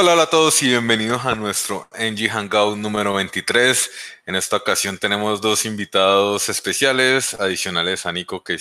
Hola, 0.00 0.12
hola 0.12 0.22
a 0.22 0.30
todos 0.30 0.62
y 0.62 0.68
bienvenidos 0.68 1.26
a 1.26 1.34
nuestro 1.34 1.88
NG 1.98 2.30
Hangout 2.30 2.76
número 2.78 3.14
23. 3.14 3.90
En 4.26 4.36
esta 4.36 4.54
ocasión 4.54 4.96
tenemos 4.96 5.40
dos 5.40 5.64
invitados 5.64 6.48
especiales, 6.48 7.34
adicionales 7.34 8.06
a 8.06 8.12
Nico, 8.12 8.44
que 8.44 8.58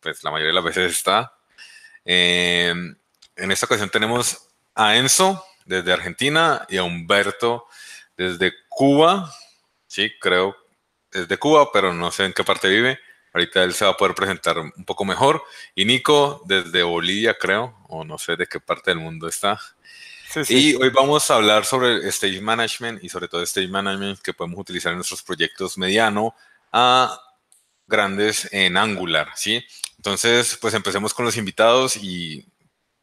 pues, 0.00 0.24
la 0.24 0.32
mayoría 0.32 0.48
de 0.48 0.54
las 0.54 0.64
veces 0.64 0.90
está. 0.90 1.34
Eh, 2.04 2.74
en 3.36 3.52
esta 3.52 3.66
ocasión 3.66 3.90
tenemos 3.90 4.48
a 4.74 4.96
Enzo 4.96 5.44
desde 5.66 5.92
Argentina 5.92 6.66
y 6.68 6.78
a 6.78 6.82
Humberto 6.82 7.68
desde 8.16 8.52
Cuba. 8.68 9.32
Sí, 9.86 10.10
creo 10.20 10.56
desde 11.12 11.38
Cuba, 11.38 11.70
pero 11.72 11.92
no 11.94 12.10
sé 12.10 12.24
en 12.24 12.32
qué 12.32 12.42
parte 12.42 12.68
vive. 12.68 12.98
Ahorita 13.32 13.62
él 13.62 13.72
se 13.72 13.84
va 13.84 13.92
a 13.92 13.96
poder 13.96 14.16
presentar 14.16 14.58
un 14.58 14.84
poco 14.84 15.04
mejor. 15.04 15.44
Y 15.76 15.84
Nico 15.84 16.42
desde 16.46 16.82
Bolivia, 16.82 17.38
creo, 17.38 17.78
o 17.86 18.04
no 18.04 18.18
sé 18.18 18.34
de 18.34 18.48
qué 18.48 18.58
parte 18.58 18.90
del 18.90 18.98
mundo 18.98 19.28
está. 19.28 19.60
Y 20.48 20.74
hoy 20.76 20.88
vamos 20.88 21.30
a 21.30 21.34
hablar 21.34 21.66
sobre 21.66 22.08
Stage 22.08 22.40
Management 22.40 23.04
y 23.04 23.08
sobre 23.08 23.28
todo 23.28 23.42
Stage 23.42 23.68
Management 23.68 24.20
que 24.20 24.32
podemos 24.32 24.58
utilizar 24.58 24.92
en 24.92 24.98
nuestros 24.98 25.22
proyectos 25.22 25.76
mediano 25.76 26.34
a 26.72 27.20
grandes 27.86 28.48
en 28.50 28.78
Angular, 28.78 29.28
¿sí? 29.34 29.62
Entonces, 29.98 30.56
pues 30.60 30.72
empecemos 30.72 31.12
con 31.12 31.26
los 31.26 31.36
invitados 31.36 31.96
y 31.96 32.46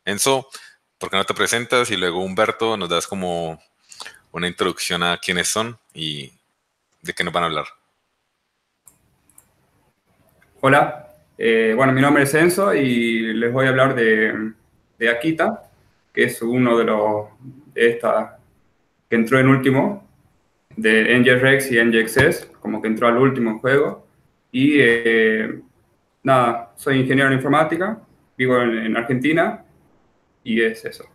Enzo, 0.06 0.50
¿por 0.98 1.12
qué 1.12 1.18
no 1.18 1.24
te 1.24 1.36
presentas? 1.36 1.92
Y 1.92 1.98
luego 1.98 2.24
Humberto, 2.24 2.76
nos 2.78 2.90
das 2.90 3.06
como 3.06 3.62
una 4.32 4.48
introducción 4.48 5.04
a 5.04 5.20
quiénes 5.20 5.48
son 5.48 5.78
y 5.94 6.34
de 7.02 7.14
qué 7.14 7.24
nos 7.24 7.34
van 7.34 7.44
a 7.44 7.46
hablar. 7.48 7.66
Hola, 10.62 11.16
eh, 11.38 11.74
bueno, 11.76 11.94
mi 11.94 12.02
nombre 12.02 12.24
es 12.24 12.34
Enzo 12.34 12.74
y 12.74 13.34
les 13.34 13.54
voy 13.54 13.68
a 13.68 13.70
hablar 13.70 13.94
de, 13.94 14.54
de 14.98 15.10
Akita, 15.10 15.69
que 16.20 16.26
es 16.26 16.42
uno 16.42 16.78
de 16.78 16.84
los 16.84 17.28
de 17.74 17.92
esta 17.92 18.40
que 19.10 19.16
entró 19.16 19.40
en 19.40 19.48
último 19.48 20.06
de 20.76 21.18
NGRX 21.18 21.72
y 21.72 21.82
NGXS, 21.82 22.58
como 22.60 22.82
que 22.82 22.90
entró 22.90 23.08
al 23.08 23.18
último 23.18 23.58
juego. 23.60 24.06
Y 24.52 24.82
eh, 24.82 25.62
nada, 26.24 26.74
soy 26.76 27.00
ingeniero 27.00 27.30
en 27.30 27.38
informática, 27.38 28.02
vivo 28.38 28.62
en, 28.62 28.98
Argentina 28.98 29.64
y 30.44 30.62
es 30.62 30.84
eso. 30.84 31.06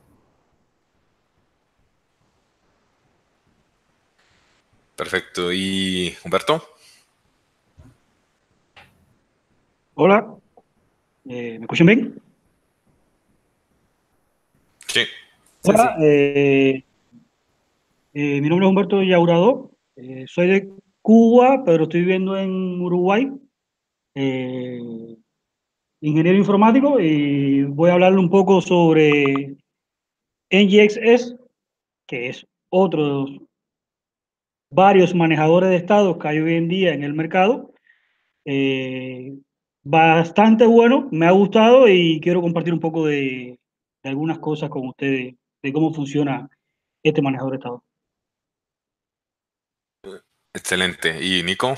Perfecto. 4.97 5.53
¿Y 5.53 6.17
Humberto? 6.25 6.67
Hola, 9.97 10.35
eh, 11.27 11.59
¿me 11.59 11.65
escuchan 11.65 11.89
bien? 11.89 12.24
Hola, 15.65 15.97
eh, 16.01 16.85
eh, 18.13 18.41
mi 18.41 18.49
nombre 18.49 18.67
es 18.67 18.71
Humberto 18.71 19.03
Yaurado, 19.03 19.73
eh, 19.97 20.25
soy 20.29 20.47
de 20.47 20.69
Cuba, 21.03 21.65
pero 21.65 21.85
estoy 21.85 22.01
viviendo 22.01 22.39
en 22.39 22.81
Uruguay, 22.81 23.33
ingeniero 26.01 26.39
informático, 26.39 27.01
y 27.01 27.65
voy 27.65 27.91
a 27.91 27.95
hablarle 27.95 28.21
un 28.21 28.31
poco 28.31 28.61
sobre 28.61 29.57
NGXS, 30.51 31.37
que 32.07 32.29
es 32.29 32.47
otro 32.71 33.05
de 33.05 33.11
los 33.11 33.41
varios 34.71 35.15
manejadores 35.15 35.71
de 35.71 35.77
estados 35.77 36.19
que 36.19 36.29
hay 36.29 36.39
hoy 36.39 36.55
en 36.55 36.69
día 36.69 36.95
en 36.95 37.03
el 37.03 37.15
mercado. 37.15 37.73
bastante 39.83 40.67
bueno, 40.67 41.09
me 41.11 41.27
ha 41.27 41.33
gustado 41.33 41.89
y 41.89 42.21
quiero 42.21 42.41
compartir 42.41 42.73
un 42.73 42.81
poco 42.81 43.07
de, 43.07 43.59
algunas 44.05 44.39
cosas 44.39 44.71
con 44.71 44.89
ustedes 44.89 45.35
de 45.63 45.73
cómo 45.73 45.93
funciona 45.93 46.49
este 47.03 47.23
manejador 47.23 47.53
de 47.53 47.57
estado. 47.57 47.85
Excelente. 50.53 51.25
¿Y 51.25 51.43
Nico? 51.43 51.75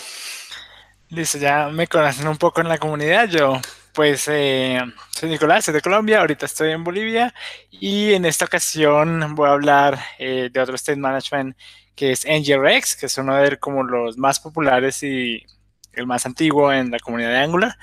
Listo, 1.09 1.39
ya 1.39 1.69
me 1.69 1.87
conocen 1.87 2.29
un 2.29 2.37
poco 2.37 2.61
en 2.61 2.69
la 2.69 2.79
comunidad. 2.79 3.29
Yo, 3.29 3.61
pues, 3.93 4.27
eh, 4.29 4.81
soy 5.11 5.31
Nicolás, 5.31 5.65
soy 5.65 5.75
de 5.75 5.81
Colombia, 5.81 6.21
ahorita 6.21 6.47
estoy 6.47 6.73
en 6.73 6.85
Bolivia 6.85 7.33
y 7.71 8.13
en 8.13 8.25
esta 8.25 8.45
ocasión 8.45 9.35
voy 9.35 9.49
a 9.49 9.53
hablar 9.53 9.99
eh, 10.19 10.51
de 10.53 10.61
otro 10.61 10.75
state 10.75 10.99
management 10.99 11.57
que 11.95 12.13
es 12.13 12.27
NGRX, 12.27 12.97
que 12.97 13.07
es 13.07 13.17
uno 13.19 13.35
de 13.37 13.57
como 13.57 13.83
los 13.83 14.19
más 14.19 14.39
populares 14.41 15.03
y 15.03 15.47
el 15.95 16.07
más 16.07 16.27
antiguo 16.27 16.73
en 16.73 16.91
la 16.91 16.99
comunidad 16.99 17.31
de 17.31 17.39
Angular. 17.39 17.77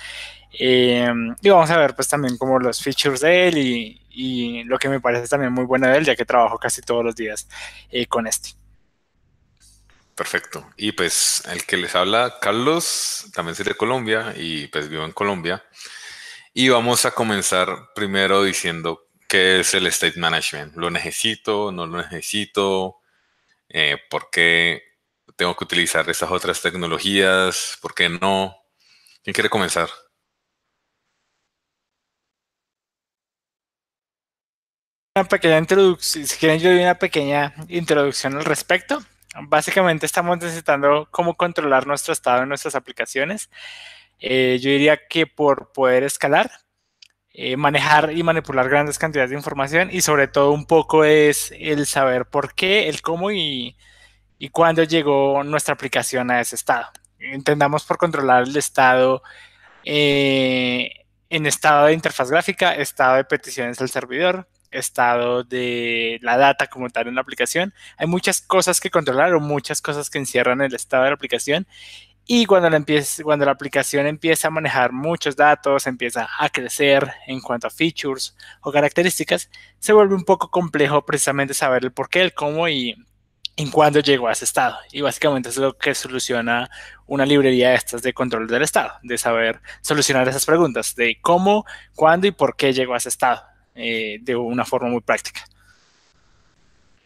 Eh, 0.60 1.12
y 1.42 1.50
vamos 1.50 1.72
a 1.72 1.78
ver 1.80 1.96
pues 1.96 2.08
también 2.08 2.38
como 2.38 2.60
los 2.60 2.80
features 2.82 3.22
de 3.22 3.48
él 3.48 3.58
y, 3.58 4.03
y, 4.14 4.64
lo 4.64 4.78
que 4.78 4.90
me 4.90 5.00
parece 5.02 5.28
también 5.28 5.52
muy 5.52 5.66
bueno 5.66 5.88
de 5.88 5.98
él, 5.98 6.06
ya 6.06 6.16
que 6.16 6.26
trabajo 6.26 6.58
casi 6.58 6.82
todos 6.82 7.04
los 7.04 7.16
días 7.16 7.48
eh, 7.92 8.06
con 8.06 8.28
este. 8.28 8.52
Perfecto. 10.16 10.70
Y 10.78 10.92
pues 10.92 11.44
el 11.52 11.66
que 11.66 11.78
les 11.78 11.96
habla, 11.96 12.38
Carlos, 12.40 13.26
también 13.34 13.56
soy 13.56 13.66
de 13.66 13.76
Colombia 13.76 14.34
y 14.38 14.68
pues 14.68 14.88
vivo 14.88 15.06
en 15.06 15.12
Colombia. 15.12 15.64
Y 16.54 16.70
vamos 16.70 17.06
a 17.06 17.12
comenzar 17.12 17.90
primero 17.96 18.44
diciendo 18.44 19.10
qué 19.28 19.60
es 19.60 19.74
el 19.74 19.88
state 19.88 20.20
management. 20.20 20.76
¿Lo 20.76 20.92
necesito? 20.92 21.72
¿No 21.72 21.88
lo 21.88 21.98
necesito? 21.98 23.00
Eh, 23.70 23.98
¿Por 24.10 24.30
qué 24.30 24.84
tengo 25.36 25.56
que 25.56 25.64
utilizar 25.64 26.08
esas 26.10 26.30
otras 26.30 26.62
tecnologías? 26.62 27.78
¿Por 27.82 27.96
qué 27.96 28.10
no? 28.10 28.56
¿Quién 29.24 29.34
quiere 29.34 29.50
comenzar? 29.50 29.90
Una 35.16 35.26
pequeña 35.26 35.60
introducción, 35.60 36.26
si 36.26 36.38
quieren 36.40 36.60
yo 36.60 36.72
doy 36.72 36.80
una 36.80 36.98
pequeña 36.98 37.54
introducción 37.68 38.36
al 38.36 38.46
respecto. 38.46 39.00
Básicamente 39.44 40.08
estamos 40.08 40.40
necesitando 40.40 41.08
cómo 41.12 41.36
controlar 41.38 41.86
nuestro 41.86 42.14
estado 42.14 42.42
en 42.42 42.50
nuestras 42.50 42.74
aplicaciones. 42.74 43.52
Eh, 44.20 44.58
yo 44.60 44.72
diría 44.72 45.00
que 45.08 45.28
por 45.28 45.72
poder 45.72 46.02
escalar, 46.04 46.50
eh, 47.32 47.58
manejar 47.58 48.12
y 48.12 48.24
manipular 48.24 48.68
grandes 48.70 48.98
cantidades 48.98 49.30
de 49.30 49.36
información 49.36 49.90
y 49.92 50.02
sobre 50.02 50.28
todo 50.28 50.52
un 50.52 50.66
poco 50.66 51.04
es 51.04 51.54
el 51.60 51.86
saber 51.86 52.26
por 52.26 52.56
qué, 52.56 52.90
el 52.90 53.04
cómo 53.04 53.30
y, 53.32 53.78
y 54.40 54.50
cuándo 54.50 54.82
llegó 54.84 55.44
nuestra 55.44 55.76
aplicación 55.76 56.32
a 56.32 56.42
ese 56.42 56.56
estado. 56.56 56.88
Entendamos 57.20 57.86
por 57.86 57.98
controlar 57.98 58.44
el 58.44 58.58
estado 58.58 59.22
eh, 59.86 61.06
en 61.30 61.46
estado 61.46 61.86
de 61.86 61.94
interfaz 61.94 62.32
gráfica, 62.32 62.74
estado 62.74 63.18
de 63.18 63.26
peticiones 63.26 63.80
al 63.80 63.90
servidor, 63.90 64.48
estado 64.74 65.44
de 65.44 66.20
la 66.22 66.38
data 66.38 66.68
como 66.68 66.90
tal 66.90 67.08
en 67.08 67.16
la 67.16 67.22
aplicación. 67.22 67.74
Hay 67.98 68.08
muchas 68.08 68.42
cosas 68.42 68.80
que 68.80 68.90
controlar 68.90 69.34
o 69.34 69.40
muchas 69.40 69.82
cosas 69.82 70.10
que 70.10 70.20
encierran 70.20 70.62
el 70.62 70.74
estado 70.76 71.04
de 71.04 71.10
la 71.10 71.16
aplicación. 71.16 71.68
Y 72.26 72.46
cuando 72.46 72.70
la, 72.70 73.52
aplicación 73.52 74.08
empieza 74.08 74.48
a 74.48 74.52
manejar 74.52 74.94
muchos 74.94 75.36
datos, 75.36 75.88
empieza 75.88 76.30
a 76.40 76.50
crecer 76.50 77.12
en 77.28 77.42
cuanto 77.42 77.68
a 77.68 77.70
features 77.70 78.36
o 78.62 78.72
características, 78.72 79.50
se 79.80 79.92
vuelve 79.92 80.16
un 80.16 80.24
poco 80.24 80.50
complejo 80.50 81.06
precisamente 81.06 81.54
saber 81.54 81.84
el 81.84 81.92
por 81.92 82.08
qué, 82.08 82.22
el 82.22 82.34
cómo 82.34 82.70
y 82.70 82.96
en 83.58 83.72
cuándo 83.72 84.00
llegó 84.00 84.30
a 84.30 84.32
ese 84.32 84.46
estado. 84.46 84.78
Y 84.94 85.02
básicamente 85.02 85.50
es 85.50 85.58
lo 85.58 85.78
que 85.78 85.94
soluciona 85.94 86.70
una 87.08 87.26
librería 87.26 87.70
de 87.72 87.76
estas 87.76 88.02
de 88.02 88.14
control 88.14 88.48
del 88.48 88.64
estado, 88.64 88.94
de 89.04 89.18
saber 89.18 89.62
solucionar 89.82 90.28
esas 90.28 90.46
preguntas 90.46 90.96
de 90.96 91.20
cómo, 91.22 91.66
cuándo 91.94 92.26
y 92.28 92.32
por 92.32 92.56
qué 92.56 92.72
llegó 92.72 92.94
a 92.94 92.98
ese 92.98 93.10
estado. 93.10 93.44
Eh, 93.76 94.20
de 94.22 94.36
una 94.36 94.66
forma 94.66 94.90
muy 94.90 95.02
práctica. 95.02 95.46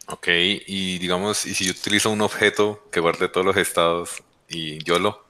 Ok, 0.06 0.28
y 0.28 0.98
digamos, 0.98 1.46
y 1.46 1.54
si 1.54 1.66
yo 1.66 1.72
utilizo 1.72 2.10
un 2.10 2.20
objeto 2.22 2.88
que 2.90 3.00
guarde 3.00 3.28
todos 3.28 3.44
los 3.46 3.56
estados 3.56 4.22
y 4.48 4.82
yo 4.82 4.98
lo 4.98 5.27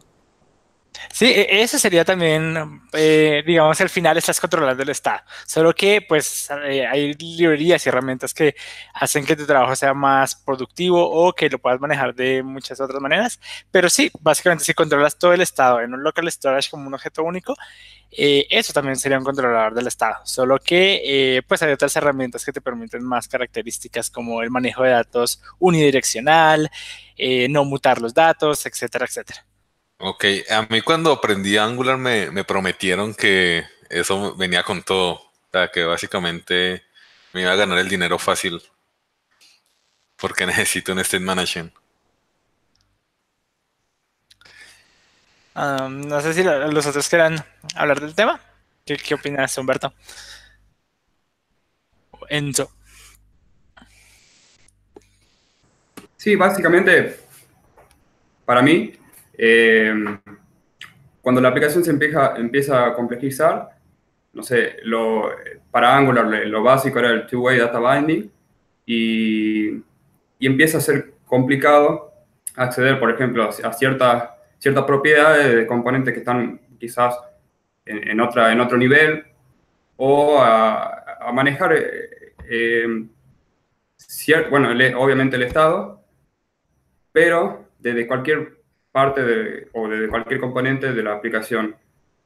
Sí, 1.12 1.26
e, 1.26 1.62
ese 1.62 1.78
sería 1.78 2.04
también, 2.04 2.82
eh, 2.92 3.42
digamos, 3.46 3.80
al 3.80 3.88
final 3.88 4.16
estás 4.16 4.40
controlando 4.40 4.82
el 4.82 4.88
estado. 4.88 5.20
Solo 5.46 5.74
que, 5.74 6.02
pues, 6.02 6.48
eh, 6.64 6.86
hay 6.86 7.14
librerías 7.14 7.84
y 7.84 7.88
herramientas 7.88 8.34
que 8.34 8.54
hacen 8.94 9.24
que 9.24 9.36
tu 9.36 9.46
trabajo 9.46 9.74
sea 9.76 9.94
más 9.94 10.34
productivo 10.34 11.08
o 11.10 11.32
que 11.32 11.48
lo 11.50 11.58
puedas 11.58 11.80
manejar 11.80 12.14
de 12.14 12.42
muchas 12.42 12.80
otras 12.80 13.00
maneras. 13.00 13.40
Pero 13.70 13.88
sí, 13.88 14.10
básicamente, 14.20 14.64
si 14.64 14.74
controlas 14.74 15.18
todo 15.18 15.32
el 15.32 15.40
estado 15.40 15.80
en 15.80 15.94
un 15.94 16.02
local 16.02 16.30
storage 16.30 16.70
como 16.70 16.86
un 16.86 16.94
objeto 16.94 17.22
único, 17.22 17.54
eh, 18.10 18.46
eso 18.50 18.72
también 18.72 18.96
sería 18.96 19.18
un 19.18 19.24
controlador 19.24 19.74
del 19.74 19.86
estado. 19.86 20.16
Solo 20.24 20.58
que, 20.58 21.42
pues, 21.48 21.62
hay 21.62 21.72
otras 21.72 21.94
herramientas 21.96 22.44
que 22.44 22.52
te 22.52 22.60
permiten 22.60 23.04
más 23.04 23.28
características 23.28 24.10
como 24.10 24.42
el 24.42 24.50
manejo 24.50 24.82
de 24.82 24.90
datos 24.90 25.42
unidireccional, 25.58 26.70
no 27.50 27.64
mutar 27.64 28.00
los 28.00 28.14
datos, 28.14 28.64
etcétera, 28.66 29.06
etcétera. 29.06 29.44
Ok, 30.00 30.24
a 30.50 30.62
mí 30.70 30.80
cuando 30.82 31.10
aprendí 31.12 31.56
Angular 31.56 31.98
me, 31.98 32.44
prometieron 32.44 33.14
que 33.14 33.64
eso 33.90 34.34
venía 34.36 34.62
con 34.62 34.82
todo. 34.82 35.14
O 35.14 35.50
sea, 35.52 35.68
que 35.68 35.84
básicamente 35.84 36.84
me 37.32 37.42
iba 37.42 37.52
a 37.52 37.56
ganar 37.56 37.78
el 37.78 37.88
dinero 37.88 38.18
fácil. 38.18 38.62
Porque 40.16 40.46
necesito 40.46 40.92
un 40.92 41.00
state 41.00 41.24
management. 41.24 41.72
no 45.54 46.20
sé 46.20 46.34
si 46.34 46.44
los 46.44 46.86
otros 46.86 47.08
quieran 47.08 47.44
hablar 47.74 48.00
del 48.00 48.14
tema. 48.14 48.40
¿Qué, 48.86 48.96
qué 48.96 49.14
opinas, 49.14 49.58
Humberto? 49.58 49.92
Enzo. 52.28 52.70
Sí, 56.16 56.36
básicamente, 56.36 57.18
para 58.44 58.62
mí, 58.62 58.98
eh, 59.38 59.94
cuando 61.22 61.40
la 61.40 61.48
aplicación 61.48 61.84
se 61.84 61.90
empieza, 61.90 62.36
empieza 62.36 62.86
a 62.86 62.94
complejizar, 62.94 63.70
no 64.32 64.42
sé, 64.42 64.76
lo, 64.82 65.30
para 65.70 65.96
Angular 65.96 66.26
lo 66.46 66.62
básico 66.62 66.98
era 66.98 67.10
el 67.10 67.26
two-way 67.26 67.58
data 67.58 67.78
binding 67.78 68.30
y, 68.84 69.68
y, 70.38 70.46
empieza 70.46 70.78
a 70.78 70.80
ser 70.80 71.12
complicado 71.24 72.12
acceder, 72.56 72.98
por 72.98 73.10
ejemplo, 73.10 73.48
a 73.48 73.72
ciertas, 73.72 74.30
ciertas 74.58 74.84
propiedades 74.84 75.54
de 75.54 75.66
componentes 75.66 76.12
que 76.12 76.20
están 76.20 76.60
quizás 76.78 77.18
en, 77.84 78.20
otra, 78.20 78.52
en 78.52 78.60
otro 78.60 78.76
nivel 78.76 79.24
o 79.96 80.38
a, 80.40 81.30
manejar, 81.32 81.74
eh, 81.74 82.34
eh 82.48 82.86
bueno, 84.50 84.70
obviamente 84.98 85.36
el 85.36 85.42
estado, 85.42 86.02
pero 87.12 87.66
desde 87.78 88.06
cualquier 88.06 88.57
parte 88.98 89.22
de, 89.22 89.68
o 89.74 89.88
desde 89.88 90.08
cualquier 90.08 90.40
componente 90.40 90.92
de 90.92 91.02
la 91.04 91.12
aplicación. 91.12 91.76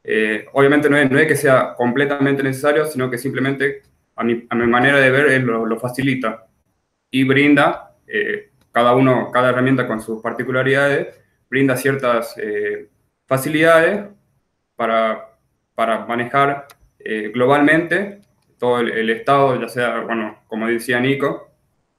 Eh, 0.03 0.47
obviamente 0.55 0.89
no 0.89 0.97
es, 0.97 1.11
no 1.11 1.19
es, 1.19 1.27
que 1.27 1.37
sea 1.37 1.75
completamente 1.77 2.43
necesario, 2.43 2.87
sino 2.87 3.11
que 3.11 3.19
simplemente 3.19 3.83
a 4.17 4.25
mi, 4.25 4.47
a 4.49 4.55
mi 4.55 4.67
manera 4.67 4.99
de 4.99 5.11
ver 5.11 5.43
lo, 5.43 5.67
lo, 5.67 5.79
facilita 5.79 6.47
y 7.11 7.25
brinda, 7.25 7.95
eh, 8.07 8.53
cada 8.73 8.95
uno, 8.95 9.31
cada 9.31 9.51
herramienta 9.51 9.87
con 9.87 10.01
sus 10.01 10.23
particularidades, 10.23 11.09
brinda 11.51 11.77
ciertas 11.77 12.35
eh, 12.39 12.89
facilidades 13.27 14.07
para, 14.75 15.37
para 15.75 16.07
manejar 16.07 16.67
globalmente 17.35 18.21
todo 18.59 18.79
el, 18.81 18.93
el, 18.93 19.11
estado, 19.11 19.61
ya 19.61 19.69
sea, 19.69 20.01
bueno, 20.01 20.39
como 20.47 20.69
decía 20.69 21.01
Nico, 21.01 21.51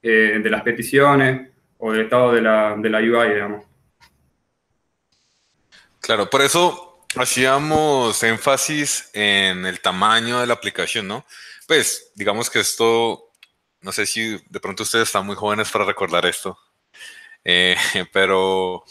de 0.02 0.50
las 0.50 0.64
peticiones 0.64 1.50
o 1.78 1.92
del 1.92 2.04
estado 2.06 2.31
de 2.31 2.42
la, 2.42 2.76
de 2.78 2.90
la 2.90 3.00
UI, 3.00 3.34
digamos. 3.34 3.73
Claro, 6.04 6.30
por 6.30 6.42
eso 6.42 7.00
hacíamos 7.16 8.22
énfasis 8.24 9.10
en 9.14 9.66
el 9.66 9.80
tamaño 9.80 10.42
de 10.42 10.48
la 10.48 10.54
aplicación, 10.54 11.08
¿no? 11.08 11.26
Pues 11.66 12.12
digamos 12.14 12.50
que 12.50 12.60
esto, 12.60 13.32
no 13.80 13.94
sé 13.94 14.06
si 14.06 14.38
de 14.50 14.60
pronto 14.60 14.84
ustedes 14.84 15.08
están 15.08 15.26
muy 15.26 15.38
jóvenes 15.38 15.72
para 15.72 15.86
recordar 15.86 16.26
esto, 16.26 16.60
eh, 17.46 17.78
pero 18.12 18.84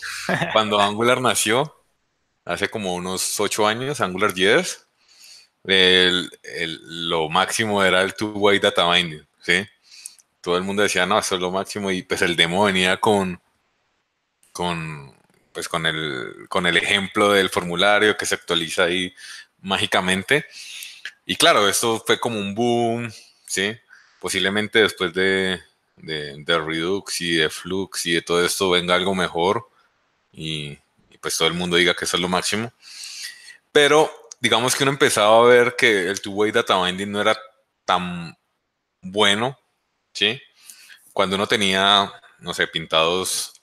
cuando 0.55 0.81
Angular 0.81 1.21
nació, 1.21 1.85
hace 2.47 2.71
como 2.71 2.95
unos 2.95 3.39
ocho 3.39 3.67
años, 3.67 4.01
Angular 4.01 4.33
10, 4.33 4.87
lo 5.65 7.29
máximo 7.29 7.85
era 7.85 8.01
el 8.01 8.15
two-way 8.15 8.59
data 8.59 8.91
binding, 8.91 9.29
¿sí? 9.43 9.67
Todo 10.41 10.57
el 10.57 10.63
mundo 10.63 10.83
decía, 10.83 11.05
no, 11.05 11.19
eso 11.19 11.35
es 11.35 11.43
lo 11.43 11.51
máximo, 11.51 11.91
y 11.91 12.05
pues 12.05 12.23
el 12.23 12.37
demo 12.37 12.65
venía 12.65 12.99
con, 12.99 13.39
con 14.53 15.22
pues 15.53 15.69
con 15.69 15.87
el, 15.87 16.47
con 16.49 16.67
el 16.67 16.77
ejemplo 16.77 17.33
del 17.33 17.51
formulario 17.51 18.17
que 18.17 18.27
se 18.27 18.35
actualiza 18.35 18.85
ahí 18.85 19.15
mágicamente. 19.61 20.47
Y 21.25 21.37
claro, 21.37 21.69
esto 21.69 22.03
fue 22.05 22.19
como 22.19 22.39
un 22.39 22.55
boom, 22.55 23.13
¿sí? 23.47 23.77
Posiblemente 24.21 24.81
después 24.81 25.13
de, 25.15 25.61
de, 25.97 26.59
Redux 26.59 27.21
y 27.21 27.37
de 27.37 27.51
Flux 27.51 28.07
y 28.07 28.13
de 28.15 28.23
todo 28.23 28.45
esto 28.45 28.71
venga 28.71 28.95
algo 28.95 29.15
mejor 29.15 29.69
y, 30.33 30.79
pues 31.21 31.37
todo 31.37 31.49
el 31.49 31.55
mundo 31.55 31.77
diga 31.77 31.95
que 31.95 32.05
eso 32.05 32.17
es 32.17 32.21
lo 32.23 32.29
máximo. 32.29 32.73
Pero 33.71 34.11
digamos 34.41 34.75
que 34.75 34.83
uno 34.83 34.93
empezaba 34.93 35.39
a 35.39 35.47
ver 35.47 35.77
que 35.77 36.09
el 36.09 36.21
two-way 36.21 36.51
data 36.51 36.83
binding 36.83 37.13
no 37.13 37.21
era 37.21 37.39
tan 37.85 38.37
bueno, 39.01 39.59
¿sí? 40.13 40.41
Cuando 41.13 41.37
uno 41.37 41.47
tenía, 41.47 42.13
no 42.41 42.55
sé, 42.55 42.67
pintados 42.67 43.62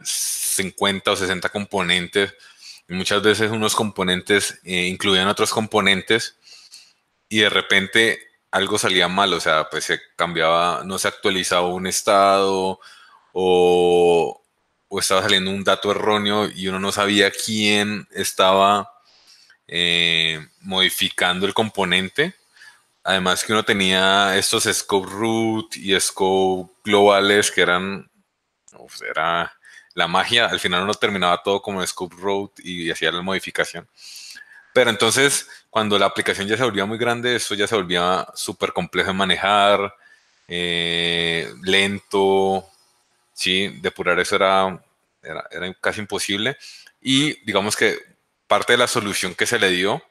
50 0.00 1.10
o 1.12 1.16
60 1.16 1.48
componentes 1.48 2.34
y 2.88 2.94
muchas 2.94 3.22
veces 3.22 3.50
unos 3.50 3.74
componentes 3.74 4.60
eh, 4.64 4.86
incluían 4.86 5.28
otros 5.28 5.50
componentes 5.52 6.36
y 7.28 7.40
de 7.40 7.50
repente 7.50 8.18
algo 8.50 8.78
salía 8.78 9.08
mal, 9.08 9.32
o 9.32 9.40
sea, 9.40 9.68
pues 9.68 9.84
se 9.84 10.00
cambiaba, 10.16 10.82
no 10.84 10.98
se 10.98 11.08
actualizaba 11.08 11.66
un 11.68 11.86
estado 11.86 12.78
o, 13.32 14.42
o 14.88 15.00
estaba 15.00 15.22
saliendo 15.22 15.50
un 15.50 15.64
dato 15.64 15.90
erróneo 15.90 16.48
y 16.48 16.68
uno 16.68 16.78
no 16.78 16.92
sabía 16.92 17.32
quién 17.32 18.06
estaba 18.12 18.88
eh, 19.66 20.46
modificando 20.60 21.46
el 21.46 21.54
componente. 21.54 22.34
Además 23.02 23.44
que 23.44 23.52
uno 23.52 23.64
tenía 23.64 24.36
estos 24.38 24.64
scope 24.64 25.10
root 25.10 25.76
y 25.76 25.98
scope 26.00 26.72
globales 26.84 27.50
que 27.50 27.62
eran, 27.62 28.10
era 29.10 29.52
la 29.94 30.08
magia, 30.08 30.46
al 30.46 30.60
final 30.60 30.82
uno 30.82 30.94
terminaba 30.94 31.42
todo 31.42 31.62
como 31.62 31.86
Scope 31.86 32.16
Road 32.18 32.50
y 32.58 32.90
hacía 32.90 33.12
la 33.12 33.22
modificación. 33.22 33.88
Pero 34.72 34.90
entonces, 34.90 35.48
cuando 35.70 35.98
la 35.98 36.06
aplicación 36.06 36.48
ya 36.48 36.56
se 36.56 36.64
volvía 36.64 36.84
muy 36.84 36.98
grande, 36.98 37.36
eso 37.36 37.54
ya 37.54 37.68
se 37.68 37.76
volvía 37.76 38.26
súper 38.34 38.72
complejo 38.72 39.08
de 39.08 39.14
manejar, 39.14 39.94
eh, 40.48 41.48
lento, 41.62 42.68
¿sí? 43.32 43.78
Depurar 43.80 44.18
eso 44.18 44.36
era, 44.36 44.82
era, 45.22 45.44
era, 45.50 45.72
casi 45.74 46.00
imposible. 46.00 46.56
Y 47.00 47.44
digamos 47.44 47.76
que 47.76 47.98
parte 48.48 48.72
de 48.72 48.78
la 48.78 48.88
solución 48.88 49.34
que 49.34 49.46
se 49.46 49.58
le 49.60 49.70
dio, 49.70 50.02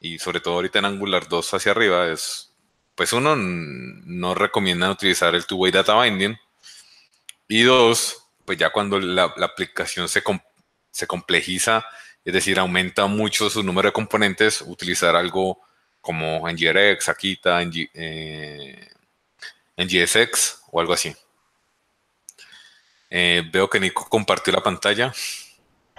y 0.00 0.18
sobre 0.18 0.40
todo 0.40 0.54
ahorita 0.54 0.78
en 0.78 0.86
Angular 0.86 1.28
2 1.28 1.54
hacia 1.54 1.72
arriba, 1.72 2.08
es, 2.08 2.50
pues 2.94 3.12
uno, 3.12 3.36
no 3.36 4.34
recomiendan 4.34 4.90
utilizar 4.90 5.34
el 5.34 5.46
two-way 5.46 5.72
data 5.72 6.00
binding. 6.00 6.38
Y 7.48 7.62
dos, 7.62 8.19
pues 8.50 8.58
ya 8.58 8.70
cuando 8.70 8.98
la, 8.98 9.26
aplicación 9.26 10.08
se, 10.08 10.24
se 10.90 11.06
complejiza, 11.06 11.86
es 12.24 12.34
decir, 12.34 12.58
aumenta 12.58 13.06
mucho 13.06 13.48
su 13.48 13.62
número 13.62 13.90
de 13.90 13.92
componentes, 13.92 14.60
utilizar 14.62 15.14
algo 15.14 15.60
como 16.00 16.50
NGRX, 16.50 17.10
Akita, 17.10 17.64
NG, 17.64 17.88
eh, 17.94 18.88
NGSX 19.76 20.62
o 20.72 20.80
algo 20.80 20.92
así. 20.92 21.14
Eh, 23.08 23.44
veo 23.52 23.70
que 23.70 23.78
Nico 23.78 24.08
compartió 24.08 24.52
la 24.52 24.64
pantalla. 24.64 25.12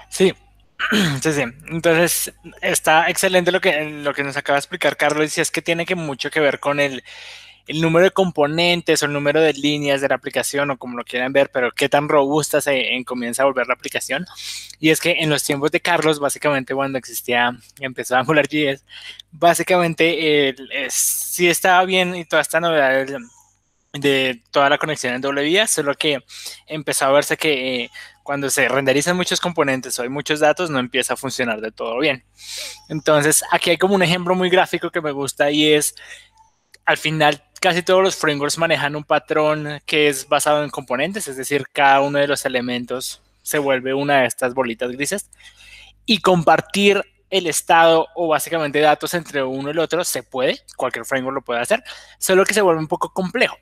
Sí, 0.09 0.33
sí, 1.24 1.31
sí. 1.31 1.44
Entonces, 1.69 2.33
está 2.62 3.09
excelente 3.09 3.53
lo 3.53 3.62
que, 3.62 3.81
lo 3.81 4.13
que 4.13 4.25
nos 4.25 4.36
acaba 4.36 4.57
de 4.57 4.59
explicar 4.59 4.98
Carlos, 4.98 5.38
y 5.38 5.39
es 5.39 5.51
que 5.51 5.62
tiene 5.62 5.86
que 5.86 5.95
mucho 5.95 6.30
que 6.30 6.42
ver 6.42 6.59
con 6.59 6.81
el, 6.81 7.01
el 7.72 7.82
número 7.82 8.04
de 8.04 8.12
componentes 8.12 9.02
o 9.02 9.06
el 9.06 9.14
número 9.14 9.40
de 9.42 9.54
líneas 9.54 10.02
de 10.02 10.10
la 10.10 10.16
aplicación 10.16 10.72
o 10.72 10.78
como 10.78 10.98
lo 10.98 11.06
quieran 11.06 11.32
ver, 11.32 11.50
pero 11.51 11.72
qué 11.72 11.88
tan 11.88 12.10
robusta 12.10 12.60
se 12.60 13.01
comienza 13.06 13.44
a 13.44 13.46
volver 13.46 13.66
la 13.68 13.74
aplicación. 13.74 14.25
Y 14.80 14.90
es 14.90 15.00
que 15.00 15.12
en 15.20 15.30
los 15.30 15.44
tiempos 15.44 15.72
de 15.72 15.80
Carlos, 15.80 16.20
básicamente 16.20 16.75
cuando 16.75 16.98
existía, 16.98 17.58
empezó 17.80 18.18
AngularJS, 18.18 18.84
básicamente 19.32 20.54
sí 20.90 21.48
estaba 21.48 21.86
bien 21.86 22.13
y 22.13 22.25
toda 22.25 22.42
esta 22.42 22.60
novedad 22.60 23.08
de, 23.94 24.42
toda 24.51 24.70
la 24.70 24.78
conexión 24.78 25.13
en 25.13 25.22
doble 25.22 25.44
vía, 25.44 25.66
solo 25.66 25.96
que 25.96 26.20
empezó 26.68 27.06
a 27.06 27.12
verse 27.12 27.38
que 27.38 27.84
eh, 27.84 27.92
cuando 28.24 28.50
se 28.50 28.68
renderizan 28.68 29.16
muchos 29.16 29.40
componentes 29.40 29.98
o 29.98 30.04
hay 30.04 30.10
muchos 30.10 30.42
datos, 30.42 30.70
no 30.70 30.80
empieza 30.80 31.13
a 31.13 31.18
funcionar 31.18 31.62
de 31.62 31.72
todo 31.72 32.00
bien. 32.00 32.25
Entonces, 32.90 33.46
aquí 33.50 33.70
hay 33.70 33.78
como 33.78 33.96
un 33.96 34.04
ejemplo 34.04 34.36
muy 34.36 34.50
gráfico 34.50 34.90
que 34.92 35.01
me 35.01 35.12
gusta 35.12 35.51
y 35.51 35.72
es 35.72 35.96
al 36.86 36.98
final 36.98 37.44
casi 37.62 37.84
todos 37.84 38.02
los 38.02 38.16
frameworks 38.16 38.58
manejan 38.58 38.96
un 38.96 39.04
patrón 39.04 39.80
que 39.86 40.08
es 40.08 40.28
basado 40.28 40.64
en 40.64 40.70
componentes, 40.70 41.28
es 41.28 41.38
decir, 41.38 41.66
cada 41.72 42.02
uno 42.02 42.18
de 42.18 42.28
los 42.28 42.44
elementos 42.46 43.22
se 43.44 43.60
vuelve 43.60 43.94
una 43.94 44.22
de 44.22 44.28
estas 44.28 44.54
bolitas 44.54 44.92
grises. 44.92 45.30
Y 46.06 46.20
compartir 46.20 47.02
el 47.30 47.48
estado 47.48 48.08
o 48.16 48.28
básicamente 48.28 48.80
datos 48.80 49.14
entre 49.14 49.44
uno 49.44 49.70
y 49.70 49.72
el 49.72 49.80
otro 49.80 50.04
se 50.04 50.24
puede, 50.24 50.60
cualquier 50.76 51.06
framework 51.06 51.36
lo 51.36 51.42
puede 51.42 51.62
hacer, 51.62 51.84
solo 52.18 52.44
que 52.46 52.54
se 52.54 52.62
vuelve 52.62 52.82
un 52.82 52.88
poco 52.88 53.14
complejo. 53.14 53.56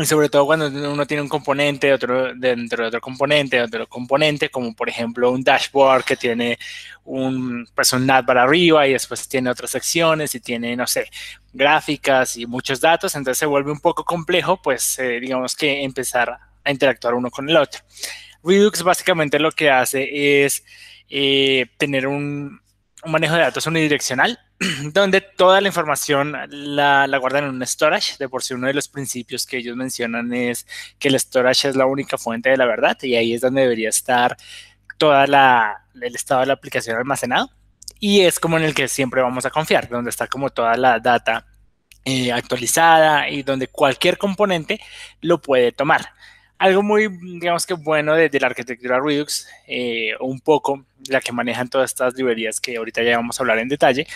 Y 0.00 0.06
sobre 0.06 0.28
todo 0.28 0.46
cuando 0.46 0.68
uno 0.68 1.06
tiene 1.06 1.24
un 1.24 1.28
componente 1.28 1.92
otro, 1.92 2.32
dentro 2.32 2.84
de 2.84 2.88
otro 2.88 3.00
componente, 3.00 3.60
otro 3.60 3.88
componente, 3.88 4.48
como 4.48 4.72
por 4.72 4.88
ejemplo 4.88 5.32
un 5.32 5.42
dashboard 5.42 6.04
que 6.04 6.16
tiene 6.16 6.56
un, 7.04 7.68
pues 7.74 7.92
un 7.92 8.06
navbar 8.06 8.38
arriba 8.38 8.86
y 8.86 8.92
después 8.92 9.28
tiene 9.28 9.50
otras 9.50 9.72
secciones 9.72 10.36
y 10.36 10.40
tiene, 10.40 10.76
no 10.76 10.86
sé, 10.86 11.10
gráficas 11.52 12.36
y 12.36 12.46
muchos 12.46 12.80
datos, 12.80 13.16
entonces 13.16 13.38
se 13.38 13.46
vuelve 13.46 13.72
un 13.72 13.80
poco 13.80 14.04
complejo, 14.04 14.62
pues 14.62 15.00
eh, 15.00 15.18
digamos 15.18 15.56
que 15.56 15.82
empezar 15.82 16.38
a 16.62 16.70
interactuar 16.70 17.14
uno 17.14 17.28
con 17.28 17.48
el 17.50 17.56
otro. 17.56 17.80
Redux 18.44 18.84
básicamente 18.84 19.40
lo 19.40 19.50
que 19.50 19.68
hace 19.68 20.44
es 20.44 20.62
eh, 21.10 21.66
tener 21.76 22.06
un, 22.06 22.60
un 23.04 23.12
manejo 23.12 23.34
de 23.34 23.42
datos 23.42 23.66
unidireccional 23.66 24.38
donde 24.92 25.20
toda 25.20 25.60
la 25.60 25.68
información 25.68 26.34
la, 26.48 27.06
guardan 27.18 27.44
en 27.44 27.50
un 27.50 27.66
storage. 27.66 28.16
De 28.18 28.28
por 28.28 28.42
sí, 28.42 28.54
uno 28.54 28.66
de 28.66 28.74
los 28.74 28.88
principios 28.88 29.46
que 29.46 29.58
ellos 29.58 29.76
mencionan 29.76 30.32
es 30.32 30.66
que 30.98 31.08
el 31.08 31.18
storage 31.18 31.68
es 31.68 31.76
la 31.76 31.86
única 31.86 32.18
fuente 32.18 32.50
de 32.50 32.56
la 32.56 32.66
verdad 32.66 32.96
y 33.02 33.14
ahí 33.14 33.34
es 33.34 33.40
donde 33.40 33.62
debería 33.62 33.88
estar 33.88 34.36
toda 34.98 35.24
el 35.94 36.14
estado 36.14 36.40
de 36.40 36.46
la 36.46 36.54
aplicación 36.54 36.96
almacenado. 36.96 37.50
Y 38.00 38.20
es 38.20 38.38
como 38.38 38.58
en 38.58 38.64
el 38.64 38.74
que 38.74 38.88
siempre 38.88 39.22
vamos 39.22 39.44
a 39.44 39.50
confiar, 39.50 39.88
donde 39.88 40.10
está 40.10 40.28
como 40.28 40.50
toda 40.50 40.76
la 40.76 41.00
data 41.00 41.46
eh, 42.04 42.32
actualizada 42.32 43.28
y 43.28 43.42
donde 43.42 43.68
cualquier 43.68 44.18
componente 44.18 44.80
lo 45.20 45.40
puede 45.40 45.72
tomar. 45.72 46.12
Algo 46.58 46.82
muy, 46.82 47.08
digamos 47.08 47.66
que 47.66 47.74
bueno 47.74 48.14
de, 48.14 48.30
la 48.40 48.48
arquitectura 48.48 49.00
Redux, 49.00 49.46
eh, 49.66 50.12
un 50.20 50.40
poco 50.40 50.84
la 51.08 51.20
que 51.20 51.32
manejan 51.32 51.68
todas 51.68 51.90
estas 51.90 52.14
librerías 52.14 52.60
que 52.60 52.76
ahorita 52.76 53.02
ya 53.02 53.16
vamos 53.16 53.38
a 53.38 53.42
hablar 53.42 53.58
en 53.58 53.68
detalle, 53.68 54.06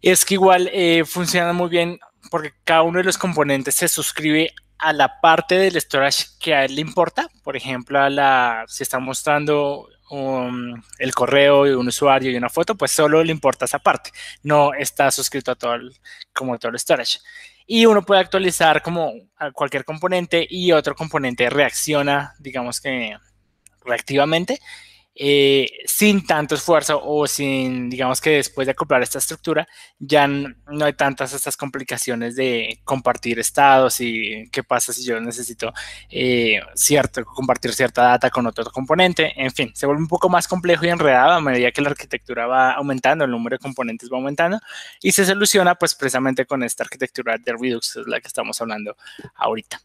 es 0.00 0.24
que 0.24 0.34
igual 0.34 0.68
eh, 0.72 1.04
funcionan 1.06 1.54
muy 1.54 1.68
bien 1.68 2.00
porque 2.30 2.52
cada 2.64 2.82
uno 2.82 2.98
de 2.98 3.04
los 3.04 3.18
componentes 3.18 3.74
se 3.76 3.88
suscribe 3.88 4.52
a 4.78 4.92
la 4.92 5.20
parte 5.20 5.54
del 5.54 5.80
storage 5.80 6.26
que 6.40 6.54
a 6.54 6.64
él 6.64 6.74
le 6.74 6.80
importa. 6.80 7.28
Por 7.44 7.56
ejemplo, 7.56 8.00
a 8.00 8.10
la, 8.10 8.64
si 8.66 8.82
está 8.82 8.98
mostrando 8.98 9.88
el 10.98 11.14
correo 11.14 11.64
de 11.64 11.74
un 11.74 11.88
usuario 11.88 12.30
y 12.30 12.36
una 12.36 12.50
foto, 12.50 12.74
pues 12.74 12.90
solo 12.90 13.24
le 13.24 13.32
importa 13.32 13.64
esa 13.64 13.78
parte. 13.78 14.10
No 14.42 14.74
está 14.74 15.10
suscrito 15.10 15.52
a 15.52 15.54
todo 15.54 15.78
como 16.34 16.58
todo 16.58 16.72
el 16.72 16.78
storage. 16.78 17.18
Y 17.74 17.86
uno 17.86 18.02
puede 18.02 18.20
actualizar 18.20 18.82
como 18.82 19.14
cualquier 19.54 19.86
componente 19.86 20.46
y 20.46 20.72
otro 20.72 20.94
componente 20.94 21.48
reacciona, 21.48 22.34
digamos 22.38 22.82
que 22.82 23.16
reactivamente 23.82 24.60
eh, 25.14 25.66
sin 25.84 26.26
tanto 26.26 26.54
esfuerzo 26.54 27.00
o 27.04 27.26
sin, 27.26 27.90
digamos 27.90 28.20
que 28.20 28.30
después 28.30 28.66
de 28.66 28.72
acoplar 28.72 29.02
esta 29.02 29.18
estructura, 29.18 29.68
ya 29.98 30.26
no 30.26 30.84
hay 30.84 30.94
tantas 30.94 31.34
estas 31.34 31.56
complicaciones 31.56 32.34
de 32.36 32.80
compartir 32.84 33.38
estados 33.38 34.00
y 34.00 34.48
qué 34.50 34.62
pasa 34.62 34.92
si 34.92 35.04
yo 35.04 35.20
necesito 35.20 35.72
eh, 36.10 36.60
cierto, 36.74 37.24
compartir 37.24 37.74
cierta 37.74 38.02
data 38.04 38.30
con 38.30 38.46
otro 38.46 38.64
componente. 38.70 39.32
En 39.36 39.50
fin, 39.50 39.72
se 39.74 39.86
vuelve 39.86 40.02
un 40.02 40.08
poco 40.08 40.28
más 40.28 40.48
complejo 40.48 40.86
y 40.86 40.88
enredado 40.88 41.32
a 41.32 41.40
medida 41.40 41.70
que 41.72 41.82
la 41.82 41.90
arquitectura 41.90 42.46
va 42.46 42.72
aumentando, 42.72 43.24
el 43.24 43.30
número 43.30 43.56
de 43.56 43.60
componentes 43.60 44.10
va 44.10 44.16
aumentando 44.16 44.60
y 45.02 45.12
se 45.12 45.26
soluciona 45.26 45.74
pues 45.74 45.94
precisamente 45.94 46.46
con 46.46 46.62
esta 46.62 46.84
arquitectura 46.84 47.36
de 47.38 47.52
Redux, 47.52 47.96
es 47.96 48.06
la 48.06 48.20
que 48.20 48.28
estamos 48.28 48.60
hablando 48.60 48.96
ahorita. 49.34 49.80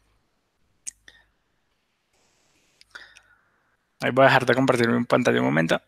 Ahí 4.00 4.10
voy 4.12 4.24
a 4.24 4.28
dejar 4.28 4.46
de 4.46 4.54
compartir 4.54 4.88
mi 4.88 5.04
pantalla 5.04 5.40
un 5.40 5.46
momento. 5.46 5.80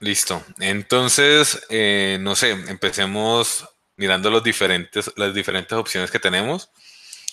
Listo. 0.00 0.44
Entonces, 0.60 1.66
eh, 1.70 2.18
no 2.20 2.36
sé, 2.36 2.50
empecemos 2.50 3.68
mirando 3.96 4.30
los 4.30 4.44
diferentes, 4.44 5.12
las 5.16 5.34
diferentes 5.34 5.76
opciones 5.76 6.10
que 6.10 6.20
tenemos. 6.20 6.70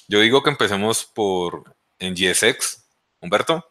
Yo 0.08 0.20
digo 0.20 0.42
que 0.42 0.50
empecemos 0.50 1.06
por 1.06 1.76
NGSX, 2.00 2.84
Humberto, 3.22 3.70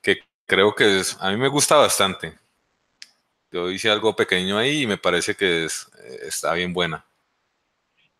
que 0.00 0.20
creo 0.46 0.74
que 0.74 1.00
es, 1.00 1.16
a 1.20 1.30
mí 1.30 1.36
me 1.36 1.48
gusta 1.48 1.76
bastante. 1.76 2.38
Yo 3.52 3.70
hice 3.70 3.90
algo 3.90 4.16
pequeño 4.16 4.56
ahí 4.56 4.82
y 4.82 4.86
me 4.86 4.96
parece 4.96 5.34
que 5.34 5.66
es, 5.66 5.86
está 6.22 6.54
bien 6.54 6.72
buena. 6.72 7.04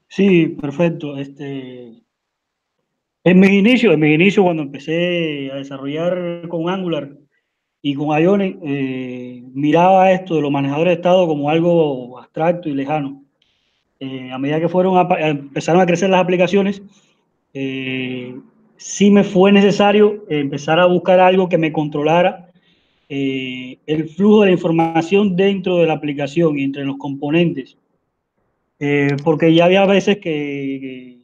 Sí, 0.08 0.48
perfecto. 0.60 1.16
Este, 1.16 2.02
en 3.24 3.40
mi 3.40 3.58
inicio, 3.58 3.92
en 3.92 4.00
mi 4.00 4.14
inicio 4.14 4.42
cuando 4.42 4.62
empecé 4.62 5.50
a 5.52 5.56
desarrollar 5.56 6.48
con 6.48 6.68
Angular 6.68 7.10
y 7.82 7.94
con 7.94 8.18
Ionic, 8.18 8.58
eh, 8.62 9.42
miraba 9.52 10.12
esto 10.12 10.36
de 10.36 10.42
los 10.42 10.50
manejadores 10.50 10.92
de 10.92 10.94
estado 10.96 11.26
como 11.26 11.50
algo 11.50 12.18
abstracto 12.18 12.68
y 12.68 12.74
lejano. 12.74 13.22
Eh, 14.00 14.30
a 14.32 14.38
medida 14.38 14.60
que 14.60 14.68
fueron 14.68 15.06
empezaron 15.18 15.82
a 15.82 15.86
crecer 15.86 16.08
las 16.10 16.22
aplicaciones, 16.22 16.82
eh, 17.52 18.34
sí 18.76 19.10
me 19.10 19.24
fue 19.24 19.52
necesario 19.52 20.24
empezar 20.28 20.80
a 20.80 20.86
buscar 20.86 21.20
algo 21.20 21.48
que 21.48 21.58
me 21.58 21.72
controlara 21.72 22.46
el 23.08 24.08
flujo 24.08 24.42
de 24.42 24.46
la 24.46 24.52
información 24.52 25.34
dentro 25.34 25.78
de 25.78 25.86
la 25.86 25.94
aplicación 25.94 26.58
y 26.58 26.62
entre 26.62 26.84
los 26.84 26.96
componentes. 26.96 27.76
porque 29.24 29.52
ya 29.52 29.64
había 29.66 29.84
veces 29.84 30.18
que 30.18 30.78
que 30.80 31.19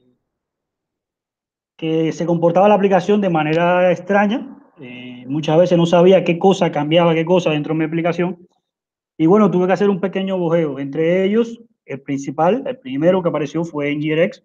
se 1.79 2.27
comportaba 2.27 2.69
la 2.69 2.75
aplicación 2.75 3.21
de 3.21 3.29
manera 3.29 3.91
extraña. 3.93 4.59
Eh, 4.81 5.25
muchas 5.29 5.59
veces 5.59 5.77
no 5.77 5.87
sabía 5.87 6.25
qué 6.25 6.39
cosa 6.39 6.73
cambiaba 6.73 7.15
qué 7.15 7.25
cosa 7.25 7.51
dentro 7.51 7.75
de 7.75 7.79
mi 7.79 7.85
aplicación. 7.85 8.47
Y 9.19 9.27
bueno, 9.27 9.51
tuve 9.51 9.67
que 9.67 9.73
hacer 9.75 9.91
un 9.91 10.01
pequeño 10.01 10.39
bojeo. 10.39 10.79
Entre 10.79 11.25
ellos, 11.25 11.61
el 11.85 12.01
principal, 12.01 12.63
el 12.67 12.79
primero 12.79 13.23
que 13.23 13.29
apareció 13.29 13.65
fue 13.65 13.95
NGRX, 13.95 14.43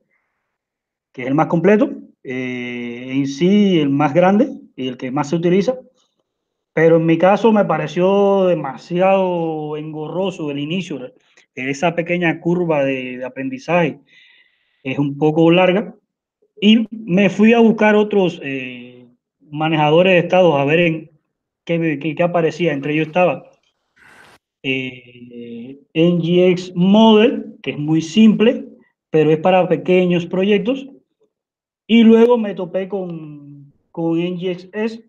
que 1.12 1.24
es 1.24 1.28
el 1.28 1.36
más 1.36 1.48
completo, 1.48 1.90
eh, 2.24 3.12
en 3.12 3.28
sí 3.28 3.80
el 3.80 3.90
más 3.90 4.14
grande 4.14 4.50
y 4.76 4.88
el 4.88 4.98
que 4.98 5.12
más 5.12 5.30
se 5.30 5.36
utiliza. 5.36 5.78
Pero 6.74 6.98
en 6.98 7.06
mi 7.06 7.18
caso 7.18 7.52
me 7.52 7.66
pareció 7.66 8.46
demasiado 8.46 9.76
engorroso 9.76 10.52
el 10.52 10.60
inicio. 10.60 11.14
Esa 11.54 11.96
pequeña 11.96 12.40
curva 12.40 12.84
de 12.86 13.24
aprendizaje 13.26 14.00
es 14.84 14.98
un 14.98 15.18
poco 15.18 15.52
larga 15.52 15.96
y 16.62 16.88
me 16.92 17.30
fui 17.30 17.54
a 17.54 17.60
buscar 17.60 17.96
otros 17.96 18.40
eh, 18.44 19.08
manejadores 19.50 20.14
de 20.14 20.20
estados 20.20 20.56
a 20.56 20.64
ver 20.64 20.80
en 20.80 21.12
qué, 21.66 22.00
qué, 22.00 22.24
aparecía. 22.24 22.72
Entre 22.72 22.94
ellos 22.94 23.08
estaba 23.08 23.52
eh, 24.62 25.80
NGX 25.96 26.74
Model, 26.76 27.58
que 27.64 27.72
es 27.72 27.80
muy 27.80 28.02
simple, 28.02 28.68
pero 29.10 29.32
es 29.32 29.40
para 29.40 29.68
pequeños 29.68 30.28
proyectos. 30.28 30.88
Y 31.88 32.04
luego 32.04 32.38
me 32.38 32.54
topé 32.54 32.88
con, 32.88 33.74
con 33.92 34.20
NGXS, 34.20 35.02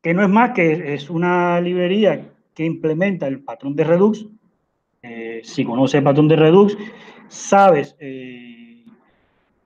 que 0.00 0.14
no 0.14 0.22
es 0.22 0.28
más 0.28 0.52
que 0.52 0.94
es 0.94 1.10
una 1.10 1.60
librería 1.60 2.32
que 2.54 2.64
implementa 2.64 3.26
el 3.26 3.42
patrón 3.42 3.74
de 3.74 3.82
Redux. 3.82 4.26
Eh, 5.02 5.40
si 5.42 5.64
conoces 5.64 5.96
el 5.96 6.04
patrón 6.04 6.28
de 6.28 6.36
Redux, 6.36 6.78
sabes 7.26 7.96
eh, 7.98 8.49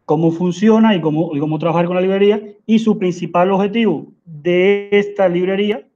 cómo 0.05 0.31
funciona 0.31 0.95
y 0.95 1.01
cómo, 1.01 1.35
y 1.35 1.41
cómo 1.41 1.59
trabajar 1.59 1.87
con 1.87 1.97
la 1.97 2.03
librería. 2.03 2.43
Y 2.67 2.79
su 2.79 2.99
principal 2.99 3.51
objetivo 3.51 4.13
de 4.25 4.89
esta 4.93 5.29
librería 5.29 5.87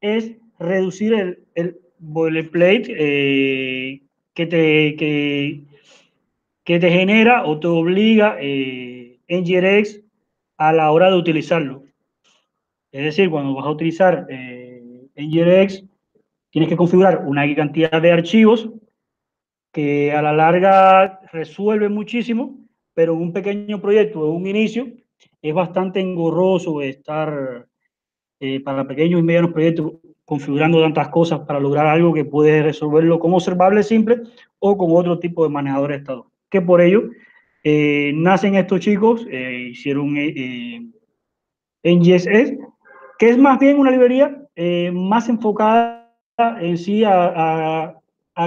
es 0.00 0.32
reducir 0.58 1.14
el, 1.14 1.44
el 1.54 1.80
boilerplate 1.98 2.94
eh, 2.98 4.02
que, 4.34 4.46
te, 4.46 4.96
que, 4.96 5.62
que, 6.64 6.78
te 6.78 6.90
genera 6.90 7.44
o 7.44 7.58
te 7.58 7.68
obliga 7.68 8.36
eh, 8.40 9.18
NGRX 9.28 10.00
a 10.58 10.72
la 10.72 10.90
hora 10.90 11.10
de 11.10 11.16
utilizarlo. 11.16 11.84
Es 12.90 13.04
decir, 13.04 13.30
cuando 13.30 13.54
vas 13.54 13.66
a 13.66 13.70
utilizar 13.70 14.26
eh, 14.28 15.08
NGRX, 15.16 15.84
tienes 16.50 16.68
que 16.68 16.76
configurar 16.76 17.24
una 17.26 17.52
cantidad 17.54 18.02
de 18.02 18.12
archivos 18.12 18.68
que 19.72 20.12
a 20.12 20.20
la 20.20 20.34
larga 20.34 21.20
resuelve 21.32 21.88
muchísimo 21.88 22.61
pero 22.94 23.14
un 23.14 23.32
pequeño 23.32 23.80
proyecto, 23.80 24.30
un 24.30 24.46
inicio, 24.46 24.88
es 25.40 25.54
bastante 25.54 26.00
engorroso 26.00 26.82
estar 26.82 27.66
eh, 28.40 28.60
para 28.60 28.86
pequeños 28.86 29.20
y 29.20 29.22
medianos 29.22 29.52
proyectos 29.52 29.92
configurando 30.24 30.80
tantas 30.80 31.08
cosas 31.08 31.40
para 31.40 31.60
lograr 31.60 31.86
algo 31.86 32.12
que 32.12 32.24
puede 32.24 32.62
resolverlo 32.62 33.18
con 33.18 33.34
observable 33.34 33.82
simple 33.82 34.22
o 34.58 34.76
con 34.76 34.90
otro 34.92 35.18
tipo 35.18 35.44
de 35.44 35.50
manejador 35.50 35.90
de 35.90 35.96
estado. 35.96 36.30
Que 36.48 36.60
por 36.60 36.80
ello 36.80 37.04
eh, 37.64 38.12
nacen 38.14 38.54
estos 38.54 38.80
chicos, 38.80 39.26
eh, 39.30 39.68
hicieron 39.70 40.16
en 40.16 40.92
GSS, 42.00 42.56
que 43.18 43.28
es 43.28 43.38
más 43.38 43.58
bien 43.58 43.78
una 43.78 43.90
librería 43.90 44.38
más 44.92 45.28
enfocada 45.28 46.14
en 46.60 46.76
sí 46.76 47.02
a 47.04 47.94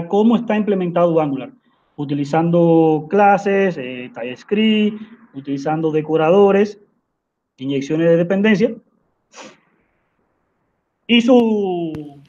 cómo 0.07 0.35
está 0.35 0.55
implementado 0.55 1.19
Angular 1.19 1.51
utilizando 1.95 3.07
clases, 3.09 3.77
eh, 3.77 4.11
TypeScript, 4.13 5.01
utilizando 5.33 5.91
decoradores, 5.91 6.77
inyecciones 7.57 8.09
de 8.09 8.17
dependencia. 8.17 8.75
Y 11.07 11.21
su... 11.21 12.21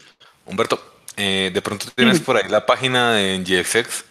Humberto, 0.45 0.79
eh, 1.17 1.51
de 1.53 1.63
pronto 1.63 1.87
tienes 1.95 2.21
por 2.21 2.37
ahí 2.37 2.49
la 2.49 2.67
página 2.67 3.13
de 3.13 3.39
GXX. 3.39 4.05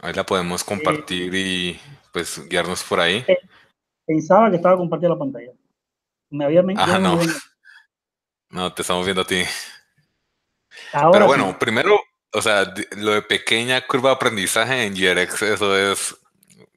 Ahí 0.00 0.14
la 0.14 0.24
podemos 0.24 0.62
compartir 0.62 1.34
y 1.34 1.78
pues 2.12 2.48
guiarnos 2.48 2.84
por 2.84 3.00
ahí. 3.00 3.24
Pensaba 4.06 4.48
que 4.48 4.56
estaba 4.56 4.76
compartiendo 4.76 5.16
la 5.16 5.18
pantalla. 5.18 5.52
Me 6.30 6.44
había 6.44 6.64
Ah, 6.76 6.98
no. 6.98 7.18
No, 8.50 8.72
te 8.72 8.80
estamos 8.80 9.04
viendo 9.04 9.20
a 9.20 9.26
ti. 9.26 9.42
Pero 11.12 11.26
bueno, 11.26 11.58
primero 11.58 12.00
o 12.32 12.42
sea, 12.42 12.74
lo 12.96 13.12
de 13.12 13.22
pequeña 13.22 13.86
curva 13.86 14.10
de 14.10 14.16
aprendizaje 14.16 14.84
en 14.84 14.94
GRX, 14.94 15.42
eso 15.42 15.76
es 15.76 16.16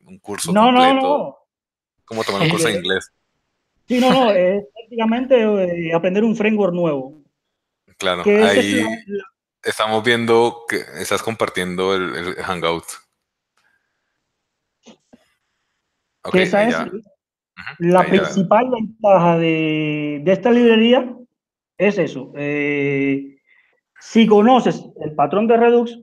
un 0.06 0.18
curso 0.20 0.52
no, 0.52 0.66
completo. 0.66 0.94
No, 0.94 1.02
no, 1.02 1.38
Como 2.06 2.24
tomar 2.24 2.42
un 2.44 2.50
curso 2.50 2.68
de 2.68 2.74
inglés. 2.78 3.12
Sí, 3.88 4.00
no, 4.00 4.12
no, 4.12 4.32
es 4.36 4.64
prácticamente 4.74 5.42
eh, 5.42 5.94
aprender 5.94 6.24
un 6.24 6.36
framework 6.36 6.74
nuevo. 6.74 7.22
Claro, 7.98 8.24
ahí 8.26 8.84
estamos 9.64 10.04
viendo 10.04 10.66
que 10.68 10.78
estás 11.00 11.22
compartiendo 11.22 11.94
el, 11.94 12.36
Hangout. 12.36 12.86
Okay, 16.24 16.44
esa 16.44 16.68
es 16.68 16.76
la 17.80 18.04
principal 18.04 18.70
ventaja 18.70 19.38
de, 19.38 20.22
de, 20.24 20.32
esta 20.32 20.52
librería 20.52 21.16
es 21.78 21.98
eso. 21.98 22.32
Eh, 22.36 23.41
si 24.02 24.26
conoces 24.26 24.84
el 25.00 25.14
patrón 25.14 25.46
de 25.46 25.58
Redux, 25.58 26.00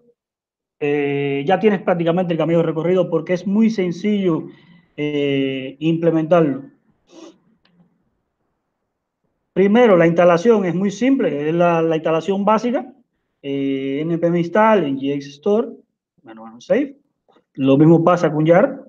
eh, 0.78 1.42
ya 1.44 1.58
tienes 1.58 1.82
prácticamente 1.82 2.32
el 2.32 2.38
camino 2.38 2.62
recorrido 2.62 3.10
porque 3.10 3.32
es 3.32 3.44
muy 3.44 3.70
sencillo 3.70 4.46
eh, 4.96 5.76
implementarlo. 5.80 6.62
Primero, 9.52 9.96
la 9.96 10.06
instalación 10.06 10.64
es 10.64 10.76
muy 10.76 10.92
simple, 10.92 11.48
es 11.48 11.54
la, 11.54 11.82
instalación 11.92 12.44
básica, 12.44 12.94
eh, 13.42 14.00
npm 14.06 14.38
install, 14.38 14.92
nginx 14.92 15.26
store, 15.26 15.68
manual 16.22 16.62
save. 16.62 16.96
Lo 17.54 17.76
mismo 17.76 18.04
pasa 18.04 18.32
con 18.32 18.46
YAR. 18.46 18.88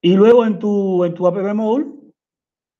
Y 0.00 0.14
luego 0.14 0.46
en 0.46 0.60
tu, 0.60 1.04
en 1.04 1.14
tu 1.14 1.26
app 1.26 1.36
module, 1.52 1.86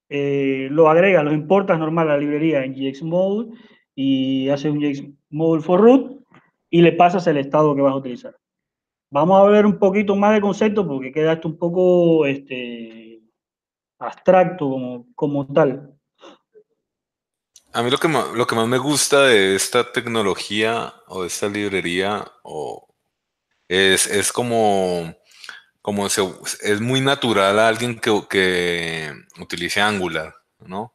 eh, 0.09 0.69
lo 0.71 0.89
agregas, 0.89 1.25
lo 1.25 1.33
importas 1.33 1.77
normal 1.81 2.09
a 2.09 2.13
la 2.13 2.19
librería 2.19 2.65
en 2.65 2.71
nginx 2.71 3.03
module 3.03 3.51
y 3.95 4.49
haces 4.49 4.71
un 4.71 4.79
nginx 4.79 5.03
module 5.31 5.63
for 5.63 5.81
root 5.81 6.23
y 6.71 6.83
le 6.83 6.93
pasas 6.93 7.27
el 7.27 7.37
estado 7.37 7.75
que 7.75 7.83
vas 7.83 7.93
a 7.93 7.97
utilizar. 7.97 8.37
Vamos 9.11 9.41
a 9.41 9.51
ver 9.51 9.67
un 9.67 9.79
poquito 9.79 10.17
más 10.17 10.33
de 10.33 10.41
concepto 10.41 10.87
porque 10.87 11.13
queda 11.13 11.35
esto 11.35 11.49
un 11.49 11.59
poco 11.59 12.25
este, 12.25 13.21
abstracto 13.99 14.71
como, 14.71 15.07
como 15.15 15.47
tal. 15.47 15.95
A 17.75 17.83
mí 17.83 17.91
lo 17.91 17.99
que, 17.99 18.09
más, 18.09 18.33
lo 18.33 18.47
que 18.47 18.55
más 18.55 18.69
me 18.69 18.79
gusta 18.79 19.23
de 19.25 19.55
esta 19.55 19.93
tecnología 19.93 20.95
o 21.09 21.23
de 21.23 21.29
esta 21.29 21.49
librería 21.49 22.25
o 22.43 22.87
es, 23.69 24.07
es 24.07 24.33
como, 24.33 25.15
como 25.81 26.07
es 26.07 26.81
muy 26.81 27.01
natural 27.01 27.59
a 27.59 27.69
alguien 27.69 27.99
que, 27.99 28.23
que 28.29 29.13
utilice 29.41 29.81
Angular, 29.81 30.35
¿no? 30.61 30.95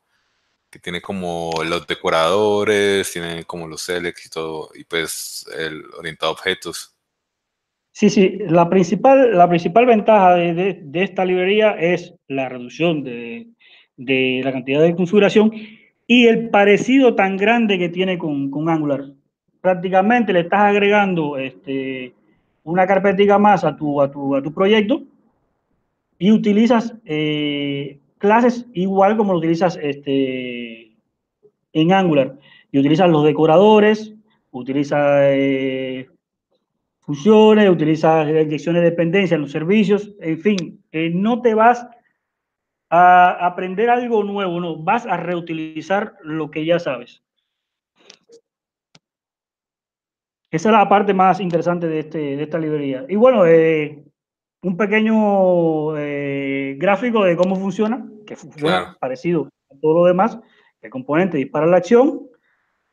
Que 0.78 0.82
tiene 0.82 1.02
como 1.02 1.50
los 1.68 1.88
decoradores, 1.88 3.12
tiene 3.12 3.46
como 3.46 3.68
los 3.68 3.82
selects 3.82 4.28
y 4.28 4.30
todo, 4.30 4.70
y 4.76 4.84
pues 4.84 5.44
el 5.58 5.82
orientado 5.98 6.30
a 6.30 6.34
objetos. 6.34 6.96
Sí, 7.92 8.12
sí, 8.12 8.38
la 8.48 8.70
principal, 8.70 9.36
la 9.36 9.50
principal 9.50 9.88
ventaja 9.88 10.36
de, 10.36 10.88
esta 10.94 11.26
librería 11.26 11.72
es 11.72 12.14
la 12.28 12.48
reducción 12.48 13.04
de, 13.04 13.48
la 13.98 14.52
cantidad 14.52 14.84
de 14.84 14.96
configuración 14.96 15.52
y 16.06 16.28
el 16.28 16.52
parecido 16.52 17.16
tan 17.16 17.38
grande 17.38 17.80
que 17.80 17.90
tiene 17.90 18.20
con, 18.20 18.52
Angular. 18.70 19.06
Prácticamente 19.62 20.32
le 20.32 20.42
estás 20.42 20.60
agregando 20.60 21.40
este, 21.40 22.14
una 22.64 22.86
carpetita 22.86 23.40
más 23.40 23.64
a 23.64 23.76
tu, 23.76 24.00
a 24.00 24.12
tu, 24.12 24.36
a 24.36 24.44
tu 24.44 24.54
proyecto 24.54 25.02
y 26.20 26.32
utilizas 26.32 26.94
eh, 27.04 27.98
clases 28.18 28.66
igual 28.74 29.18
como 29.18 29.34
lo 29.34 29.40
utilizas 29.40 29.78
este, 29.82 30.96
en 31.74 31.94
Angular. 31.94 32.38
Y 32.72 32.80
utilizas 32.80 33.10
los 33.10 33.24
decoradores, 33.24 34.14
utilizas 34.52 35.22
eh, 35.24 36.10
funciones, 37.00 37.70
utilizas 37.70 38.28
inyecciones 38.28 38.82
de 38.82 38.90
dependencia 38.90 39.36
en 39.36 39.42
los 39.42 39.52
servicios, 39.52 40.14
en 40.20 40.40
fin, 40.40 40.84
eh, 40.92 41.10
no 41.14 41.42
te 41.42 41.54
vas 41.54 41.88
a 42.90 43.46
aprender 43.46 43.90
algo 43.90 44.24
nuevo, 44.24 44.60
no, 44.60 44.78
vas 44.78 45.06
a 45.06 45.18
reutilizar 45.18 46.16
lo 46.24 46.52
que 46.52 46.66
ya 46.66 46.80
sabes. 46.80 47.24
Esa 50.50 50.70
es 50.70 50.74
la 50.74 50.88
parte 50.88 51.14
más 51.14 51.42
interesante 51.42 51.88
de, 51.88 52.00
este, 52.00 52.18
de 52.18 52.44
esta 52.44 52.58
librería. 52.58 53.06
Y 53.10 53.16
bueno, 53.16 53.46
eh, 53.46 54.07
un 54.62 54.78
pequeño 54.78 55.98
eh, 55.98 56.76
gráfico 56.80 57.24
de 57.24 57.36
cómo 57.36 57.56
funciona, 57.56 58.08
que 58.26 58.36
funciona 58.36 58.98
parecido 59.00 59.50
a 59.72 59.76
todo 59.82 60.00
lo 60.00 60.06
demás. 60.06 60.40
El 60.82 60.90
componente 60.90 61.38
dispara 61.38 61.66
la 61.66 61.78
acción, 61.78 62.28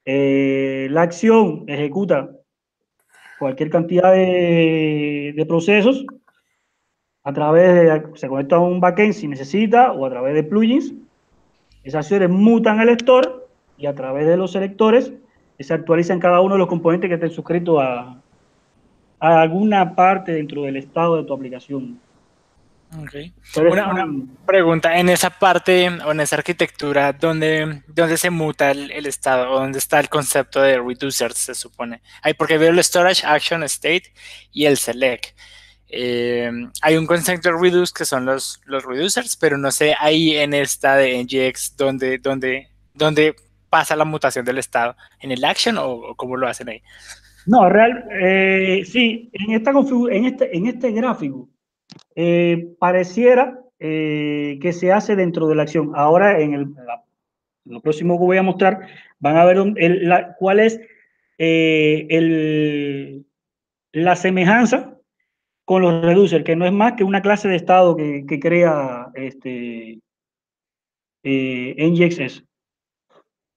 la 0.05 1.03
acción 1.03 1.65
ejecuta 1.67 2.31
cualquier 3.39 3.71
cantidad 3.71 4.13
de, 4.13 5.45
procesos 5.49 6.07
a 7.23 7.33
través 7.33 7.75
de, 7.75 8.17
se 8.19 8.29
conecta 8.29 8.57
a 8.57 8.61
un 8.61 8.81
backend 8.81 9.13
si 9.13 9.29
necesita 9.29 9.93
o 9.93 10.07
a 10.07 10.11
través 10.11 10.35
de 10.35 10.45
plugins. 10.45 10.95
Esas 11.83 12.07
acciones 12.07 12.31
mutan 12.31 12.81
el 12.81 12.87
lector 12.87 13.49
y 13.77 13.87
a 13.87 13.95
través 13.95 14.27
de 14.27 14.37
los 14.37 14.53
selectores 14.53 15.13
se 15.59 15.75
actualizan 15.75 16.21
cada 16.21 16.41
uno 16.41 16.55
de 16.55 16.59
los 16.59 16.69
componentes 16.69 17.09
que 17.09 17.15
estén 17.15 17.31
suscritos 17.31 17.79
a, 17.81 18.23
a 19.33 19.43
alguna 19.43 19.95
parte 19.95 20.33
dentro 20.33 20.63
del 20.63 20.77
estado 20.77 21.17
de 21.17 21.25
tu 21.25 21.33
aplicación. 21.33 22.01
Una, 23.57 24.07
pregunta, 24.47 24.99
en 24.99 25.09
esa 25.09 25.31
parte 25.31 25.89
o 26.05 26.13
en 26.13 26.21
esa 26.21 26.37
arquitectura, 26.37 27.13
¿dónde, 27.13 27.83
dónde 27.89 28.17
se 28.17 28.31
muta 28.31 28.71
el, 28.71 29.07
estado 29.07 29.51
o 29.51 29.59
dónde 29.59 29.79
está 29.79 29.99
el 29.99 30.09
concepto 30.09 30.63
de 30.63 30.79
reducers, 30.79 31.37
se 31.37 31.55
supone? 31.57 32.03
Hay 32.23 32.35
porque 32.35 32.57
veo 32.57 32.71
el 32.71 32.85
storage, 32.85 33.27
action, 33.27 33.65
state 33.65 34.13
y 34.53 34.67
el 34.67 34.77
select. 34.77 35.37
Eh, 35.89 36.51
hay 36.83 36.97
un 36.97 37.07
concepto 37.07 37.51
de 37.51 37.59
reduce 37.59 37.93
que 37.97 38.05
son 38.05 38.25
los, 38.27 38.61
los 38.65 38.85
reducers, 38.85 39.37
pero 39.37 39.59
no 39.59 39.73
sé 39.73 39.95
ahí 39.99 40.37
en 40.37 40.55
esta 40.55 40.97
de 40.97 41.23
NGX 41.25 41.77
dónde, 41.77 42.19
dónde, 42.19 42.69
dónde 42.95 43.35
pasa 43.71 43.97
la 43.97 44.05
mutación 44.05 44.45
del 44.45 44.59
estado, 44.59 44.97
¿en 45.19 45.33
el 45.33 45.45
action 45.45 45.79
o, 45.79 46.15
cómo 46.17 46.37
lo 46.37 46.47
hacen 46.47 46.69
ahí? 46.69 46.83
No, 47.47 47.69
real, 47.69 48.09
eh, 48.11 48.83
sí, 48.87 49.31
en, 49.33 49.51
esta 49.53 49.71
en, 49.71 50.25
este, 50.25 50.57
en 50.57 50.67
este 50.67 50.93
gráfico 50.93 51.49
eh, 52.15 52.75
pareciera 52.79 53.61
eh, 53.79 54.59
que 54.63 54.73
se 54.73 54.93
hace 54.93 55.15
dentro 55.15 55.47
de 55.47 55.55
la 55.55 55.63
acción. 55.65 55.93
Ahora, 55.95 56.41
en, 56.41 56.55
el, 56.55 56.75
lo 57.65 57.81
próximo 57.83 58.19
que 58.19 58.25
voy 58.25 58.39
a 58.39 58.43
mostrar, 58.43 58.89
van 59.19 59.37
a 59.37 59.45
ver 59.45 59.59
cuál 60.39 60.61
es 60.61 60.81
el, 61.37 63.27
la 63.93 64.17
semejanza 64.17 64.99
con 65.67 65.83
los 65.83 66.03
reducers, 66.03 66.45
que 66.45 66.57
no 66.57 66.67
es 66.67 66.73
más 66.73 66.95
que 66.95 67.05
una 67.05 67.23
clase 67.23 67.49
de 67.49 67.57
estado 67.57 67.97
que, 67.97 68.25
que 68.27 68.41
crea 68.41 69.09
este, 69.15 70.01
NGXS. 71.25 72.45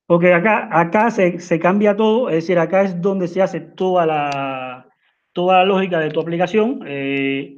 Porque 0.08 0.34
acá, 0.34 0.70
acá 0.72 1.12
se, 1.12 1.40
se, 1.40 1.60
cambia 1.60 1.96
todo, 1.96 2.30
es 2.30 2.36
decir, 2.36 2.58
acá 2.58 2.82
es 2.82 3.02
donde 3.02 3.28
se 3.28 3.42
hace 3.42 3.60
toda 3.60 4.06
la, 4.06 4.90
toda 5.34 5.58
la 5.58 5.66
lógica 5.66 6.00
de 6.00 6.10
tu 6.10 6.22
aplicación. 6.22 6.82
Eh, 6.88 7.58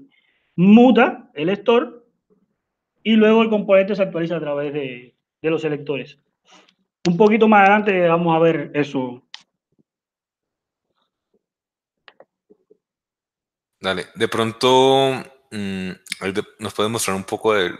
muta 0.55 1.29
el 1.35 1.45
lector 1.45 2.07
y 3.03 3.15
luego 3.15 3.43
el 3.43 3.49
componente 3.49 3.95
se 3.95 4.01
actualiza 4.01 4.37
a 4.37 4.39
través 4.39 4.73
de, 4.73 5.15
los 5.43 5.61
selectores. 5.61 6.19
Un 7.07 7.15
poquito 7.15 7.47
más 7.47 7.61
adelante 7.61 8.07
vamos 8.07 8.35
a 8.35 8.39
ver 8.39 8.71
eso. 8.73 9.23
Dale, 13.79 14.05
de 14.15 14.27
pronto 14.27 15.23
mm, 15.51 15.91
nos 16.59 16.73
puede 16.73 16.89
mostrar 16.89 17.15
un 17.15 17.23
poco 17.23 17.53
del, 17.53 17.75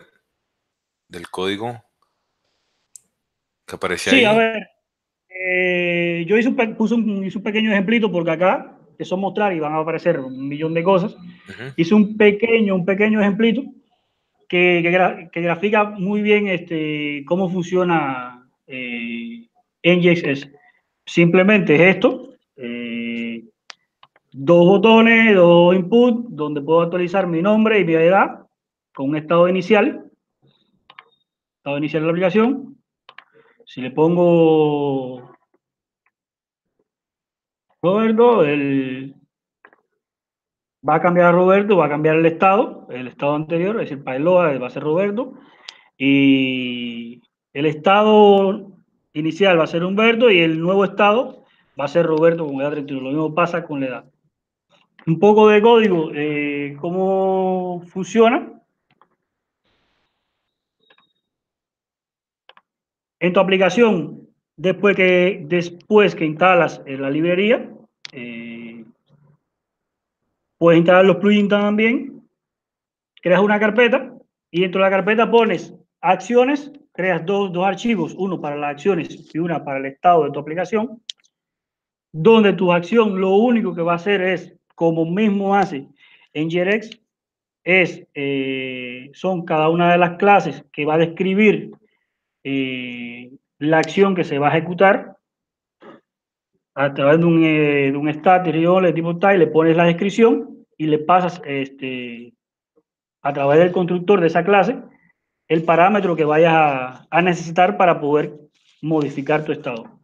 del 1.08 1.28
código 1.30 1.89
que 3.70 3.76
aparece 3.76 4.10
ahí. 4.10 4.20
Sí, 4.20 4.26
a 4.26 4.34
ver. 4.34 4.70
Eh, 5.30 6.26
yo 6.28 6.38
hice 6.38 6.50
un, 6.50 6.76
puse 6.76 6.96
un, 6.96 7.24
hice 7.24 7.38
un 7.38 7.44
pequeño 7.44 7.72
ejemplito 7.72 8.12
porque 8.12 8.32
acá 8.32 8.78
eso 8.98 9.16
mostrar 9.16 9.54
y 9.54 9.60
van 9.60 9.74
a 9.74 9.80
aparecer 9.80 10.20
un 10.20 10.48
millón 10.48 10.74
de 10.74 10.84
cosas. 10.84 11.16
Hice 11.78 11.96
un 11.96 12.18
pequeño, 12.18 12.76
un 12.76 12.86
pequeño 12.86 13.22
ejemplito 13.22 13.64
que, 14.50 15.30
que, 15.32 15.42
grafica 15.42 15.86
muy 15.86 16.22
bien 16.22 16.48
este, 16.48 17.24
cómo 17.26 17.50
funciona 17.50 18.50
eh, 18.68 19.48
NGXS. 19.84 20.50
Simplemente 21.06 21.76
es 21.76 21.96
esto, 21.96 22.34
eh, 22.58 23.46
dos 24.32 24.66
botones, 24.66 25.34
dos 25.36 25.76
inputs, 25.76 26.36
donde 26.36 26.62
puedo 26.62 26.82
actualizar 26.82 27.26
mi 27.26 27.42
nombre 27.42 27.80
y 27.80 27.86
mi 27.86 27.94
edad 27.94 28.42
con 28.94 29.10
un 29.10 29.16
estado 29.16 29.48
inicial, 29.48 30.12
estado 31.58 31.78
inicial 31.78 32.02
de 32.02 32.08
la 32.08 32.12
aplicación. 32.12 32.79
Si 33.70 33.82
le 33.82 33.92
pongo 33.92 35.32
Roberto, 37.84 38.44
el, 38.44 39.14
va 40.88 40.96
a 40.96 41.02
cambiar 41.02 41.28
a 41.28 41.32
Roberto, 41.34 41.78
va 41.78 41.86
a 41.86 41.90
cambiar 41.90 42.16
el 42.16 42.26
estado, 42.26 42.88
el 42.90 43.08
estado 43.08 43.36
anterior, 43.36 43.76
es 43.76 43.92
decir, 43.92 44.04
Pailoa 44.04 44.58
va 44.58 44.66
a 44.66 44.72
ser 44.72 44.82
Roberto, 44.82 45.36
y 46.00 47.22
el 47.54 47.68
estado 47.68 48.72
inicial 49.14 49.60
va 49.60 49.66
a 49.66 49.68
ser 49.68 49.84
Humberto 49.84 50.32
y 50.32 50.40
el 50.40 50.60
nuevo 50.60 50.84
estado 50.84 51.46
va 51.80 51.86
a 51.86 51.90
ser 51.90 52.08
Roberto 52.08 52.48
con 52.48 52.60
edad 52.60 52.72
31. 52.72 53.04
Lo 53.04 53.10
mismo 53.10 53.36
pasa 53.36 53.64
con 53.64 53.82
la 53.82 53.86
edad. 53.86 54.06
Un 55.06 55.20
poco 55.20 55.48
de 55.48 55.62
código, 55.62 56.10
eh, 56.16 56.76
cómo 56.82 57.84
funciona. 57.86 58.59
En 63.20 63.34
tu 63.34 63.40
aplicación 63.40 64.20
Después 64.60 64.94
que, 64.94 65.46
después 65.46 66.16
que 66.16 66.26
instalas 66.26 66.82
la 66.86 67.10
librería, 67.10 67.72
eh, 68.12 68.84
puedes 70.58 70.80
instalar 70.80 71.06
los 71.06 71.16
plugins 71.16 71.48
también, 71.48 72.28
creas 73.22 73.40
una 73.40 73.58
carpeta 73.58 74.14
y 74.52 74.60
dentro 74.60 74.84
de 74.84 74.90
la 74.90 74.98
carpeta 74.98 75.32
pones 75.32 75.74
acciones, 76.02 76.74
creas 76.92 77.26
dos, 77.26 77.54
dos 77.54 77.66
archivos, 77.66 78.14
uno 78.18 78.42
para 78.42 78.58
las 78.58 78.72
acciones 78.72 79.34
y 79.34 79.40
una 79.40 79.64
para 79.64 79.80
el 79.80 79.86
estado 79.86 80.26
de 80.26 80.32
tu 80.32 80.40
aplicación. 80.40 81.02
donde 82.12 82.52
tu 82.52 82.74
acción 82.74 83.22
lo 83.22 83.36
único 83.36 83.74
que 83.74 83.82
va 83.82 83.94
a 83.94 83.96
hacer 83.96 84.22
es, 84.22 84.54
como 84.76 85.06
mismo 85.06 85.56
hace 85.56 85.88
en 86.34 86.52
Jerex, 86.52 87.00
es, 87.64 88.06
eh, 88.14 89.10
son 89.14 89.46
cada 89.46 89.70
una 89.70 89.94
de 89.94 90.00
las 90.00 90.18
clases 90.18 90.66
que 90.74 90.84
va 90.84 90.96
a 90.96 91.06
describir 91.06 91.79
eh, 92.52 93.32
la 93.60 93.80
acción 93.80 94.16
que 94.16 94.24
se 94.24 94.40
va 94.40 94.48
a 94.48 94.58
ejecutar 94.58 95.18
a 96.74 96.94
través 96.94 97.20
de 97.20 97.26
un, 97.26 97.44
eh, 97.44 97.92
un 97.96 98.10
stat 98.10 98.46
de 98.46 98.94
tipo 98.94 99.14
le 99.14 99.48
pones 99.48 99.76
la 99.76 99.86
descripción 99.86 100.66
y 100.78 100.88
le 100.88 101.00
pasas 101.00 101.42
este, 101.46 102.34
a 103.22 103.34
través 103.34 103.60
del 103.60 103.72
constructor 103.72 104.22
de 104.22 104.28
esa 104.28 104.44
clase 104.44 104.78
el 105.50 105.64
parámetro 105.64 106.16
que 106.16 106.24
vayas 106.24 106.54
a, 107.10 107.22
necesitar 107.22 107.76
para 107.76 108.00
poder 108.00 108.40
modificar 108.82 109.44
tu 109.44 109.52
estado. 109.52 110.00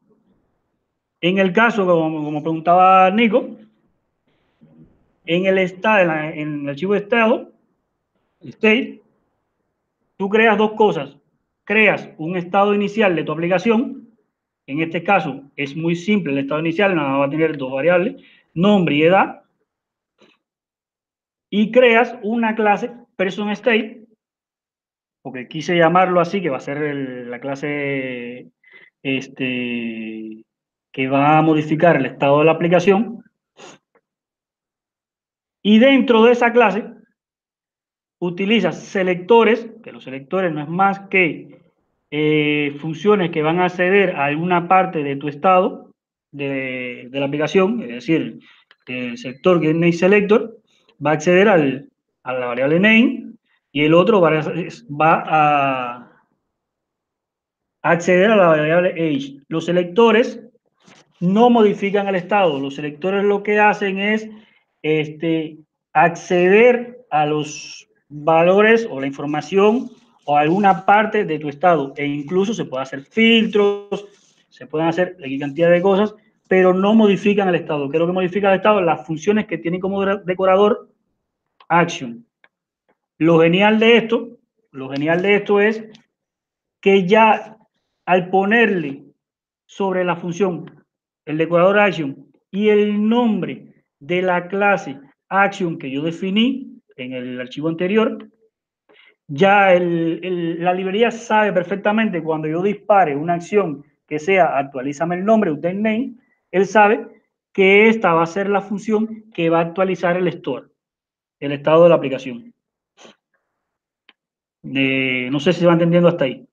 En 1.22 1.38
el 1.38 1.54
caso, 1.54 1.86
como, 1.86 2.42
preguntaba 2.42 3.10
Nico, 3.12 3.56
en 5.26 5.46
el 5.46 5.60
estado, 5.60 6.12
en, 6.34 6.62
el 6.62 6.70
archivo 6.70 6.94
de 6.94 7.00
estado, 7.00 7.52
state, 8.42 9.02
tú 10.18 10.30
creas 10.30 10.58
dos 10.58 10.74
cosas. 10.74 11.16
Creas 11.65 12.10
un 12.17 12.38
estado 12.38 12.73
inicial 12.73 13.15
de 13.15 13.23
tu 13.23 13.32
aplicación. 13.32 14.15
En 14.67 14.82
este 14.82 15.04
caso 15.04 15.51
es 15.56 15.75
muy 15.75 15.95
simple 15.95 16.32
el 16.32 16.39
estado 16.39 16.62
inicial, 16.62 16.95
nada 16.95 17.17
va 17.17 17.25
a 17.25 17.30
tener 17.30 17.58
dos 17.58 17.71
variables, 17.71 18.15
nombre 18.54 18.95
y 18.95 19.04
edad. 19.04 19.43
Y 21.49 21.71
creas 21.71 22.15
una 22.21 22.56
clase 22.56 22.91
person 23.15 23.49
state, 23.49 24.06
porque 25.21 25.47
quise 25.47 25.75
llamarlo 25.75 26.19
así, 26.19 26.41
que 26.41 26.49
va 26.49 26.58
a 26.58 26.62
ser 26.62 26.78
la 27.28 27.39
clase 27.39 28.51
este, 29.01 30.43
que 30.91 31.08
va 31.08 31.38
a 31.38 31.41
modificar 31.41 31.95
el 31.95 32.06
estado 32.06 32.39
de 32.39 32.45
la 32.45 32.51
aplicación. 32.51 33.23
Y 35.63 35.80
dentro 35.80 36.23
de 36.23 36.32
esa 36.32 36.54
clase 36.54 36.86
utilizas 38.19 38.84
selectores, 38.84 39.71
que 39.84 39.91
los 39.91 40.04
selectores 40.04 40.51
no 40.51 40.62
es 40.62 40.69
más 40.69 40.99
que 41.10 41.55
eh, 42.17 42.78
funciones 42.80 43.30
que 43.30 43.41
van 43.41 43.60
a 43.60 43.65
acceder 43.65 44.15
a 44.15 44.23
alguna 44.23 44.69
parte 44.69 45.04
de 45.04 45.17
tu 45.17 45.28
estado 45.28 45.91
de, 46.32 47.10
la 47.12 47.25
aplicación, 47.25 47.82
es 47.82 47.89
decir, 47.89 48.39
el 48.88 49.17
sector 49.17 49.60
que 49.60 49.73
name 49.73 49.91
selector 49.91 50.58
va 51.06 51.10
a 51.12 51.13
acceder 51.15 51.49
al, 51.49 51.89
a 52.23 52.32
la 52.32 52.45
variable 52.45 52.80
name 52.80 53.34
y 53.73 53.84
el 53.84 53.93
otro 53.93 54.21
va 54.21 54.32
a, 55.28 56.10
acceder 57.82 58.32
a 58.32 58.38
la 58.38 58.47
variable 58.47 58.91
age. 58.91 59.41
Los 59.49 59.65
selectores 59.65 60.39
no 61.19 61.49
modifican 61.49 62.08
el 62.08 62.15
estado. 62.15 62.62
Los 62.62 62.75
selectores 62.75 63.25
lo 63.25 63.43
que 63.43 63.60
hacen 63.60 63.99
es 63.99 64.30
este, 64.84 65.58
acceder 65.91 66.97
a 67.12 67.25
los 67.25 67.89
valores 68.08 68.88
o 68.89 69.01
la 69.01 69.08
información 69.08 69.89
o 70.26 70.38
alguna 70.38 70.86
parte 70.86 71.24
de 71.24 71.40
tu 71.40 71.50
estado. 71.50 71.94
E 71.96 72.06
incluso 72.06 72.54
se 72.54 72.66
puede 72.66 72.84
hacer 72.84 73.02
filtros, 73.02 74.06
se 74.50 74.68
pueden 74.68 74.88
hacer 74.88 75.18
cantidad 75.40 75.72
de 75.72 75.82
cosas, 75.82 76.14
pero 76.48 76.74
no 76.74 76.94
modifican 76.94 77.48
el 77.48 77.56
estado. 77.56 77.90
¿Qué 77.90 77.98
es 77.98 78.02
lo 78.02 78.08
que 78.08 78.14
modifica 78.14 78.50
el 78.50 78.58
estado? 78.58 78.82
Las 78.82 79.06
funciones 79.06 79.46
que 79.46 79.58
tiene 79.58 79.80
como 79.80 80.06
decorador 80.06 80.90
action. 81.70 82.26
Lo 83.18 83.40
genial 83.40 83.80
de 83.80 83.98
esto, 83.98 84.38
lo 84.72 84.90
genial 84.90 85.22
de 85.22 85.36
esto 85.36 85.62
es 85.62 85.84
que 86.82 87.08
ya 87.08 87.58
al 88.06 88.30
ponerle 88.30 89.04
sobre 89.66 90.04
la 90.04 90.16
función 90.16 90.86
el 91.26 91.38
decorador 91.38 91.80
action 91.80 92.32
y 92.52 92.70
el 92.70 93.08
nombre 93.10 93.74
de 94.00 94.22
la 94.22 94.48
clase 94.48 95.00
action 95.30 95.78
que 95.78 95.90
yo 95.90 96.04
definí 96.04 96.82
en 96.98 97.14
el 97.14 97.42
archivo 97.42 97.68
anterior, 97.68 98.30
ya 99.28 99.74
la 99.80 100.74
librería 100.74 101.12
sabe 101.12 101.52
perfectamente 101.52 102.22
cuando 102.22 102.48
yo 102.48 102.62
dispare 102.62 103.16
una 103.16 103.36
acción 103.36 103.84
que 104.08 104.20
sea 104.20 104.58
actualízame 104.58 105.16
el 105.16 105.26
nombre, 105.26 105.52
update 105.52 105.76
name, 105.76 106.14
él 106.52 106.66
sabe 106.66 107.08
que 107.52 107.90
esta 107.90 108.14
va 108.14 108.24
a 108.24 108.28
ser 108.28 108.50
la 108.50 108.62
función 108.62 109.26
que 109.34 109.50
va 109.50 109.60
a 109.60 109.62
actualizar 109.64 110.18
el 110.18 110.28
store, 110.28 110.68
el 111.40 111.54
estado 111.54 111.84
de 111.84 111.90
la 111.90 111.96
aplicación. 111.96 112.54
no 114.62 115.40
sé 115.40 115.54
si 115.54 115.62
se 115.62 115.66
va 115.66 115.74
entendiendo 115.74 116.10
hasta 116.10 116.26
ahí. 116.26 116.48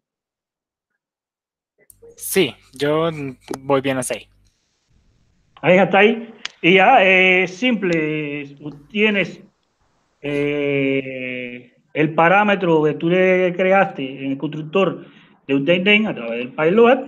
Sí, 2.17 2.55
yo 2.73 3.11
voy 3.61 3.81
bien 3.81 3.99
hasta 3.99 4.15
ahí. 4.15 4.29
Ahí 5.61 5.79
está 5.79 5.99
ahí. 5.99 6.33
Y 6.61 6.75
ya 6.75 7.03
es 7.03 7.57
simple, 7.57 8.57
tienes 8.89 9.43
eh, 10.21 11.72
el 11.93 12.15
parámetro 12.15 12.83
que 12.85 12.95
tú 12.95 13.09
le 13.09 13.55
creaste 13.55 14.25
en 14.25 14.33
el 14.33 14.39
constructor 14.39 15.07
de 15.47 15.55
un 15.55 15.65
name 15.65 16.07
a 16.07 16.15
través 16.15 16.39
del 16.39 16.53
payload 16.53 16.99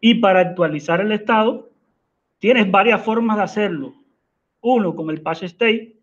y 0.00 0.14
para 0.14 0.40
actualizar 0.40 1.00
el 1.00 1.12
estado 1.12 1.70
tienes 2.38 2.70
varias 2.70 3.02
formas 3.02 3.36
de 3.36 3.42
hacerlo. 3.42 3.94
Uno 4.60 4.94
con 4.94 5.10
el 5.10 5.20
patch 5.20 5.44
state, 5.44 5.96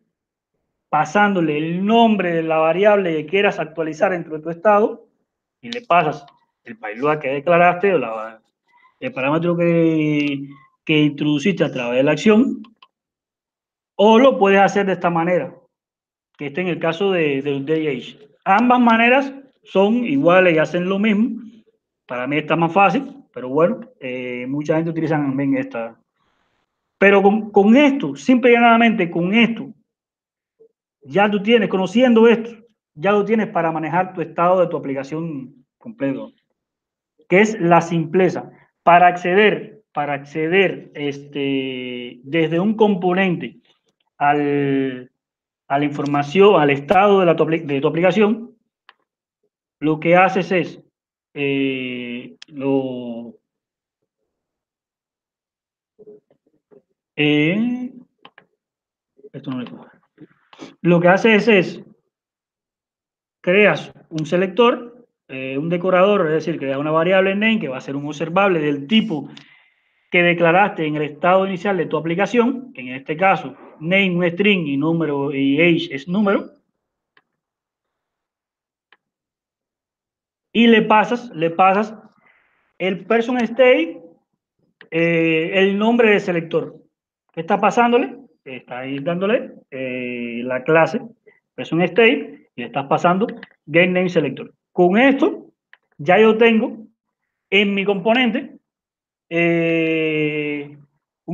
pasándole 0.90 1.58
el 1.58 1.86
nombre 1.86 2.34
de 2.34 2.44
la 2.44 2.58
variable 2.58 3.16
que 3.16 3.26
quieras 3.26 3.60
actualizar 3.60 4.12
dentro 4.12 4.36
de 4.36 4.44
tu 4.44 4.50
estado 4.50 5.08
y 5.62 5.72
le 5.72 5.82
pasas 5.82 6.26
el 6.64 6.78
payload 6.78 7.20
que 7.20 7.30
declaraste 7.30 7.94
o 7.94 7.98
la, 7.98 8.42
el 9.00 9.12
parámetro 9.12 9.58
que 9.58 10.48
que 10.86 11.00
introduciste 11.00 11.64
a 11.64 11.72
través 11.72 11.98
de 11.98 12.04
la 12.04 12.12
acción, 12.12 12.62
o 13.96 14.20
lo 14.20 14.38
puedes 14.38 14.60
hacer 14.60 14.86
de 14.86 14.94
esta 14.94 15.10
manera, 15.10 15.54
que 16.38 16.48
este 16.48 16.62
en 16.62 16.68
el 16.68 16.80
caso 16.80 17.12
de, 17.12 17.42
del 17.42 17.66
DH. 17.66 18.18
Ambas 18.44 18.80
maneras 18.80 19.34
son 19.64 20.06
iguales 20.06 20.56
y 20.56 20.58
hacen 20.60 20.88
lo 20.88 21.00
mismo. 21.00 21.42
Para 22.06 22.28
mí 22.28 22.38
está 22.38 22.56
más 22.56 22.72
fácil, 22.72 23.24
pero 23.34 23.50
bueno, 23.50 23.82
eh, 24.00 24.46
mucha 24.48 24.76
gente 24.76 24.92
utiliza 24.92 25.16
también 25.16 25.58
esta. 25.58 26.00
Pero 26.98 27.22
con, 27.22 27.52
con 27.52 27.76
esto, 27.76 28.16
simple 28.16 28.52
y 28.52 28.54
llanamente 28.54 29.10
con 29.10 29.34
esto, 29.34 29.74
ya 31.02 31.30
tú 31.30 31.42
tienes, 31.42 31.70
conociendo 31.70 32.28
esto, 32.28 32.52
ya 32.94 33.12
lo 33.12 33.26
tienes 33.26 33.48
para 33.48 33.72
manejar 33.72 34.14
tu 34.14 34.22
estado 34.22 34.62
de 34.62 34.68
tu 34.68 34.78
aplicación 34.78 35.66
completo, 35.78 36.32
que 37.28 37.42
es 37.42 37.60
la 37.60 37.82
simpleza. 37.82 38.52
Para 38.84 39.08
acceder 39.08 39.76
para 39.96 40.14
acceder 40.14 40.92
este, 40.94 42.20
desde 42.24 42.60
un 42.60 42.76
componente 42.76 43.62
al, 44.18 45.10
a 45.68 45.80
la 45.80 45.86
información, 45.86 46.60
al 46.60 46.70
estado 46.70 47.20
de, 47.20 47.26
la, 47.26 47.34
de 47.34 47.82
tu 47.82 47.88
aplicación, 47.88 48.56
lo 49.80 50.00
que 50.00 50.16
haces 50.16 50.52
es 50.52 50.82
eh, 51.34 52.36
lo, 52.48 53.36
eh, 57.16 57.92
esto 59.34 59.52
no 59.52 59.66
lo 60.82 61.02
que 61.02 61.08
haces 61.10 61.48
es 61.50 61.84
creas 63.42 63.92
un 64.10 64.26
selector, 64.26 65.06
eh, 65.28 65.58
un 65.58 65.70
decorador, 65.70 66.26
es 66.28 66.34
decir, 66.34 66.58
creas 66.58 66.78
una 66.78 66.92
variable 66.92 67.36
name 67.36 67.60
que 67.60 67.68
va 67.68 67.78
a 67.78 67.82
ser 67.82 67.96
un 67.96 68.08
observable 68.08 68.60
del 68.60 68.88
tipo 68.88 69.30
que 70.10 70.24
declaraste 70.24 70.86
en 70.86 70.96
el 70.96 71.02
estado 71.02 71.46
inicial 71.46 71.76
de 71.76 71.88
tu 71.88 71.98
aplicación, 71.98 72.72
en 72.76 72.90
este 72.90 73.18
caso 73.18 73.56
name 73.80 74.30
string 74.32 74.68
y 74.68 74.78
número 74.78 75.34
y 75.34 75.62
age 75.62 75.94
es 75.96 76.08
número, 76.08 76.50
y 80.54 80.68
le 80.68 80.82
pasas, 80.84 81.30
le 81.36 81.50
pasas 81.50 81.94
el 82.78 83.06
person 83.06 83.38
state, 83.38 84.02
eh, 84.92 85.52
el 85.54 85.78
nombre 85.78 86.12
del 86.12 86.22
selector. 86.22 86.76
¿Qué 87.34 87.42
está 87.42 87.60
pasándole? 87.60 88.18
Está 88.46 88.80
ahí 88.80 89.00
dándole 89.00 89.52
eh, 89.72 90.42
la 90.44 90.64
clase 90.64 91.02
person 91.56 91.82
state 91.82 92.50
y 92.56 92.62
le 92.62 92.68
estás 92.68 92.86
pasando 92.86 93.28
get 93.66 93.90
name 93.90 94.10
selector. 94.10 94.54
Con 94.72 94.98
esto 94.98 95.48
ya 95.98 96.20
yo 96.20 96.38
tengo 96.38 96.86
en 97.50 97.74
mi 97.74 97.86
componente 97.86 98.58
eh, 99.30 100.35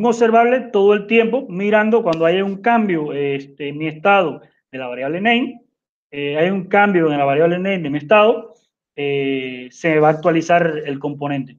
un 0.01 0.07
observable 0.07 0.59
todo 0.71 0.95
el 0.95 1.05
tiempo 1.05 1.45
mirando 1.47 2.01
cuando 2.01 2.25
hay 2.25 2.41
un 2.41 2.57
cambio 2.57 3.13
este, 3.13 3.69
en 3.69 3.77
mi 3.77 3.87
estado 3.87 4.41
de 4.71 4.77
la 4.79 4.87
variable 4.87 5.21
name, 5.21 5.61
eh, 6.09 6.37
hay 6.37 6.49
un 6.49 6.65
cambio 6.65 7.11
en 7.11 7.19
la 7.19 7.25
variable 7.25 7.57
name 7.57 7.79
de 7.79 7.89
mi 7.91 7.99
estado, 7.99 8.55
eh, 8.95 9.67
se 9.69 9.99
va 9.99 10.07
a 10.07 10.11
actualizar 10.11 10.81
el 10.85 10.97
componente. 10.97 11.57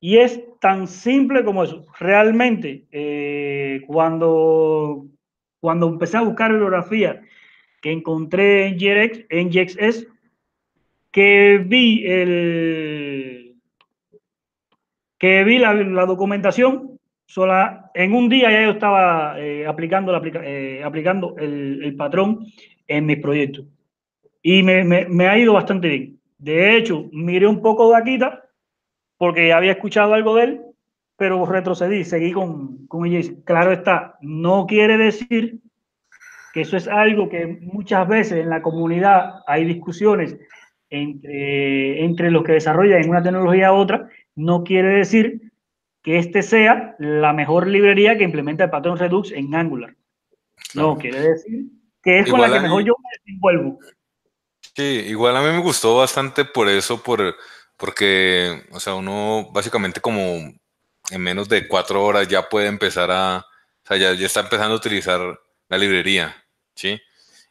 Y 0.00 0.16
es 0.16 0.42
tan 0.60 0.88
simple 0.88 1.44
como 1.44 1.62
eso. 1.62 1.86
Realmente, 2.00 2.86
cuando, 3.86 5.06
cuando 5.60 5.88
empecé 5.88 6.16
a 6.16 6.22
buscar 6.22 6.50
bibliografía 6.50 7.22
que 7.80 7.92
encontré 7.92 8.66
en 8.66 8.76
GX, 8.76 9.26
en 9.28 9.50
GXS, 9.50 10.06
que 11.12 11.62
vi 11.64 12.04
el, 12.06 13.50
que 15.20 15.44
vi 15.44 15.58
la, 15.58 16.06
documentación, 16.06 16.89
sola, 17.30 17.92
en 17.94 18.12
un 18.12 18.28
día 18.28 18.50
ya 18.50 18.64
yo 18.64 18.70
estaba 18.72 19.38
eh, 19.38 19.64
aplicando, 19.64 20.10
la, 20.10 20.20
eh, 20.42 20.82
aplicando 20.84 21.36
el, 21.38 21.94
patrón 21.96 22.44
en 22.88 23.06
mis 23.06 23.18
proyectos. 23.18 23.66
Y 24.42 24.64
me, 24.64 25.28
ha 25.28 25.38
ido 25.38 25.52
bastante 25.52 25.88
bien. 25.88 26.20
De 26.38 26.76
hecho, 26.76 27.08
miré 27.12 27.46
un 27.46 27.62
poco 27.62 27.88
de 27.88 27.98
Akita 27.98 28.42
porque 29.16 29.52
había 29.52 29.72
escuchado 29.72 30.14
algo 30.14 30.34
de 30.34 30.44
él, 30.44 30.60
pero 31.16 31.46
retrocedí, 31.46 32.02
seguí 32.02 32.32
con, 32.32 32.88
con 32.88 33.06
ella. 33.06 33.30
Claro 33.44 33.70
está, 33.70 34.16
no 34.20 34.66
quiere 34.66 34.96
decir 34.96 35.60
que 36.52 36.62
eso 36.62 36.76
es 36.76 36.88
algo 36.88 37.28
que 37.28 37.46
muchas 37.46 38.08
veces 38.08 38.38
en 38.38 38.50
la 38.50 38.60
comunidad 38.60 39.34
hay 39.46 39.64
discusiones 39.66 40.36
entre, 40.88 42.04
entre 42.04 42.32
los 42.32 42.42
que 42.42 42.54
desarrollan 42.54 43.08
una 43.08 43.22
tecnología 43.22 43.72
u 43.72 43.76
otra, 43.76 44.08
no 44.34 44.64
quiere 44.64 44.88
decir 44.88 45.49
que 46.02 46.18
este 46.18 46.42
sea 46.42 46.96
la 46.98 47.32
mejor 47.32 47.66
librería 47.66 48.16
que 48.16 48.24
implementa 48.24 48.64
el 48.64 48.70
patrón 48.70 48.98
Redux 48.98 49.32
en 49.32 49.54
Angular. 49.54 49.94
No, 50.74 50.96
quiere 50.96 51.20
decir 51.20 51.66
que 52.02 52.20
es 52.20 52.30
con 52.30 52.40
la 52.40 52.50
que 52.50 52.60
mejor 52.60 52.84
yo 52.84 52.94
me 52.98 53.08
desenvuelvo. 53.18 53.78
Sí, 54.74 55.04
igual 55.08 55.36
a 55.36 55.42
mí 55.42 55.48
me 55.48 55.58
gustó 55.58 55.96
bastante 55.96 56.44
por 56.44 56.68
eso, 56.68 57.02
por, 57.02 57.36
porque, 57.76 58.64
o 58.70 58.80
sea, 58.80 58.94
uno 58.94 59.50
básicamente 59.52 60.00
como 60.00 60.22
en 61.10 61.20
menos 61.20 61.48
de 61.48 61.66
cuatro 61.66 62.04
horas 62.04 62.28
ya 62.28 62.48
puede 62.48 62.68
empezar 62.68 63.10
a, 63.10 63.38
o 63.38 63.86
sea, 63.86 63.96
ya, 63.96 64.14
ya 64.14 64.26
está 64.26 64.40
empezando 64.40 64.74
a 64.74 64.78
utilizar 64.78 65.20
la 65.68 65.78
librería, 65.78 66.34
¿sí? 66.74 67.00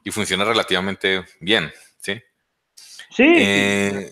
Y 0.03 0.11
funciona 0.11 0.45
relativamente 0.45 1.25
bien, 1.41 1.71
¿sí? 1.99 2.21
Sí. 3.11 3.23
Eh, 3.25 4.11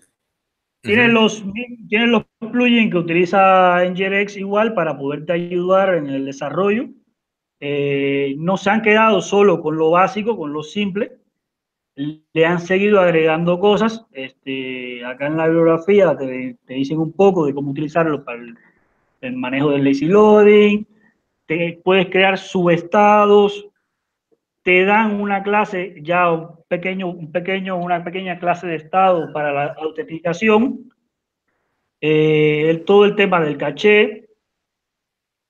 tiene, 0.87 1.07
los, 1.09 1.43
tiene 1.87 2.07
los 2.07 2.23
plugins 2.39 2.91
que 2.91 2.97
utiliza 2.97 3.83
NGRX 3.85 4.37
igual 4.37 4.73
para 4.73 4.97
poderte 4.97 5.33
ayudar 5.33 5.95
en 5.95 6.07
el 6.07 6.25
desarrollo. 6.25 6.89
Eh, 7.59 8.35
no 8.37 8.57
se 8.57 8.69
han 8.69 8.81
quedado 8.81 9.21
solo 9.21 9.61
con 9.61 9.77
lo 9.77 9.91
básico, 9.91 10.37
con 10.37 10.53
lo 10.53 10.63
simple. 10.63 11.17
Le 11.95 12.45
han 12.45 12.59
seguido 12.59 12.99
agregando 12.99 13.59
cosas. 13.59 14.05
Este, 14.11 15.03
acá 15.05 15.27
en 15.27 15.37
la 15.37 15.47
bibliografía 15.47 16.17
te, 16.17 16.57
te 16.65 16.73
dicen 16.73 16.99
un 16.99 17.11
poco 17.11 17.45
de 17.45 17.53
cómo 17.53 17.71
utilizarlo 17.71 18.23
para 18.23 18.39
el, 18.39 18.55
el 19.21 19.35
manejo 19.35 19.71
del 19.71 19.83
lazy 19.83 20.05
loading. 20.05 20.85
Te, 21.45 21.79
puedes 21.83 22.07
crear 22.07 22.37
subestados, 22.37 23.66
te 24.67 24.83
dan 24.83 25.21
una 25.21 25.43
clase 25.43 25.95
ya 26.01 26.29
un 26.29 26.57
pequeño, 26.67 27.07
un 27.07 27.31
pequeño, 27.31 27.77
una 27.77 28.03
pequeña 28.03 28.37
clase 28.37 28.67
de 28.67 28.75
estado 28.75 29.31
para 29.31 29.53
la 29.53 29.67
autenticación, 29.79 30.91
eh, 32.01 32.83
todo 32.85 33.05
el 33.05 33.15
tema 33.15 33.39
del 33.39 33.57
caché, 33.57 34.27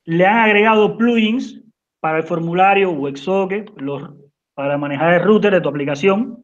le 0.04 0.24
han 0.24 0.38
agregado 0.38 0.98
plugins 0.98 1.64
para 2.00 2.20
el 2.20 2.26
formulario 2.26 2.92
WebSocket, 2.92 3.72
los, 3.78 4.08
para 4.54 4.78
manejar 4.78 5.16
el 5.16 5.24
router 5.24 5.52
de 5.52 5.62
tu 5.62 5.70
aplicación, 5.70 6.44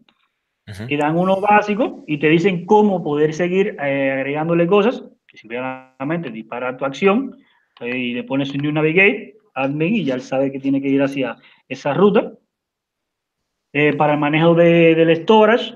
y 0.87 0.97
dan 0.97 1.15
uno 1.15 1.39
básico 1.39 2.03
y 2.07 2.17
te 2.17 2.29
dicen 2.29 2.65
cómo 2.65 3.03
poder 3.03 3.35
seguir 3.35 3.77
eh, 3.83 4.13
agregándole 4.13 4.65
cosas, 4.65 5.03
que 5.27 5.37
simplemente 5.37 6.31
dispara 6.31 6.75
tu 6.75 6.85
acción, 6.85 7.37
y 7.81 8.15
le 8.15 8.23
pones 8.23 8.49
un 8.49 8.61
New 8.61 8.71
Navigate, 8.71 9.35
admin, 9.53 9.93
y 9.93 10.05
ya 10.05 10.15
él 10.15 10.21
sabe 10.21 10.51
que 10.51 10.59
tiene 10.59 10.81
que 10.81 10.89
ir 10.89 11.03
hacia 11.03 11.37
esa 11.69 11.93
ruta. 11.93 12.33
Eh, 13.75 13.93
para 13.93 14.13
el 14.13 14.19
manejo 14.19 14.53
de, 14.53 14.93
del 14.93 15.15
storage, 15.23 15.75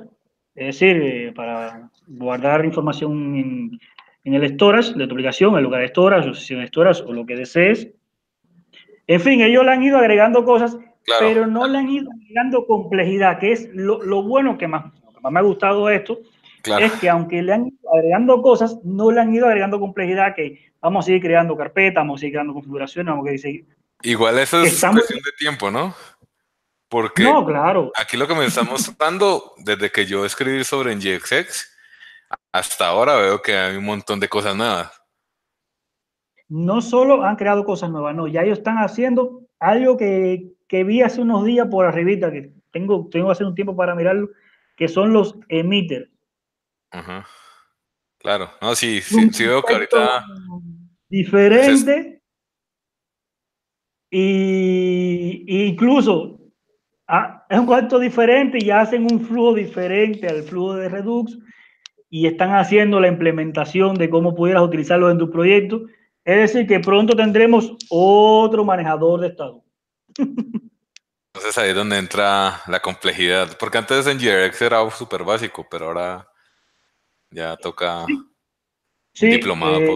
es 0.54 0.66
decir, 0.68 1.02
eh, 1.02 1.32
para 1.36 1.90
guardar 2.06 2.64
información 2.64 3.36
en, 3.36 3.80
en, 4.24 4.34
el 4.36 4.48
storage 4.54 4.94
de 4.94 5.08
tu 5.08 5.16
aplicación, 5.16 5.58
el 5.58 5.64
lugar 5.64 5.82
de 5.82 5.88
storage, 5.88 6.30
o 6.30 6.34
sesión 6.36 6.62
de 6.62 6.68
storage, 6.68 7.02
o 7.02 7.12
lo 7.12 7.26
que 7.26 7.36
desees. 7.36 7.88
En 9.08 9.20
fin, 9.20 9.42
ellos 9.42 9.66
le 9.66 9.72
han 9.72 9.82
ido 9.82 9.98
agregando 9.98 10.46
cosas, 10.46 10.78
pero 11.20 11.48
no 11.48 11.68
le 11.68 11.80
han 11.80 11.90
ido 11.90 12.12
agregando 12.12 12.68
complejidad, 12.68 13.40
que 13.40 13.54
es 13.54 13.70
lo, 13.74 14.04
lo 14.04 14.22
bueno 14.22 14.60
que 14.60 14.68
más, 14.68 14.94
más 15.22 15.34
me 15.34 15.40
ha 15.40 15.44
gustado 15.44 15.90
esto, 15.90 16.20
claro. 16.62 16.86
es 16.86 16.92
que 16.94 17.10
aunque 17.10 17.42
le 17.42 17.54
han 17.54 17.68
ido 17.68 17.96
agregando 17.96 18.44
cosas, 18.44 18.78
no 18.84 19.12
le 19.12 19.22
han 19.22 19.34
ido 19.34 19.48
agregando 19.48 19.80
complejidad, 19.80 20.36
que 20.36 20.72
vamos 20.82 21.04
a 21.04 21.08
seguir 21.08 21.24
creando 21.24 21.58
carpetas, 21.58 22.02
vamos 22.02 22.20
a 22.20 22.22
seguir 22.22 22.34
creando 22.34 22.54
configuraciones, 22.54 23.12
vamos 23.12 23.28
a 23.28 23.38
seguir... 23.40 23.66
Igual 24.04 24.38
eso 24.38 24.62
es 24.62 24.74
estamos, 24.74 25.00
cuestión 25.00 25.22
de 25.24 25.32
tiempo, 25.40 25.72
¿no? 25.72 25.96
Porque 26.90 27.24
no, 27.24 27.46
claro. 27.46 27.92
aquí 27.96 28.16
lo 28.16 28.28
que 28.28 28.36
me 28.36 28.46
está 28.46 28.64
mostrando, 28.64 29.54
desde 29.58 29.92
que 29.92 30.06
yo 30.06 30.26
escribí 30.26 30.64
sobre 30.64 30.96
NGXX, 30.96 31.78
hasta 32.52 32.88
ahora 32.88 33.18
veo 33.18 33.42
que 33.42 33.58
hay 33.58 33.76
un 33.76 33.86
montón 33.86 34.20
de 34.20 34.30
cosas 34.30 34.56
nuevas. 34.56 34.92
No 36.48 36.82
solo 36.82 37.26
han 37.26 37.36
creado 37.36 37.66
cosas 37.66 37.90
nuevas, 37.90 38.16
no, 38.16 38.28
ya 38.28 38.44
ellos 38.44 38.60
están 38.60 38.78
haciendo 38.78 39.42
algo 39.60 39.98
que, 39.98 40.54
que 40.68 40.86
vi 40.86 41.02
hace 41.02 41.20
unos 41.20 41.44
días 41.44 41.68
por 41.70 41.86
arribita, 41.86 42.32
que 42.32 42.54
tengo, 42.72 43.10
tengo 43.12 43.28
que 43.28 43.32
hacer 43.34 43.48
un 43.48 43.56
tiempo 43.56 43.76
para 43.76 43.96
mirarlo, 43.96 44.30
que 44.78 44.88
son 44.88 45.12
los 45.12 45.36
emitters. 45.50 46.10
Ajá. 46.92 47.28
Claro, 48.18 48.50
no, 48.62 48.76
sí, 48.76 49.02
sí, 49.02 49.30
sí 49.32 49.46
veo 49.46 49.62
que 49.62 49.74
ahorita... 49.74 50.26
Diferente. 51.10 52.22
Y, 54.10 55.44
y 55.48 55.66
incluso 55.66 56.37
es 57.50 57.60
un 57.60 57.66
concepto 57.66 58.00
diferente 58.00 58.58
y 58.62 58.72
hacen 58.72 59.04
un 59.04 59.22
flujo 59.26 59.54
diferente 59.54 60.28
al 60.28 60.44
flujo 60.44 60.76
de 60.76 60.90
Redux 60.90 61.38
y 62.10 62.28
están 62.28 62.54
haciendo 62.56 63.00
la 63.00 63.08
implementación 63.08 63.96
de 63.96 64.10
cómo 64.10 64.36
pudieras 64.36 64.64
utilizarlo 64.64 65.10
en 65.10 65.18
tu 65.18 65.30
proyecto. 65.30 65.86
Es 66.24 66.54
decir, 66.54 66.68
que 66.68 66.80
pronto 66.80 67.16
tendremos 67.16 67.74
otro 67.90 68.66
manejador 68.66 69.22
de 69.22 69.28
estado. 69.28 69.64
Entonces 71.38 71.58
ahí 71.58 71.70
es 71.70 71.76
donde 71.76 72.00
entra 72.00 72.62
la 72.68 72.80
complejidad, 72.80 73.58
porque 73.60 73.78
antes 73.78 74.08
en 74.08 74.18
GRX 74.18 74.62
era 74.64 74.90
súper 74.90 75.24
básico, 75.24 75.68
pero 75.70 75.88
ahora 75.88 76.28
ya 77.30 77.56
toca 77.58 78.06
sí. 79.14 79.28
diplomado. 79.28 79.80
Eh, 79.80 79.96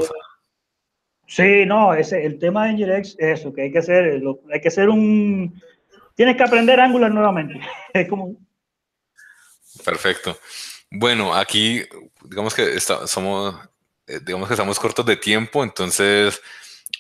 sí, 1.26 1.66
no, 1.66 1.96
ese, 1.96 2.24
el 2.24 2.38
tema 2.38 2.68
de 2.68 2.74
NGRX 2.74 3.16
es 3.18 3.40
eso, 3.40 3.52
que 3.52 3.64
hay 3.64 3.72
que 3.72 3.80
hacer, 3.80 4.22
hay 4.54 4.62
que 4.62 4.68
hacer 4.68 4.90
un, 4.90 5.60
tienes 6.16 6.38
que 6.38 6.44
aprender 6.44 6.80
Angular 6.80 7.12
nuevamente. 7.12 7.60
Es 7.94 8.08
como... 8.08 8.36
Perfecto. 9.84 10.38
Bueno, 10.90 11.34
aquí 11.34 11.84
digamos 12.24 12.54
que 12.54 12.76
está, 12.76 13.08
somos, 13.08 13.56
eh, 14.08 14.20
digamos 14.22 14.48
que 14.48 14.54
estamos 14.54 14.80
cortos 14.80 15.06
de 15.06 15.16
tiempo, 15.16 15.64
entonces 15.64 16.42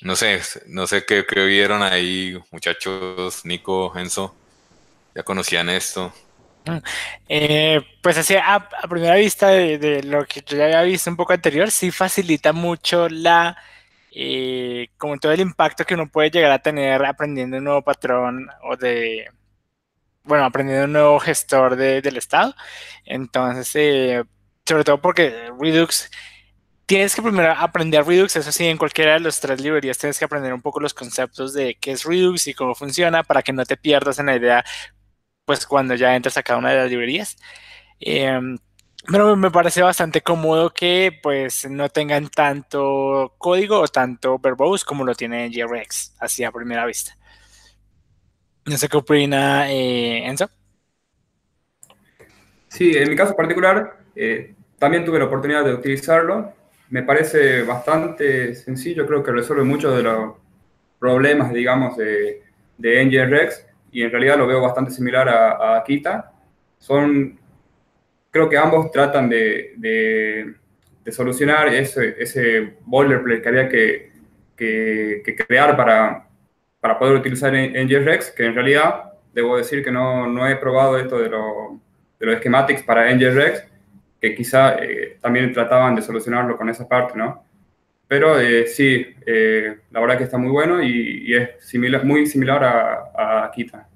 no 0.01 0.15
sé, 0.15 0.41
no 0.67 0.87
sé 0.87 1.05
qué, 1.05 1.25
qué 1.25 1.45
vieron 1.45 1.83
ahí, 1.83 2.37
muchachos, 2.51 3.45
Nico, 3.45 3.93
Enzo, 3.97 4.35
ya 5.13 5.23
conocían 5.23 5.69
esto. 5.69 6.13
Eh, 7.27 7.81
pues 8.01 8.17
así 8.17 8.35
a, 8.35 8.55
a 8.55 8.87
primera 8.87 9.15
vista 9.15 9.49
de, 9.49 9.77
de, 9.77 10.03
lo 10.03 10.25
que 10.25 10.41
yo 10.45 10.57
ya 10.57 10.65
había 10.65 10.83
visto 10.83 11.09
un 11.09 11.17
poco 11.17 11.33
anterior, 11.33 11.69
sí 11.71 11.91
facilita 11.91 12.53
mucho 12.53 13.09
la 13.09 13.57
eh, 14.11 14.89
como 14.97 15.17
todo 15.17 15.31
el 15.31 15.41
impacto 15.41 15.85
que 15.85 15.93
uno 15.95 16.09
puede 16.09 16.31
llegar 16.31 16.51
a 16.51 16.61
tener 16.61 17.03
aprendiendo 17.05 17.57
un 17.57 17.63
nuevo 17.65 17.81
patrón 17.83 18.47
o 18.63 18.75
de, 18.77 19.27
bueno, 20.23 20.45
aprendiendo 20.45 20.85
un 20.85 20.93
nuevo 20.93 21.19
gestor 21.19 21.75
de, 21.75 22.01
del 22.01 22.17
estado. 22.17 22.55
Entonces, 23.05 23.71
eh, 23.75 24.23
sobre 24.65 24.83
todo 24.83 25.01
porque 25.01 25.51
Redux, 25.59 26.09
tienes 26.85 27.15
que 27.15 27.21
primero 27.21 27.53
aprender 27.53 28.05
Redux, 28.05 28.35
eso 28.35 28.51
sí, 28.51 28.67
en 28.67 28.77
cualquiera 28.77 29.13
de 29.13 29.21
las 29.21 29.39
tres 29.39 29.61
librerías 29.61 29.97
tienes 29.97 30.19
que 30.19 30.25
aprender 30.25 30.53
un 30.53 30.61
poco 30.61 30.79
los 30.79 30.93
conceptos 30.93 31.53
de 31.53 31.75
qué 31.79 31.91
es 31.93 32.03
Redux 32.05 32.47
y 32.47 32.53
cómo 32.53 32.75
funciona 32.75 33.23
para 33.23 33.43
que 33.43 33.53
no 33.53 33.65
te 33.65 33.77
pierdas 33.77 34.19
en 34.19 34.27
la 34.27 34.35
idea, 34.35 34.63
pues 35.45 35.65
cuando 35.65 35.95
ya 35.95 36.15
entres 36.15 36.37
a 36.37 36.43
cada 36.43 36.59
una 36.59 36.71
de 36.71 36.77
las 36.77 36.89
librerías. 36.89 37.37
Eh, 37.99 38.39
pero 39.09 39.35
me 39.35 39.49
parece 39.49 39.81
bastante 39.81 40.21
cómodo 40.21 40.71
que 40.71 41.19
pues 41.23 41.69
no 41.69 41.89
tengan 41.89 42.29
tanto 42.29 43.33
código 43.37 43.79
o 43.79 43.87
tanto 43.87 44.37
verbose 44.37 44.85
como 44.85 45.03
lo 45.03 45.15
tiene 45.15 45.49
GRX, 45.49 46.15
así 46.19 46.43
a 46.43 46.51
primera 46.51 46.85
vista. 46.85 47.17
No 48.65 48.77
sé 48.77 48.87
qué 48.87 48.97
opina 48.97 49.71
eh, 49.71 50.25
Enzo. 50.25 50.49
Sí, 52.67 52.95
en 52.95 53.09
mi 53.09 53.15
caso 53.15 53.35
particular, 53.35 53.97
eh, 54.15 54.53
también 54.77 55.03
tuve 55.03 55.19
la 55.19 55.25
oportunidad 55.25 55.65
de 55.65 55.73
utilizarlo. 55.73 56.53
Me 56.89 57.03
parece 57.03 57.63
bastante 57.63 58.53
sencillo, 58.53 59.07
creo 59.07 59.23
que 59.23 59.31
resuelve 59.31 59.63
muchos 59.63 59.95
de 59.95 60.03
los 60.03 60.35
problemas, 60.99 61.51
digamos, 61.51 61.97
de, 61.97 62.43
de 62.77 63.03
NGRX 63.03 63.65
y 63.91 64.03
en 64.03 64.11
realidad 64.11 64.37
lo 64.37 64.47
veo 64.47 64.61
bastante 64.61 64.91
similar 64.91 65.27
a, 65.27 65.51
a 65.53 65.77
Akita. 65.79 66.33
Son 66.77 67.40
creo 68.31 68.49
que 68.49 68.57
ambos 68.57 68.91
tratan 68.91 69.29
de, 69.29 69.73
de, 69.77 70.55
de 71.03 71.11
solucionar 71.11 71.67
ese, 71.67 72.15
ese 72.17 72.77
boilerplate 72.85 73.41
que 73.41 73.49
había 73.49 73.69
que, 73.69 74.11
que, 74.55 75.21
que 75.23 75.35
crear 75.35 75.77
para, 75.77 76.27
para, 76.79 76.97
poder 76.97 77.15
utilizar 77.15 77.53
en, 77.53 77.87
JRX, 77.87 78.31
que 78.31 78.45
en 78.45 78.55
realidad 78.55 79.13
debo 79.33 79.57
decir 79.57 79.83
que 79.83 79.91
no, 79.91 80.27
no 80.27 80.47
he 80.47 80.55
probado 80.55 80.97
esto 80.97 81.19
de, 81.19 81.29
lo, 81.29 81.79
de 82.19 82.25
los 82.25 82.37
schematics 82.37 82.83
para 82.83 83.13
NGRX, 83.13 83.65
que 84.19 84.35
quizá 84.35 84.75
eh, 84.75 85.17
también 85.21 85.51
trataban 85.53 85.95
de 85.95 86.01
solucionarlo 86.01 86.57
con 86.57 86.69
esa 86.69 86.87
parte, 86.87 87.17
¿no? 87.17 87.45
pero 88.11 88.37
eh, 88.41 88.67
sí, 88.67 89.07
eh, 89.25 89.77
la 89.89 90.01
verdad 90.01 90.17
que 90.17 90.25
está 90.25 90.37
muy 90.37 90.49
bueno 90.49 90.83
y, 90.83 91.33
es 91.33 91.65
similar, 91.65 92.03
muy 92.03 92.25
similar 92.25 92.61
a, 92.61 93.45
a 93.45 93.51
Kita. 93.51 93.87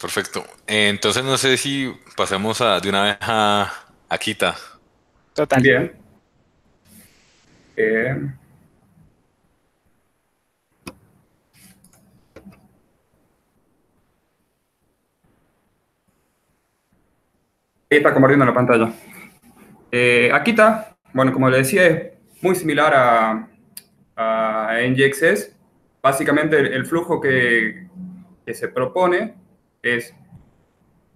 Perfecto. 0.00 0.44
Entonces 0.66 1.22
no 1.22 1.36
sé 1.36 1.56
si 1.56 1.94
pasemos 2.16 2.60
a, 2.60 2.80
de 2.80 2.88
una 2.88 3.02
vez 3.02 3.16
a, 3.20 3.70
a 4.08 4.18
Kita. 4.18 4.56
Total. 5.34 5.62
Bien. 5.62 5.92
Eh, 7.76 8.16
está 17.90 18.12
compartiendo 18.12 18.44
la 18.44 18.54
pantalla. 18.54 18.92
Eh, 19.90 20.30
Akita, 20.32 20.96
bueno, 21.12 21.32
como 21.32 21.50
le 21.50 21.58
decía, 21.58 21.86
es 21.86 22.12
muy 22.40 22.54
similar 22.54 22.94
a, 22.94 23.48
a 24.16 24.78
NGXS. 24.86 25.56
Básicamente 26.02 26.58
el, 26.58 26.86
flujo 26.86 27.20
que, 27.20 27.88
que, 28.46 28.54
se 28.54 28.68
propone 28.68 29.34
es 29.82 30.14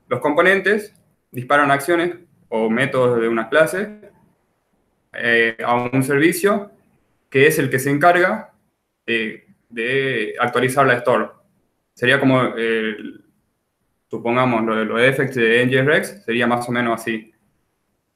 los 0.09 0.21
componentes 0.21 0.95
disparan 1.31 1.71
acciones 1.71 2.17
o 2.49 2.71
métodos 2.71 3.21
de 3.21 3.29
una 3.29 3.49
clase 3.49 4.01
eh, 5.13 5.57
a 5.65 5.75
un 5.75 6.03
servicio 6.03 6.71
que 7.31 7.47
es 7.47 7.59
el 7.59 7.71
que 7.71 7.79
se 7.79 7.91
encarga 7.91 8.53
de 9.07 10.35
actualizar 10.39 10.87
la 10.87 10.95
store. 10.95 11.29
Sería 11.95 12.21
como 12.21 12.43
el, 12.43 13.25
supongamos, 14.15 14.65
lo 14.65 14.77
de 14.77 14.85
los 14.85 15.01
effects 15.01 15.35
de 15.35 15.67
NGRX 15.67 16.25
sería 16.25 16.47
más 16.47 16.69
o 16.69 16.73
menos 16.73 17.01
así. 17.01 17.33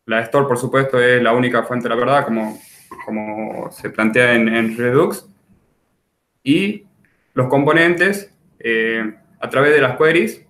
La 0.07 0.21
store, 0.21 0.47
por 0.47 0.59
supuesto, 0.59 1.01
es 1.01 1.23
la 1.23 1.33
única 1.33 1.65
fuente 1.65 1.89
de 1.89 1.95
la 1.95 2.01
verdad, 2.01 2.25
como, 2.25 2.59
como 3.05 3.71
se 3.71 3.91
plantea 3.91 4.35
en, 4.35 4.77
Redux. 4.77 5.29
Y 6.43 6.87
los 7.35 7.49
componentes, 7.49 8.33
eh, 8.61 9.15
a 9.40 9.48
través 9.48 9.74
de 9.74 9.81
las 9.81 9.96
queries, 9.96 10.44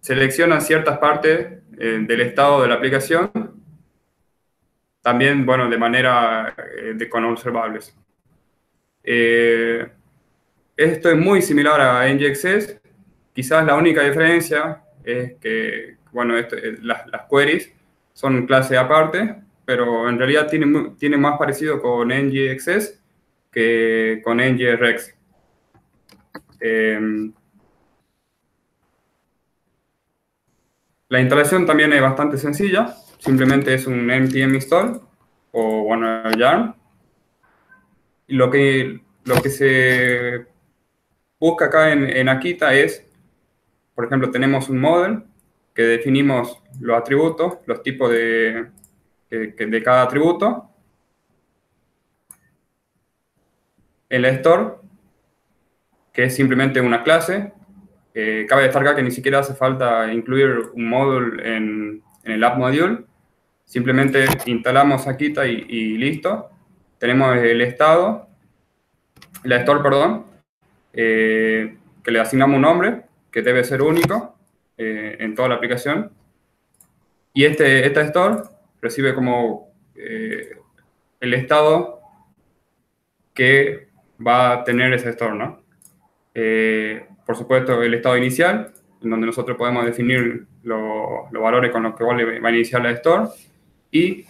seleccionan 0.00 0.60
ciertas 0.60 0.98
partes 0.98 1.62
eh, 1.78 2.04
del 2.06 2.20
estado 2.20 2.62
de 2.62 2.68
la 2.68 2.74
aplicación, 2.74 3.30
también, 5.02 5.44
bueno, 5.44 5.68
de 5.68 5.78
manera 5.78 6.54
eh, 6.78 6.94
de, 6.94 7.08
con 7.08 7.24
observables. 7.24 7.94
esto 10.76 11.10
es 11.10 11.16
muy 11.16 11.42
similar 11.42 11.80
a 11.80 12.08
NGXS, 12.08 12.80
Quizás 13.34 13.66
la 13.66 13.74
única 13.74 14.02
diferencia 14.02 14.84
es 15.02 15.34
que, 15.40 15.96
bueno, 16.12 16.38
eh, 16.38 16.46
las, 16.82 17.02
queries 17.28 17.72
son 18.12 18.46
clase 18.46 18.76
aparte, 18.76 19.34
pero 19.64 20.08
en 20.08 20.18
realidad 20.18 20.46
tiene, 20.48 20.92
tiene 20.96 21.16
más 21.16 21.36
parecido 21.36 21.82
con 21.82 22.08
NGXS 22.08 23.02
que 23.50 24.20
con 24.22 24.36
NGRX. 24.38 25.16
La 31.14 31.20
instalación 31.20 31.64
también 31.64 31.92
es 31.92 32.02
bastante 32.02 32.36
sencilla, 32.38 32.94
simplemente 33.18 33.72
es 33.72 33.86
un 33.86 34.10
npm 34.10 34.54
install 34.54 35.00
o 35.52 35.84
bueno, 35.84 36.30
yarn. 36.32 36.74
Y 38.26 38.34
lo 38.34 38.50
que, 38.50 39.00
lo 39.24 39.40
que 39.42 39.50
se 39.50 40.46
busca 41.38 41.66
acá 41.66 41.92
en, 41.92 42.04
en 42.04 42.28
Akita 42.28 42.74
es 42.74 43.04
por 43.94 44.06
ejemplo, 44.06 44.30
tenemos 44.30 44.68
un 44.68 44.80
model 44.80 45.22
que 45.72 45.82
definimos 45.82 46.60
los 46.80 46.98
atributos, 46.98 47.58
los 47.66 47.82
tipos 47.82 48.10
de, 48.10 48.70
de 49.30 49.82
cada 49.84 50.02
atributo. 50.02 50.70
El 54.08 54.24
store, 54.26 54.74
que 56.12 56.24
es 56.24 56.34
simplemente 56.34 56.80
una 56.80 57.02
clase. 57.02 57.52
Cabe 58.48 58.62
destacar 58.62 58.94
que 58.94 59.02
ni 59.02 59.10
siquiera 59.10 59.40
hace 59.40 59.54
falta 59.54 60.12
incluir 60.12 60.70
un 60.72 60.88
módulo 60.88 61.42
en, 61.42 62.02
el 62.22 62.42
app 62.44 62.56
module. 62.56 63.04
Simplemente 63.64 64.26
instalamos 64.46 65.06
Akita 65.06 65.46
y, 65.46 65.66
y 65.68 65.98
listo. 65.98 66.50
Tenemos 66.98 67.36
el 67.36 67.60
estado, 67.60 68.28
el 69.42 69.52
store, 69.52 69.82
perdón, 69.82 70.26
eh, 70.92 71.76
que 72.02 72.10
le 72.10 72.20
asignamos 72.20 72.56
un 72.56 72.62
nombre 72.62 73.02
que 73.30 73.42
debe 73.42 73.64
ser 73.64 73.82
único 73.82 74.36
eh, 74.78 75.16
en 75.18 75.34
toda 75.34 75.48
la 75.48 75.56
aplicación. 75.56 76.12
Y 77.32 77.44
este, 77.44 77.84
esta 77.84 78.02
store 78.02 78.42
recibe 78.80 79.14
como 79.14 79.72
eh, 79.96 80.56
el 81.20 81.34
estado 81.34 82.00
que 83.34 83.88
va 84.24 84.52
a 84.52 84.64
tener 84.64 84.92
ese 84.92 85.10
store, 85.10 85.34
¿no? 85.34 85.62
Eh, 86.34 87.06
por 87.26 87.36
supuesto, 87.36 87.82
el 87.82 87.94
estado 87.94 88.16
inicial, 88.16 88.72
en 89.02 89.10
donde 89.10 89.26
nosotros 89.26 89.56
podemos 89.56 89.84
definir 89.84 90.46
los 90.62 91.30
valores 91.30 91.70
con 91.70 91.82
los 91.82 91.94
que 91.94 92.04
va 92.04 92.48
a 92.48 92.52
iniciar 92.52 92.82
la 92.82 92.90
store. 92.92 93.28
Y 93.90 94.24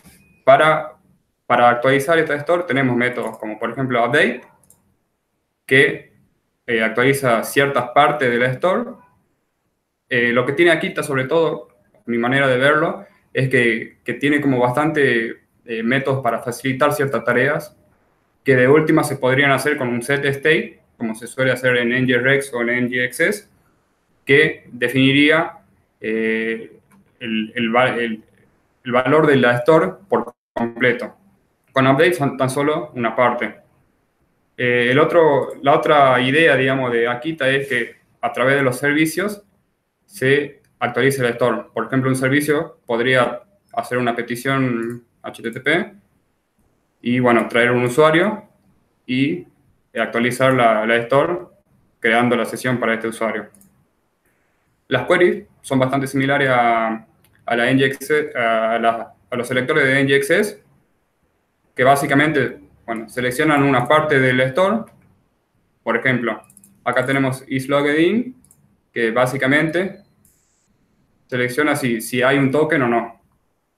para, 0.44 0.94
para 1.46 1.70
actualizar 1.70 2.18
esta 2.18 2.35
store 2.37 2.64
tenemos 2.64 2.96
métodos 2.96 3.38
como, 3.38 3.59
por 3.59 3.70
ejemplo, 3.70 4.04
update, 4.04 4.42
que 5.66 6.12
eh, 6.66 6.83
actualiza 6.83 7.42
ciertas 7.44 7.90
partes 7.90 8.30
de 8.30 8.38
la 8.38 8.46
store. 8.46 8.90
Eh, 10.09 10.33
lo 10.33 10.44
que 10.44 10.52
tiene 10.52 10.72
Akita, 10.72 11.02
sobre 11.02 11.24
todo, 11.24 11.68
mi 12.07 12.18
manera 12.18 12.46
de 12.48 12.59
verlo, 12.59 13.07
es 13.33 13.48
que, 13.48 13.98
que 14.04 14.14
tiene 14.14 14.40
como 14.40 14.59
bastante 14.59 15.44
eh, 15.64 15.83
métodos 15.83 16.22
para 16.22 16.40
facilitar 16.40 16.92
ciertas 16.92 17.24
tareas 17.24 17.76
que 18.44 18.54
de 18.54 18.68
última 18.68 19.02
se 19.02 19.16
podrían 19.16 19.50
hacer 19.50 19.78
con 19.78 19.88
un 19.88 20.02
set 20.02 20.24
state, 20.26 20.80
como 20.96 21.14
se 21.14 21.26
suele 21.26 21.52
hacer 21.52 21.76
en 21.76 21.90
NGRX 21.90 22.52
o 22.54 22.62
en 22.62 22.87
NGXS, 22.87 23.48
que 24.24 24.68
definiría 24.72 25.59
el, 26.00 26.70
el, 27.20 27.52
el, 27.54 28.22
el, 28.85 28.92
valor 28.92 29.26
de 29.26 29.37
la 29.37 29.59
store 29.59 29.92
por 30.09 30.35
completo. 30.52 31.14
Con 31.72 31.87
updates 31.87 32.18
tan 32.18 32.50
solo 32.50 32.92
una 32.94 33.14
parte. 33.16 33.57
Eh, 34.57 34.88
el 34.90 34.98
otro, 34.98 35.54
la 35.62 35.74
otra 35.74 36.20
idea, 36.20 36.57
digamos, 36.57 36.92
de 36.92 37.09
Akita 37.09 37.48
es 37.48 37.68
que 37.68 37.96
a 38.20 38.33
través 38.33 38.57
de 38.57 38.62
los 38.62 38.78
servicios 38.78 39.42
se 40.07 40.62
actualice 40.78 41.22
el 41.22 41.33
store. 41.33 41.64
Por 41.72 41.87
ejemplo, 41.87 42.11
un 42.11 42.16
servicio 42.16 42.78
podría 42.87 43.42
hacer 43.72 43.98
una 43.98 44.14
petición 44.14 45.04
HTTP 45.22 45.94
y, 47.02 47.18
bueno, 47.18 47.48
traer 47.48 47.72
un 47.72 47.85
usuario 47.85 48.44
y 49.07 49.46
actualizar 50.00 50.52
la, 50.54 50.85
la 50.87 50.96
store 50.96 51.38
creando 52.00 52.37
la 52.37 52.44
sesión 52.44 52.78
para 52.78 52.94
este 52.94 53.09
usuario. 53.09 53.48
Las 54.88 55.07
queries 55.07 55.46
son 55.62 55.78
bastante 55.78 56.07
similares 56.07 56.50
a, 56.50 57.07
a, 57.46 57.57
la 57.57 57.64
a, 58.37 59.14
a 59.30 59.37
los 59.37 59.48
selectores 59.48 59.85
de 59.85 60.04
NGXS, 60.04 60.59
que 61.74 61.85
básicamente 61.85 62.61
bueno, 62.87 63.09
seleccionan 63.09 63.62
una 63.62 63.88
parte 63.88 64.20
del 64.20 64.40
store. 64.40 64.85
Por 65.83 65.96
ejemplo, 65.96 66.42
acá 66.85 67.07
tenemos 67.07 67.42
isLoggedIn, 67.48 68.37
que 68.92 69.11
básicamente 69.11 70.00
selecciona 71.26 71.74
si, 71.74 72.00
si 72.00 72.22
hay 72.22 72.38
un 72.38 72.50
token 72.50 72.83
o 72.83 72.88
no. 72.88 73.20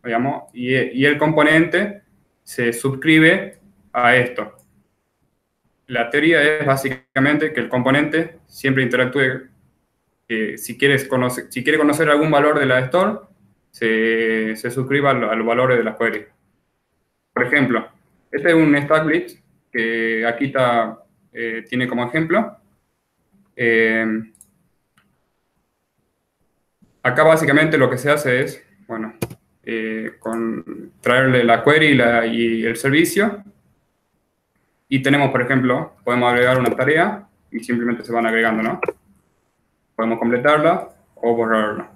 Digamos, 0.03 0.45
y, 0.53 0.75
y 0.75 1.05
el 1.05 1.19
componente 1.19 2.03
se 2.43 2.73
suscribe 2.73 3.59
a 3.93 4.17
esto. 4.17 4.56
La 5.87 6.11
teoría 6.11 6.43
es 6.43 6.67
básicamente 6.67 7.53
que 7.53 7.61
el 7.61 7.69
componente 7.69 8.39
siempre 8.47 8.83
interactúe. 8.83 9.49
conocer, 11.09 11.47
si 11.51 11.63
quiere 11.63 11.79
conocer 11.79 12.11
algún 12.11 12.31
valor 12.31 12.59
de 12.59 12.67
la 12.67 12.81
store, 12.81 13.21
se, 13.71 14.57
suscriba 14.71 15.11
a 15.11 15.35
los 15.35 15.47
valores 15.47 15.79
de 15.79 15.85
la 15.85 15.97
query. 15.97 16.25
Por 17.33 17.45
ejemplo, 17.45 17.87
este 18.33 18.49
es 18.49 18.55
un 18.55 18.75
stack 18.77 19.05
glitch 19.07 19.39
que 19.71 20.27
aquí 20.27 20.53
eh, 21.33 21.65
tiene 21.69 21.87
como 21.87 22.07
ejemplo. 22.07 22.57
Eh, 23.55 24.07
acá 27.03 27.23
básicamente 27.23 27.79
lo 27.79 27.89
que 27.91 27.99
se 27.99 28.11
hace 28.11 28.43
es, 28.43 28.65
bueno, 28.87 29.15
eh, 29.63 30.13
traerle 31.01 31.45
la 31.45 31.63
query 31.63 32.01
y, 32.33 32.65
el 32.65 32.77
servicio. 32.77 33.45
Y 34.89 35.03
tenemos, 35.03 35.31
por 35.31 35.43
ejemplo, 35.43 35.95
podemos 36.05 36.33
agregar 36.33 36.59
una 36.59 36.75
tarea 36.75 37.27
y 37.51 37.61
simplemente 37.61 38.05
se 38.05 38.13
van 38.13 38.27
agregando, 38.27 38.63
¿no? 38.63 38.81
Podemos 39.95 40.19
completarla 40.19 40.89
o 41.17 41.35
borrarla. 41.35 41.91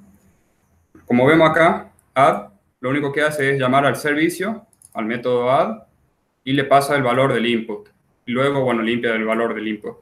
Como 1.07 1.27
vemos 1.27 1.51
acá, 1.51 1.93
add, 2.15 2.51
lo 2.81 2.91
único 2.91 3.13
que 3.13 3.23
hace 3.23 3.51
es 3.51 3.61
llamar 3.61 3.85
al 3.85 3.97
servicio, 3.97 4.67
al 4.95 5.07
método 5.07 5.51
add, 5.51 5.83
y 6.45 6.53
le 6.53 6.65
pasa 6.65 6.97
el 6.97 7.03
valor 7.03 7.33
del 7.33 7.47
input. 7.47 7.89
Luego, 8.27 8.63
bueno, 8.63 8.83
limpia 8.83 9.15
el 9.15 9.25
valor 9.25 9.55
del 9.55 9.69
input. 9.69 9.99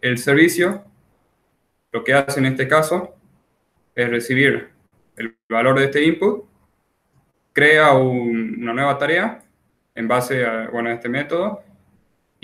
El 0.00 0.18
servicio, 0.18 0.84
lo 1.92 2.04
que 2.04 2.14
hace 2.14 2.40
en 2.40 2.46
este 2.46 2.68
caso, 2.68 3.14
es 3.94 4.08
recibir 4.08 4.70
el 5.16 5.36
valor 5.48 5.78
de 5.78 5.84
este 5.84 6.04
input 6.04 6.44
crea 7.52 7.92
una 7.92 8.72
nueva 8.72 8.98
tarea 8.98 9.40
en 9.94 10.08
base 10.08 10.44
a, 10.44 10.68
bueno, 10.70 10.90
a 10.90 10.94
este 10.94 11.08
método 11.08 11.62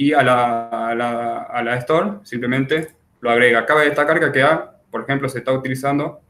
y 0.01 0.14
a 0.14 0.22
la, 0.22 0.88
a, 0.88 0.94
la, 0.94 1.42
a 1.42 1.62
la 1.62 1.76
store 1.76 2.20
simplemente 2.22 2.88
lo 3.20 3.30
agrega. 3.30 3.66
Cabe 3.66 3.84
destacar 3.84 4.18
que 4.18 4.40
acá, 4.40 4.78
por 4.90 5.03
ejemplo, 5.03 5.28
se 5.28 5.40
está 5.40 5.53
utilizando 5.53 6.22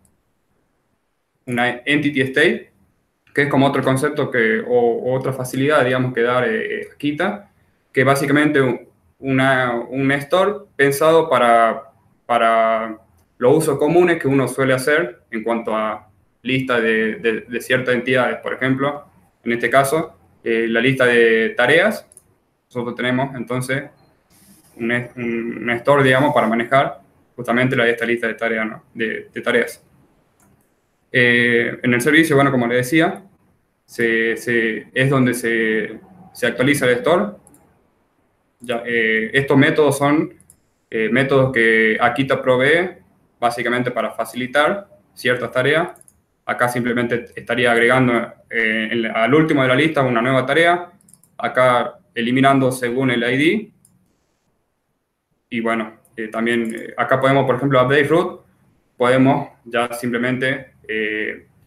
una 1.47 1.81
entity 1.87 2.21
state, 2.23 2.73
que 3.33 3.43
es 3.43 3.49
como 3.49 3.69
otro 3.69 3.85
concepto 3.85 4.29
que, 4.29 4.61
o, 4.67 5.15
otra 5.15 5.33
facilidad, 5.33 5.85
digamos, 5.85 6.13
que 6.13 6.23
da 6.23 6.45
eh, 6.49 6.89
Kita, 6.99 7.53
que 7.93 8.03
básicamente 8.03 8.89
una, 9.21 9.77
un 9.89 10.11
store 10.11 10.65
pensado 10.75 11.31
para, 11.31 11.93
para 12.27 12.99
los 13.39 13.57
usos 13.57 13.79
comunes 13.79 14.19
que 14.19 14.27
uno 14.27 14.49
suele 14.49 14.75
hacer 14.75 15.23
en 15.31 15.45
cuanto 15.45 15.77
a 15.77 16.09
lista 16.43 16.81
de, 16.81 17.45
de, 17.49 17.61
ciertas 17.61 17.95
entidades, 17.95 18.39
por 18.39 18.53
ejemplo, 18.53 19.05
en 19.45 19.53
este 19.53 19.71
caso, 19.71 20.19
eh, 20.43 20.67
la 20.69 20.81
lista 20.81 21.07
de 21.07 21.51
tareas, 21.51 22.10
nosotros 22.71 22.95
tenemos 22.95 23.35
entonces 23.35 23.85
un, 24.77 24.91
un, 24.91 25.71
store, 25.71 26.03
digamos, 26.03 26.33
para 26.33 26.47
manejar 26.47 27.01
justamente 27.37 27.77
la, 27.77 27.89
esta 27.89 28.07
lista 28.07 28.29
de, 28.29 28.35
tareas. 29.43 29.85
Eh, 31.13 31.79
en 31.83 31.95
el 31.95 32.01
servicio, 32.01 32.37
bueno, 32.37 32.51
como 32.51 32.67
le 32.67 32.77
decía, 32.77 33.23
se, 33.85 34.37
se, 34.37 34.89
es 34.95 35.11
donde 35.11 35.35
se, 35.35 35.99
se, 36.33 36.47
actualiza 36.47 36.87
el 36.87 36.93
store. 36.99 37.33
Ya, 38.61 38.83
eh, 38.87 39.31
estos 39.33 39.57
métodos 39.57 39.99
son 39.99 40.35
métodos 40.91 41.53
que 41.53 41.97
Akita 42.01 42.43
provee 42.43 42.99
básicamente 43.39 43.93
para 43.93 44.11
facilitar 44.11 44.89
ciertas 45.15 45.53
tareas 45.53 46.01
Acá 46.51 46.69
simplemente 46.69 47.27
estaría 47.37 47.71
agregando 47.71 48.13
eh, 48.51 49.09
al 49.15 49.33
último 49.33 49.63
de 49.63 49.69
la 49.69 49.77
lista 49.77 50.03
una 50.03 50.21
nueva 50.21 50.45
tarea. 50.45 50.91
Acá 51.39 52.00
eliminando 52.15 52.73
según 52.73 53.11
el 53.11 53.23
ID. 53.23 53.73
Y 55.51 55.61
bueno, 55.61 55.99
eh, 56.17 56.29
también 56.29 56.75
eh, 56.75 56.95
acá 56.97 57.21
podemos, 57.21 57.47
por 57.47 57.57
ejemplo, 57.57 57.81
update 57.81 58.05
root, 58.05 58.41
podemos 58.97 59.49
ya 59.65 59.93
simplemente 59.95 60.75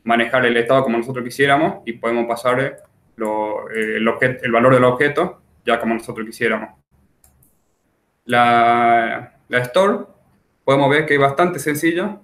manejar 0.04 0.46
el 0.46 0.58
estado 0.58 0.84
como 0.84 0.98
nosotros 0.98 1.24
quisiéramos 1.24 1.82
y 1.86 1.94
podemos 1.94 2.26
pasar 2.28 2.60
el, 2.60 4.08
el, 4.42 4.52
valor 4.52 4.74
del 4.74 4.84
objeto 4.84 5.42
ya 5.66 5.80
como 5.80 5.94
nosotros 5.94 6.26
quisiéramos. 6.26 6.72
La, 8.26 9.40
la 9.48 9.58
store, 9.60 10.00
podemos 10.66 10.90
ver 10.90 11.06
que 11.06 11.14
es 11.14 11.20
bastante 11.22 11.58
sencilla. 11.60 12.20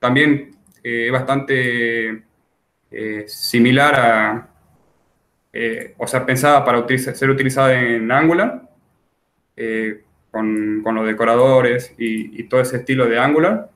También 0.00 0.56
es 0.82 1.12
bastante 1.12 2.24
eh, 2.90 3.24
similar 3.26 3.94
a, 3.94 4.47
eh, 5.52 5.94
o 5.98 6.06
sea, 6.06 6.26
pensada 6.26 6.64
para 6.64 6.86
ser 6.98 7.30
utilizada 7.30 7.74
en 7.80 8.10
Angular, 8.10 8.68
eh, 9.56 10.04
con, 10.30 10.82
los 10.82 11.06
decoradores 11.06 11.94
y, 11.98 12.42
todo 12.44 12.60
ese 12.60 12.78
estilo 12.78 13.06
de 13.06 13.18
Angular. 13.18 13.70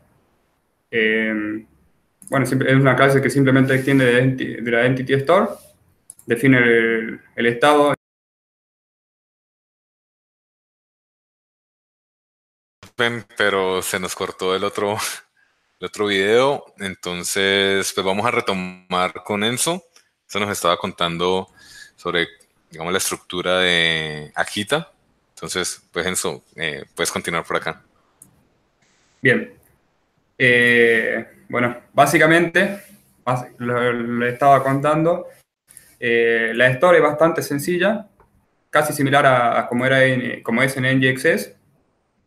bueno, 2.30 2.44
es 2.44 2.52
una 2.52 2.96
clase 2.96 3.20
que 3.20 3.30
simplemente 3.30 3.74
extiende 3.74 4.04
de, 4.06 4.70
la 4.70 4.86
Entity 4.86 5.14
Store, 5.14 5.48
define 6.26 6.58
el, 6.58 7.20
el 7.36 7.46
estado 7.46 7.94
pero 13.36 13.82
se 13.82 13.98
nos 13.98 14.14
cortó 14.14 14.54
el 14.54 14.62
otro 14.62 14.96
otro 15.86 16.06
video. 16.06 16.64
Entonces, 16.78 17.92
pues 17.92 18.04
vamos 18.04 18.26
a 18.26 18.30
retomar 18.30 19.22
con 19.24 19.44
Enzo. 19.44 19.82
Eso 20.28 20.40
nos 20.40 20.50
estaba 20.50 20.76
contando 20.76 21.48
sobre, 22.02 22.26
digamos, 22.70 22.92
la 22.92 22.98
estructura 22.98 23.58
de 23.60 24.32
Akita. 24.34 24.90
Entonces, 25.34 25.82
pues 25.92 26.04
Enzo, 26.06 26.42
eh, 26.56 26.84
puedes 26.94 27.12
continuar 27.12 27.44
por 27.44 27.56
acá. 27.56 27.80
Bien. 29.20 29.52
Eh, 30.36 31.24
bueno, 31.48 31.76
básicamente, 31.92 32.80
le 33.58 34.28
estaba 34.28 34.62
contando. 34.64 35.28
Eh, 36.00 36.52
la 36.56 36.70
historia 36.70 36.98
es 36.98 37.04
bastante 37.04 37.42
sencilla, 37.42 38.08
casi 38.70 38.92
similar 38.92 39.24
a, 39.24 39.68
como, 39.68 39.86
era 39.86 40.04
en, 40.04 40.42
como 40.42 40.62
es 40.62 40.76
en 40.76 40.84
NGXS 40.84 41.52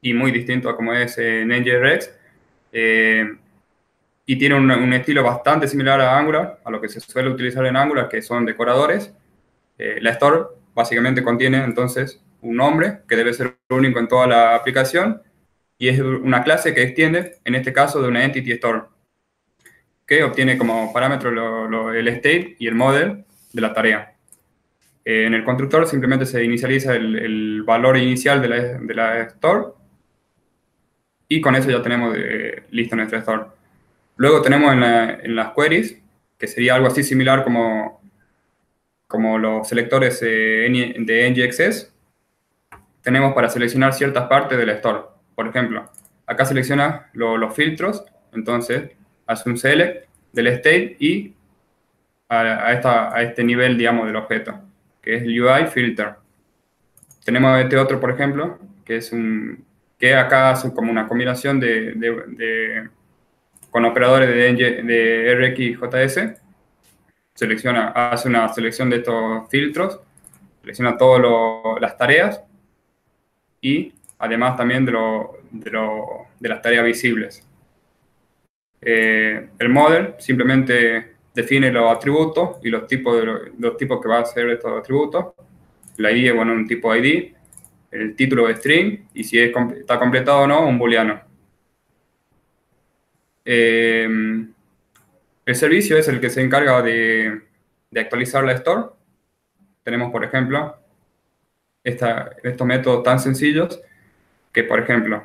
y 0.02 0.14
muy 0.14 0.32
distinto 0.32 0.70
a 0.70 0.78
como 0.78 0.94
es 0.94 1.18
en 1.18 1.50
NGRX. 1.50 2.10
Eh, 2.72 3.36
y 4.26 4.38
tiene 4.38 4.56
un, 4.56 4.94
estilo 4.94 5.22
bastante 5.24 5.68
similar 5.68 6.00
a 6.02 6.18
Angular, 6.18 6.60
a 6.64 6.72
lo 6.72 6.82
que 6.82 6.88
se 6.88 7.00
suele 7.00 7.30
utilizar 7.30 7.66
en 7.66 7.76
Angular, 7.76 8.08
que 8.08 8.22
son 8.22 8.46
decoradores. 8.46 9.12
Eh, 9.78 10.00
la 10.02 10.12
store 10.12 10.44
básicamente 10.74 11.24
contiene 11.24 11.64
entonces 11.64 12.22
un 12.42 12.56
nombre 12.58 13.00
que 13.08 13.16
debe 13.16 13.34
ser 13.34 13.58
único 13.70 14.00
en 14.00 14.08
toda 14.08 14.28
la 14.28 14.56
aplicación 14.56 15.22
y 15.78 15.90
es 15.90 16.00
una 16.00 16.44
clase 16.44 16.74
que 16.74 16.84
extiende, 16.84 17.38
en 17.44 17.56
este 17.56 17.74
caso, 17.74 18.02
de 18.02 18.08
una 18.08 18.24
entity 18.24 18.52
store, 18.54 18.84
que 20.06 20.24
obtiene 20.24 20.58
como 20.58 20.94
parámetro 20.94 21.92
el 21.92 22.08
state 22.08 22.56
y 22.60 22.68
el 22.68 22.76
model 22.76 23.26
de 23.52 23.62
la 23.62 23.74
tarea. 23.74 24.16
Eh, 25.04 25.26
en 25.26 25.34
el 25.34 25.44
constructor 25.44 25.88
simplemente 25.88 26.26
se 26.26 26.44
inicializa 26.44 26.96
el, 26.96 27.64
valor 27.64 27.98
inicial 27.98 28.42
de 28.42 28.48
la, 28.48 28.56
de 28.80 28.94
la, 28.94 29.22
store 29.22 29.74
y 31.28 31.42
con 31.42 31.56
eso 31.56 31.70
ya 31.70 31.82
tenemos 31.82 32.16
eh, 32.18 32.64
listo 32.72 32.96
nuestra 32.96 33.20
store. 33.20 33.44
Luego 34.18 34.42
tenemos 34.42 34.74
en, 34.74 35.36
las 35.36 35.54
queries, 35.54 36.02
que 36.38 36.48
sería 36.48 36.76
algo 36.76 36.88
así 36.88 37.04
similar 37.04 37.44
como, 37.44 37.95
como 39.08 39.38
los 39.38 39.68
selectores 39.68 40.20
de 40.20 41.00
NGXS, 41.00 41.92
tenemos 43.02 43.34
para 43.34 43.50
seleccionar 43.50 43.94
ciertas 43.94 44.28
partes 44.28 44.58
del 44.58 44.70
store. 44.72 45.04
Por 45.36 45.48
ejemplo, 45.48 45.90
acá 46.26 46.46
selecciona 46.46 47.10
los 47.14 47.54
filtros, 47.54 48.04
entonces 48.34 48.92
hace 49.28 49.50
un 49.50 49.58
select 49.58 50.08
del 50.34 50.48
state 50.48 50.98
y 51.00 51.34
a, 52.28 52.74
esta, 52.74 53.16
a, 53.16 53.22
este 53.22 53.44
nivel, 53.44 53.78
digamos, 53.78 54.08
del 54.08 54.16
objeto, 54.16 54.60
que 55.02 55.16
es 55.16 55.24
UI 55.24 55.68
filter. 55.68 56.16
Tenemos 57.24 57.60
este 57.60 57.78
otro, 57.78 58.00
por 58.00 58.12
ejemplo, 58.12 58.60
que 58.84 58.98
es 58.98 59.12
un 59.12 59.64
que 60.00 60.14
acá 60.14 60.52
hace 60.52 60.74
como 60.74 60.92
una 60.92 61.08
combinación 61.08 61.60
de 61.60 62.90
con 63.76 63.84
operadores 63.84 64.30
de, 64.30 64.84
de 64.84 65.36
RxJS, 65.36 66.42
selecciona, 67.36 67.90
hace 67.90 68.30
una 68.30 68.52
selección 68.54 68.90
de 68.90 68.98
estos 68.98 69.50
filtros, 69.50 70.00
selecciona 70.62 70.98
todas 70.98 71.22
las 71.82 71.98
tareas 71.98 72.42
y 73.62 73.94
además 74.18 74.58
también 74.58 74.86
de, 74.86 74.94
de, 75.52 76.50
las 76.50 76.62
tareas 76.62 76.86
visibles. 76.86 77.46
Eh, 78.82 79.50
el 79.60 79.70
model 79.70 80.16
simplemente 80.18 81.16
define 81.34 81.72
los 81.72 81.92
atributos 81.92 82.58
y 82.64 82.70
los 82.70 82.88
tipos, 82.88 83.20
de 83.20 83.26
los, 83.58 83.78
tipos 83.78 84.02
que 84.02 84.08
va 84.08 84.20
a 84.20 84.26
ser 84.26 84.50
estos 84.50 84.80
atributos. 84.80 85.34
La 85.98 86.12
ID 86.12 86.28
es 86.28 86.36
bueno, 86.36 86.54
un 86.54 86.68
tipo 86.68 86.96
ID, 86.96 87.34
el 87.92 88.16
título 88.16 88.48
de 88.48 88.56
string 88.56 89.08
y 89.14 89.24
si 89.24 89.40
está 89.40 90.00
completado 90.00 90.42
o 90.42 90.48
no, 90.48 90.66
un 90.66 90.78
booleano. 90.78 91.22
Eh, 93.44 94.48
el 95.46 95.56
servicio 95.56 95.98
es 95.98 96.08
el 96.08 96.20
que 96.20 96.30
se 96.30 96.42
encarga 96.42 96.82
de, 96.82 97.42
actualizar 97.96 98.44
la 98.44 98.54
store. 98.54 98.90
Tenemos, 99.84 100.12
por 100.12 100.24
ejemplo, 100.24 100.76
estos 101.84 102.68
métodos 102.68 103.04
tan 103.04 103.20
sencillos 103.20 103.80
que, 104.52 104.64
por 104.64 104.80
ejemplo, 104.80 105.24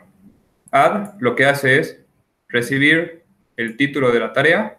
add 0.71 1.14
lo 1.21 1.35
que 1.35 1.47
hace 1.47 1.79
es 1.79 2.01
recibir 2.49 3.25
el 3.57 3.77
título 3.77 4.12
de 4.12 4.21
la 4.21 4.33
tarea 4.33 4.79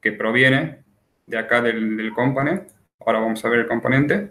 que 0.00 0.12
proviene 0.12 0.80
de 1.26 1.38
acá 1.38 1.62
del, 1.62 2.12
componente. 2.14 2.72
Ahora 3.00 3.20
vamos 3.20 3.44
a 3.44 3.48
ver 3.48 3.60
el 3.60 3.66
componente. 3.66 4.30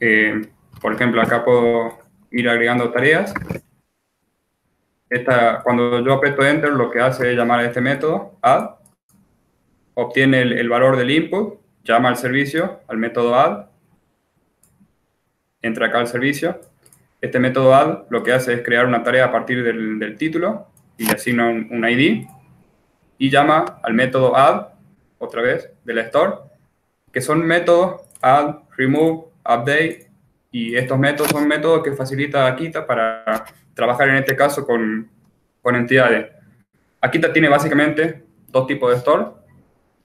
Eh, 0.00 0.48
por 0.80 0.92
ejemplo, 0.92 1.22
acá 1.22 1.44
puedo 1.44 2.00
ir 2.32 2.48
agregando 2.48 2.90
tareas 2.90 3.32
cuando 5.62 6.00
yo 6.04 6.14
aprieto 6.14 6.44
Enter, 6.44 6.70
lo 6.70 6.90
que 6.90 7.00
hace 7.00 7.30
es 7.30 7.36
llamar 7.36 7.60
a 7.60 7.66
este 7.66 7.80
método, 7.80 8.38
add, 8.40 8.76
obtiene 9.94 10.42
el, 10.42 10.68
valor 10.68 10.96
del 10.96 11.10
input, 11.10 11.60
llama 11.84 12.08
al 12.08 12.16
servicio, 12.16 12.80
al 12.88 12.96
método 12.98 13.34
add, 13.34 13.66
entra 15.60 15.86
acá 15.86 15.98
al 15.98 16.08
servicio. 16.08 16.60
Este 17.20 17.38
método 17.38 17.74
add 17.74 18.04
lo 18.10 18.22
que 18.22 18.32
hace 18.32 18.54
es 18.54 18.62
crear 18.62 18.86
una 18.86 19.02
tarea 19.02 19.26
a 19.26 19.32
partir 19.32 19.62
del, 19.62 20.16
título 20.16 20.66
y 20.96 21.06
le 21.06 21.12
asigna 21.12 21.48
un, 21.48 21.84
ID 21.88 22.26
y 23.18 23.30
llama 23.30 23.80
al 23.82 23.94
método 23.94 24.36
add, 24.36 24.72
otra 25.18 25.42
vez, 25.42 25.70
de 25.84 25.94
la 25.94 26.02
store, 26.02 26.36
que 27.12 27.20
son 27.20 27.46
métodos 27.46 28.00
add, 28.22 28.62
remove, 28.76 29.26
update, 29.44 30.11
y 30.52 30.76
estos 30.76 30.98
métodos 30.98 31.30
son 31.30 31.48
métodos 31.48 31.82
que 31.82 31.92
facilita 31.92 32.46
Akita 32.46 32.86
para 32.86 33.44
trabajar 33.74 34.10
en 34.10 34.16
este 34.16 34.36
caso 34.36 34.66
con, 34.66 35.10
con 35.62 35.74
entidades. 35.74 36.30
Akita 37.00 37.32
tiene 37.32 37.48
básicamente 37.48 38.22
dos 38.48 38.66
tipos 38.66 38.90
de 38.90 38.98
store. 38.98 39.24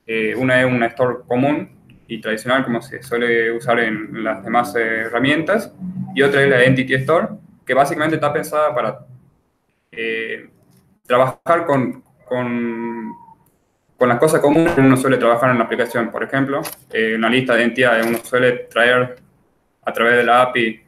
Eh, 0.07 0.33
una 0.35 0.61
es 0.61 0.65
un 0.65 0.81
store 0.83 1.17
común 1.27 1.69
y 2.07 2.21
tradicional, 2.21 2.63
como 2.63 2.81
se 2.81 3.03
suele 3.03 3.51
usar 3.51 3.79
en 3.81 4.23
las 4.23 4.41
demás 4.41 4.73
herramientas, 4.73 5.73
y 6.15 6.21
otra 6.21 6.41
es 6.41 6.49
la 6.49 6.63
Entity 6.63 6.93
Store, 6.95 7.27
que 7.65 7.73
básicamente 7.73 8.15
está 8.15 8.31
pensada 8.31 8.73
para 8.73 8.99
eh, 9.91 10.49
trabajar 11.05 11.65
con, 11.65 12.01
con, 12.25 13.11
con, 13.97 14.07
las 14.07 14.17
cosas 14.17 14.39
comunes 14.39 14.71
que 14.71 14.79
uno 14.79 14.95
suele 14.95 15.17
trabajar 15.17 15.51
en 15.51 15.57
la 15.57 15.65
aplicación. 15.65 16.09
Por 16.09 16.23
ejemplo, 16.23 16.61
eh, 16.93 17.15
una 17.15 17.29
lista 17.29 17.55
de 17.55 17.63
entidades, 17.63 18.05
uno 18.05 18.19
suele 18.23 18.53
traer 18.71 19.26
a 19.87 19.93
través 19.93 20.17
de 20.17 20.23
la 20.25 20.41
API, 20.41 20.81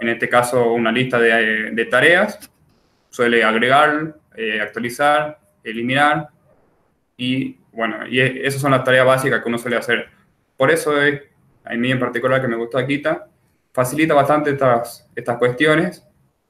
en 0.00 0.08
este 0.08 0.28
caso, 0.28 0.72
una 0.72 0.92
lista 0.92 1.18
de, 1.18 1.72
de 1.72 1.84
tareas, 1.86 2.50
suele 3.10 3.42
agregar, 3.42 4.14
eh, 4.36 4.60
actualizar, 4.60 5.40
eliminar, 5.64 6.28
y 7.16 7.58
bueno, 7.72 8.06
y 8.06 8.20
esas 8.20 8.60
son 8.60 8.70
las 8.70 8.84
tareas 8.84 9.04
básicas 9.04 9.42
que 9.42 9.48
uno 9.48 9.58
suele 9.58 9.76
hacer. 9.76 10.08
Por 10.56 10.70
eso 10.70 11.02
es, 11.02 11.20
a 11.64 11.74
mí 11.74 11.90
en 11.90 11.98
particular 11.98 12.40
que 12.40 12.46
me 12.46 12.54
gusta 12.56 12.78
Akita, 12.78 13.26
facilita 13.72 14.14
bastante 14.14 14.50
estas, 14.50 15.10
estas 15.16 15.36
cuestiones 15.38 16.06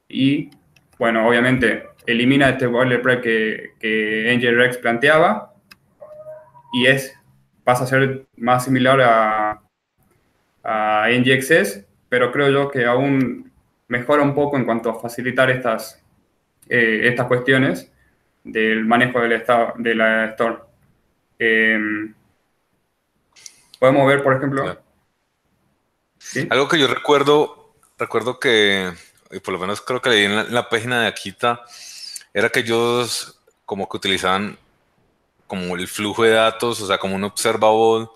y, 0.07 0.51
bueno, 0.99 1.27
obviamente 1.27 1.87
elimina 2.05 2.49
este 2.49 2.67
boilerplate 2.67 3.21
que, 3.21 3.71
que 3.79 4.37
NGRX 4.37 4.77
planteaba 4.77 5.55
y 6.71 6.85
es, 6.85 7.17
pasa 7.63 7.85
a 7.85 7.87
ser 7.87 8.27
más 8.37 8.63
similar 8.63 9.01
a, 9.01 9.61
a 10.63 11.07
NGXS, 11.09 11.85
pero 12.09 12.31
creo 12.31 12.49
yo 12.49 12.71
que 12.71 12.85
aún 12.85 13.51
mejora 13.87 14.23
un 14.23 14.35
poco 14.35 14.57
en 14.57 14.65
cuanto 14.65 14.89
a 14.89 14.99
facilitar 14.99 15.49
estas, 15.49 16.01
eh, 16.69 17.01
estas 17.03 17.27
cuestiones 17.27 17.91
del 18.43 18.85
manejo 18.85 19.19
del 19.19 19.33
estado, 19.33 19.73
de 19.77 19.95
la 19.95 20.25
store. 20.25 20.57
Em, 21.39 22.13
podemos 23.79 24.07
ver, 24.07 24.23
por 24.23 24.35
ejemplo. 24.35 24.77
Algo 26.49 26.67
que 26.67 26.79
yo 26.79 26.87
recuerdo, 26.87 27.75
recuerdo 27.97 28.39
que, 28.39 28.91
y 29.31 29.39
por 29.39 29.53
lo 29.53 29.59
menos 29.59 29.81
creo 29.81 30.01
que 30.01 30.09
leí 30.09 30.25
en 30.25 30.53
la, 30.53 30.69
página 30.69 31.01
de 31.01 31.07
Akita, 31.07 31.61
era 32.33 32.49
que 32.49 32.61
ellos 32.61 33.39
como 33.65 33.87
que 33.89 33.97
utilizaban 33.97 34.57
como 35.47 35.75
el 35.75 35.87
flujo 35.87 36.23
de 36.23 36.31
datos, 36.31 36.81
o 36.81 36.87
sea, 36.87 36.97
como 36.97 37.15
un 37.15 37.23
observable 37.23 38.07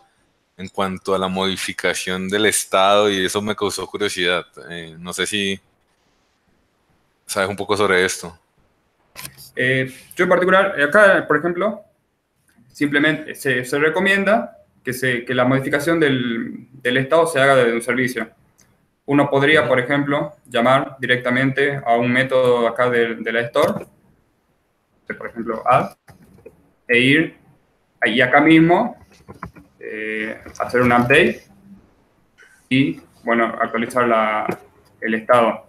en 0.59 0.67
cuanto 0.67 1.15
a 1.15 1.17
la 1.17 1.29
modificación 1.29 2.27
del 2.27 2.45
estado 2.45 3.09
y 3.09 3.25
eso 3.25 3.41
me 3.41 3.55
causó 3.55 3.87
curiosidad. 3.87 4.45
Eh, 4.69 4.93
no 4.99 5.13
sé 5.13 5.25
si 5.25 5.57
sabes 7.25 7.49
un 7.49 7.55
poco 7.55 7.77
sobre 7.77 8.03
esto. 8.03 8.37
Eh, 9.55 9.89
yo 10.17 10.23
en 10.25 10.29
particular, 10.29 10.81
acá, 10.81 11.25
por 11.25 11.37
ejemplo, 11.37 11.81
simplemente 12.73 13.35
se, 13.35 13.63
se 13.63 13.79
recomienda 13.79 14.57
que, 14.83 14.91
se, 14.91 15.23
que 15.23 15.33
la 15.33 15.45
modificación 15.45 15.97
del, 15.97 16.67
del, 16.73 16.97
estado 16.97 17.25
se 17.25 17.39
haga 17.39 17.55
desde 17.55 17.73
un 17.73 17.81
servicio. 17.81 18.29
Uno 19.05 19.29
podría, 19.29 19.65
por 19.65 19.79
ejemplo, 19.79 20.35
llamar 20.45 20.97
directamente 20.99 21.81
a 21.85 21.95
un 21.95 22.11
método 22.11 22.67
acá 22.67 22.89
de, 22.89 23.15
de 23.15 23.31
la 23.31 23.41
store, 23.41 23.85
por 25.17 25.27
ejemplo, 25.27 25.63
add, 25.65 25.95
e 26.85 26.99
ir 26.99 27.37
ahí 28.01 28.19
acá 28.19 28.41
mismo, 28.41 28.98
eh, 29.79 30.41
hacer 30.59 30.81
un 30.81 30.91
update 30.91 31.43
y, 32.69 32.99
bueno, 33.23 33.45
actualizar 33.45 34.07
la, 34.07 34.45
el 35.01 35.13
estado. 35.13 35.65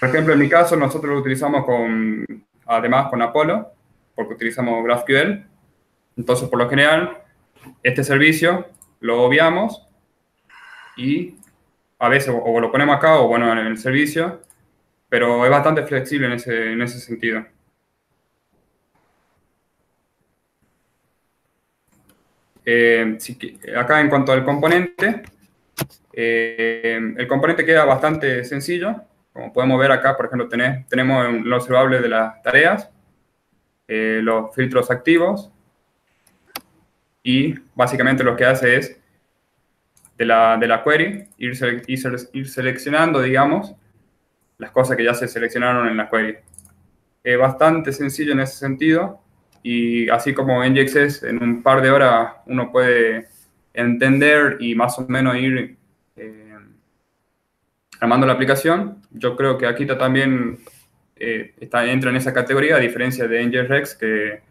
Por 0.00 0.08
ejemplo, 0.08 0.34
en 0.34 0.40
mi 0.40 0.48
caso, 0.48 0.76
nosotros 0.76 1.12
lo 1.12 1.20
utilizamos 1.20 1.64
con, 1.64 2.26
además 2.66 3.08
con 3.08 3.22
Apollo, 3.22 3.68
porque 4.14 4.34
utilizamos 4.34 4.84
GraphQL. 4.84 5.46
Entonces, 6.16 6.48
por 6.48 6.58
lo 6.58 6.68
general, 6.68 7.22
este 7.82 8.04
servicio 8.04 8.66
lo 9.00 9.22
obviamos 9.22 9.86
y 10.96 11.36
a 11.98 12.08
veces 12.08 12.34
o 12.34 12.60
lo 12.60 12.70
ponemos 12.70 12.96
acá 12.96 13.18
o 13.18 13.28
bueno, 13.28 13.50
en 13.52 13.58
el 13.58 13.78
servicio, 13.78 14.42
pero 15.08 15.44
es 15.44 15.50
bastante 15.50 15.84
flexible 15.84 16.26
en 16.26 16.32
ese, 16.34 16.72
en 16.72 16.82
ese 16.82 17.00
sentido. 17.00 17.44
Eh, 22.66 23.18
acá 23.76 24.00
en 24.00 24.08
cuanto 24.08 24.32
al 24.32 24.44
componente, 24.44 25.22
eh, 26.12 26.98
el 27.16 27.28
componente 27.28 27.64
queda 27.64 27.84
bastante 27.84 28.44
sencillo. 28.44 29.02
Como 29.32 29.52
podemos 29.52 29.78
ver 29.78 29.92
acá, 29.92 30.16
por 30.16 30.26
ejemplo, 30.26 30.48
tenemos 30.48 31.44
lo 31.44 31.56
observable 31.56 32.00
de 32.00 32.08
las 32.08 32.40
tareas, 32.42 32.88
eh, 33.88 34.20
los 34.22 34.54
filtros 34.54 34.90
activos, 34.90 35.50
y 37.22 37.54
básicamente 37.74 38.22
lo 38.22 38.36
que 38.36 38.44
hace 38.44 38.76
es 38.76 39.00
de 40.16 40.24
la, 40.24 40.56
de 40.56 40.68
la 40.68 40.84
query 40.84 41.26
ir, 41.38 41.84
ir, 42.32 42.48
seleccionando, 42.48 43.20
digamos, 43.20 43.74
las 44.58 44.70
cosas 44.70 44.96
que 44.96 45.04
ya 45.04 45.14
se 45.14 45.26
seleccionaron 45.26 45.88
en 45.88 45.96
la 45.96 46.08
query. 46.08 46.36
Bastante 47.38 47.90
sencillo 47.90 48.32
en 48.32 48.40
ese 48.40 48.56
sentido 48.56 49.23
y 49.64 50.10
así 50.10 50.34
como 50.34 50.62
NGXS 50.62 51.22
en 51.22 51.42
un 51.42 51.62
par 51.62 51.80
de 51.80 51.90
horas 51.90 52.34
uno 52.44 52.70
puede 52.70 53.28
entender 53.72 54.58
y 54.60 54.74
más 54.74 54.98
o 54.98 55.06
menos 55.08 55.36
ir 55.36 55.78
eh, 56.16 56.58
armando 57.98 58.26
la 58.26 58.34
aplicación, 58.34 59.02
yo 59.10 59.34
creo 59.34 59.56
que 59.56 59.66
Akita 59.66 59.96
también 59.96 60.58
eh, 61.16 61.54
está, 61.58 61.86
entra 61.86 62.10
en 62.10 62.16
esa 62.16 62.34
categoría, 62.34 62.76
a 62.76 62.78
diferencia 62.78 63.26
de 63.26 63.42
NGRX 63.42 63.94
que, 63.94 64.42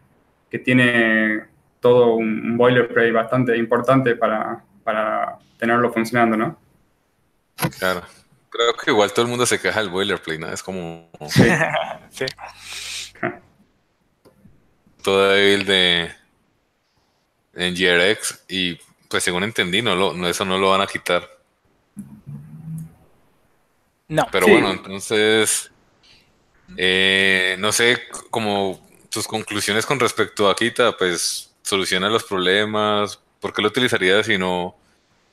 que 0.50 0.58
tiene 0.58 1.44
todo 1.78 2.16
un, 2.16 2.56
boilerplate 2.56 3.12
bastante 3.12 3.56
importante 3.56 4.16
para, 4.16 4.64
para 4.82 5.38
tenerlo 5.58 5.92
funcionando, 5.92 6.36
¿no? 6.36 6.58
Claro. 7.78 8.02
Creo 8.50 8.74
que 8.74 8.90
igual 8.90 9.12
todo 9.12 9.26
el 9.26 9.30
mundo 9.30 9.46
se 9.46 9.60
queja 9.60 9.78
del 9.80 9.90
boilerplate, 9.90 10.40
¿no? 10.40 10.48
Es 10.48 10.62
como... 10.62 11.08
Sí. 11.28 11.44
Todo 15.04 15.28
débil 15.28 15.66
de 15.66 16.10
NGRX 17.52 18.44
y 18.48 18.80
pues 19.08 19.22
según 19.22 19.44
entendí, 19.44 19.82
no, 19.82 19.94
lo, 19.94 20.14
no 20.14 20.26
eso 20.26 20.44
no 20.44 20.58
lo 20.58 20.70
van 20.70 20.80
a 20.80 20.86
quitar. 20.86 21.30
No. 24.08 24.26
Pero 24.32 24.48
bueno, 24.48 24.72
entonces, 24.72 25.70
eh, 26.76 27.56
no 27.58 27.70
sé, 27.70 28.02
como 28.30 28.84
tus 29.10 29.28
conclusiones 29.28 29.86
con 29.86 30.00
respecto 30.00 30.48
a 30.48 30.56
Kita, 30.56 30.96
pues 30.96 31.54
soluciona 31.62 32.08
los 32.08 32.24
problemas? 32.24 33.20
¿Por 33.40 33.52
qué 33.52 33.62
lo 33.62 33.68
utilizaría 33.68 34.22
si 34.22 34.38
no, 34.38 34.74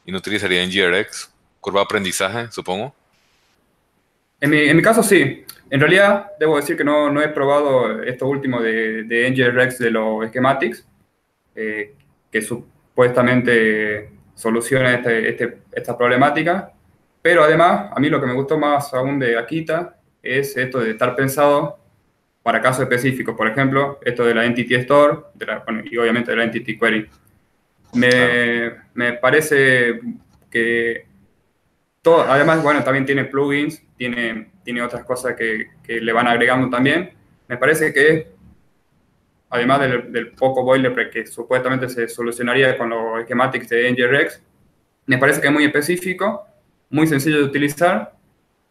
y 0.05 0.11
no 0.11 0.17
utilizaría 0.17 0.63
en 0.63 0.69
GRX? 0.69 1.31
Curva 1.59 1.79
de 1.79 1.85
aprendizaje, 1.85 2.51
supongo. 2.51 2.93
En 4.41 4.49
mi, 4.49 4.57
en 4.57 4.75
mi, 4.75 4.81
caso 4.81 5.03
sí. 5.03 5.45
En 5.69 5.79
realidad, 5.79 6.31
debo 6.39 6.57
decir 6.57 6.75
que 6.75 6.83
no, 6.83 7.11
no 7.11 7.21
he 7.21 7.29
probado 7.29 8.01
esto 8.03 8.27
último 8.27 8.59
de, 8.59 9.03
de 9.03 9.29
NGRX 9.29 9.77
de 9.77 9.91
los 9.91 10.27
schematics, 10.27 10.85
eh, 11.55 11.93
que 12.31 12.41
supuestamente 12.41 14.09
soluciona 14.33 14.95
este, 14.95 15.29
este, 15.29 15.59
esta 15.71 15.97
problemática. 15.97 16.73
Pero 17.21 17.43
además, 17.43 17.91
a 17.95 17.99
mí 17.99 18.09
lo 18.09 18.19
que 18.19 18.25
me 18.25 18.33
gustó 18.33 18.57
más 18.57 18.93
aún 18.93 19.19
de 19.19 19.37
Akita 19.37 19.95
es 20.23 20.57
esto 20.57 20.79
de 20.79 20.91
estar 20.91 21.15
pensado 21.15 21.77
para 22.41 22.59
casos 22.59 22.81
específicos, 22.81 23.35
por 23.35 23.47
ejemplo, 23.47 23.99
esto 24.03 24.25
de 24.25 24.33
la 24.33 24.45
Entity 24.45 24.75
Store 24.75 25.19
y 25.85 25.97
obviamente 25.97 26.31
de 26.31 26.37
la 26.37 26.43
Entity 26.45 26.79
Query. 26.79 27.07
Me, 27.93 28.71
me 28.95 29.13
parece 29.13 29.99
que 30.49 31.10
todo, 32.01 32.23
además, 32.23 32.63
bueno, 32.63 32.83
también 32.83 33.05
tiene 33.05 33.25
plugins, 33.25 33.81
tiene, 33.97 34.51
tiene 34.63 34.81
otras 34.81 35.03
cosas 35.05 35.35
que, 35.35 35.67
que 35.83 36.01
le 36.01 36.13
van 36.13 36.27
agregando 36.27 36.69
también. 36.69 37.11
Me 37.47 37.57
parece 37.57 37.93
que, 37.93 38.31
además 39.49 39.81
del, 39.81 40.11
del 40.11 40.31
poco 40.31 40.63
boilerplate 40.63 41.09
que 41.09 41.27
supuestamente 41.27 41.89
se 41.89 42.07
solucionaría 42.07 42.77
con 42.77 42.89
los 42.89 43.23
schematics 43.23 43.69
de 43.69 43.91
NGRX, 43.91 44.41
me 45.05 45.17
parece 45.17 45.41
que 45.41 45.47
es 45.47 45.53
muy 45.53 45.65
específico, 45.65 46.45
muy 46.89 47.07
sencillo 47.07 47.37
de 47.37 47.43
utilizar 47.43 48.13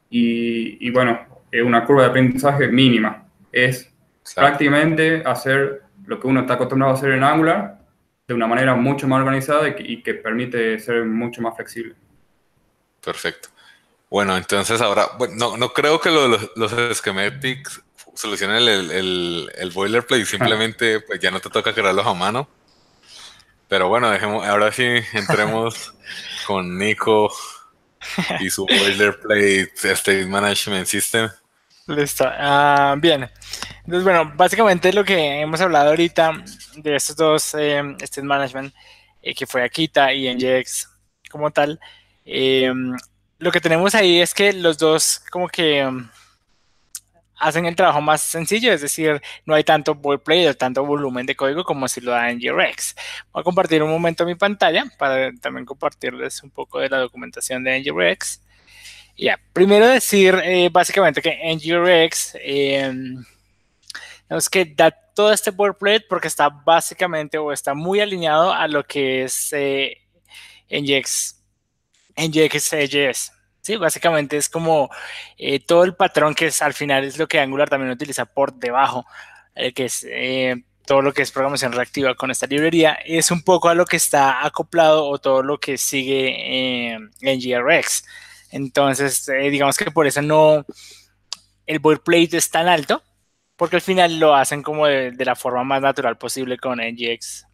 y, 0.08 0.86
y 0.86 0.90
bueno, 0.90 1.20
es 1.50 1.62
una 1.62 1.84
curva 1.84 2.02
de 2.02 2.08
aprendizaje 2.08 2.68
mínima 2.68 3.26
es 3.52 3.92
prácticamente 4.34 5.22
hacer 5.24 5.82
lo 6.06 6.20
que 6.20 6.26
uno 6.26 6.40
está 6.40 6.54
acostumbrado 6.54 6.92
a 6.94 6.96
hacer 6.96 7.12
en 7.12 7.24
Angular 7.24 7.78
de 8.26 8.34
una 8.34 8.46
manera 8.46 8.74
mucho 8.74 9.08
más 9.08 9.20
organizada 9.20 9.68
y 9.68 10.02
que, 10.02 10.14
permite 10.14 10.78
ser 10.78 11.04
mucho 11.04 11.42
más 11.42 11.56
flexible. 11.56 11.94
Perfecto. 13.02 13.48
Bueno, 14.10 14.36
entonces 14.36 14.80
ahora, 14.80 15.10
bueno, 15.18 15.56
no, 15.56 15.72
creo 15.72 16.00
que 16.00 16.10
los, 16.10 16.50
los 16.56 16.96
schematics 16.96 17.80
solucionen 18.14 18.56
el, 18.56 18.90
el, 18.90 19.52
el, 19.56 19.70
boilerplate, 19.70 20.26
simplemente 20.26 21.00
pues 21.00 21.20
ya 21.20 21.30
no 21.30 21.40
te 21.40 21.48
toca 21.48 21.72
crearlos 21.72 22.06
a 22.06 22.14
mano. 22.14 22.48
Pero 23.68 23.88
bueno, 23.88 24.10
dejemos, 24.10 24.44
ahora 24.46 24.72
sí 24.72 24.82
entremos 25.12 25.94
con 26.46 26.76
Nico 26.76 27.32
y 28.40 28.50
su 28.50 28.66
boilerplate 28.66 29.70
State 29.74 30.26
Management 30.26 30.86
System. 30.86 31.30
Listo. 31.86 32.24
Ah, 32.26 32.96
bien. 32.98 33.30
Entonces, 33.84 34.04
bueno, 34.04 34.32
básicamente 34.36 34.92
lo 34.92 35.04
que 35.04 35.40
hemos 35.40 35.60
hablado 35.60 35.90
ahorita 35.90 36.44
de 36.76 36.96
estos 36.96 37.16
dos 37.16 37.54
eh, 37.54 37.80
State 38.00 38.26
Management, 38.26 38.74
eh, 39.22 39.34
que 39.34 39.46
fue 39.46 39.62
Akita 39.62 40.12
y 40.12 40.32
NGX 40.32 40.88
como 41.30 41.50
tal, 41.50 41.80
eh, 42.32 42.72
lo 43.38 43.50
que 43.50 43.60
tenemos 43.60 43.94
ahí 43.94 44.20
es 44.20 44.34
que 44.34 44.52
los 44.52 44.78
dos 44.78 45.22
como 45.30 45.48
que 45.48 45.84
um, 45.84 46.08
hacen 47.40 47.66
el 47.66 47.74
trabajo 47.74 48.00
más 48.00 48.20
sencillo, 48.20 48.72
es 48.72 48.82
decir, 48.82 49.20
no 49.46 49.54
hay 49.54 49.64
tanto 49.64 49.94
boilerplate 49.94 50.50
o 50.50 50.54
tanto 50.54 50.84
volumen 50.84 51.26
de 51.26 51.34
código 51.34 51.64
como 51.64 51.88
si 51.88 52.00
lo 52.00 52.12
da 52.12 52.32
NGRX. 52.32 52.94
Voy 53.32 53.40
a 53.40 53.44
compartir 53.44 53.82
un 53.82 53.90
momento 53.90 54.26
mi 54.26 54.34
pantalla 54.34 54.84
para 54.98 55.32
también 55.40 55.64
compartirles 55.64 56.42
un 56.42 56.50
poco 56.50 56.78
de 56.80 56.90
la 56.90 56.98
documentación 56.98 57.64
de 57.64 57.80
NGRX. 57.80 58.42
Ya, 59.16 59.40
primero 59.52 59.86
decir 59.88 60.34
eh, 60.44 60.68
básicamente 60.70 61.22
que 61.22 61.38
NGRX 61.54 62.36
eh, 62.40 62.92
es 64.28 64.48
que 64.48 64.64
da 64.66 64.90
todo 64.90 65.32
este 65.32 65.50
boilerplate 65.50 66.06
porque 66.08 66.28
está 66.28 66.48
básicamente 66.48 67.38
o 67.38 67.52
está 67.52 67.74
muy 67.74 68.00
alineado 68.00 68.52
a 68.52 68.68
lo 68.68 68.84
que 68.84 69.24
es 69.24 69.52
eh, 69.52 69.96
NGX, 70.70 71.39
NGX 72.20 73.32
Sí, 73.62 73.76
básicamente 73.76 74.36
es 74.36 74.48
como 74.48 74.88
eh, 75.36 75.60
todo 75.60 75.84
el 75.84 75.94
patrón 75.94 76.34
que 76.34 76.46
es 76.46 76.62
al 76.62 76.72
final 76.74 77.04
es 77.04 77.18
lo 77.18 77.28
que 77.28 77.40
Angular 77.40 77.68
también 77.68 77.90
utiliza 77.92 78.24
por 78.24 78.54
debajo, 78.54 79.04
eh, 79.54 79.72
que 79.72 79.84
es 79.86 80.06
eh, 80.08 80.64
todo 80.86 81.02
lo 81.02 81.12
que 81.12 81.22
es 81.22 81.30
programación 81.30 81.72
reactiva 81.72 82.14
con 82.14 82.30
esta 82.30 82.46
librería, 82.46 82.94
es 83.04 83.30
un 83.30 83.42
poco 83.42 83.68
a 83.68 83.74
lo 83.74 83.84
que 83.84 83.96
está 83.96 84.44
acoplado 84.46 85.06
o 85.06 85.18
todo 85.18 85.42
lo 85.42 85.58
que 85.58 85.76
sigue 85.78 86.86
en 86.86 87.10
GRX. 87.20 88.04
Entonces, 88.50 89.30
digamos 89.50 89.76
que 89.76 89.90
por 89.90 90.06
eso 90.06 90.22
no, 90.22 90.64
el 91.66 91.78
boilerplate 91.78 92.36
es 92.36 92.50
tan 92.50 92.66
alto, 92.66 93.02
porque 93.56 93.76
al 93.76 93.82
final 93.82 94.18
lo 94.18 94.34
hacen 94.34 94.62
como 94.62 94.86
de, 94.86 95.12
la 95.24 95.36
forma 95.36 95.62
más 95.64 95.82
natural 95.82 96.18
posible 96.18 96.56
con 96.58 96.78
NGX. 96.80 97.46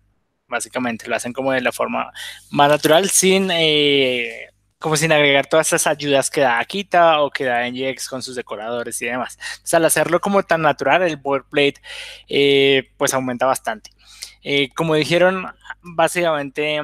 Básicamente, 0.49 1.09
lo 1.09 1.17
hacen 1.17 1.33
como 1.33 1.53
de 1.53 1.61
la 1.61 1.73
forma 1.73 2.12
más 2.51 2.69
natural, 2.71 3.11
sin, 3.11 3.51
eh, 3.51 4.51
como 4.79 4.97
sin 4.97 5.12
agregar 5.12 5.47
todas 5.47 5.68
esas 5.68 5.87
ayudas 5.87 6.31
que 6.31 6.43
da 6.43 6.59
Akita 6.59 7.20
o 7.22 7.31
que 7.31 7.45
da 7.45 7.68
NGX 7.68 8.09
con 8.09 8.22
sus 8.22 8.37
decoradores 8.37 9.01
y 9.03 9.07
demás. 9.07 9.39
Entonces, 9.53 9.74
al 9.74 9.85
hacerlo 9.85 10.20
como 10.20 10.43
tan 10.43 10.62
natural, 10.62 11.03
el 11.03 11.16
boilerplate 11.16 11.81
eh, 12.29 12.91
pues 12.97 13.14
aumenta 13.14 13.47
bastante. 13.47 13.91
Eh, 14.43 14.70
como 14.74 14.95
dijeron, 14.95 15.47
básicamente 15.83 16.81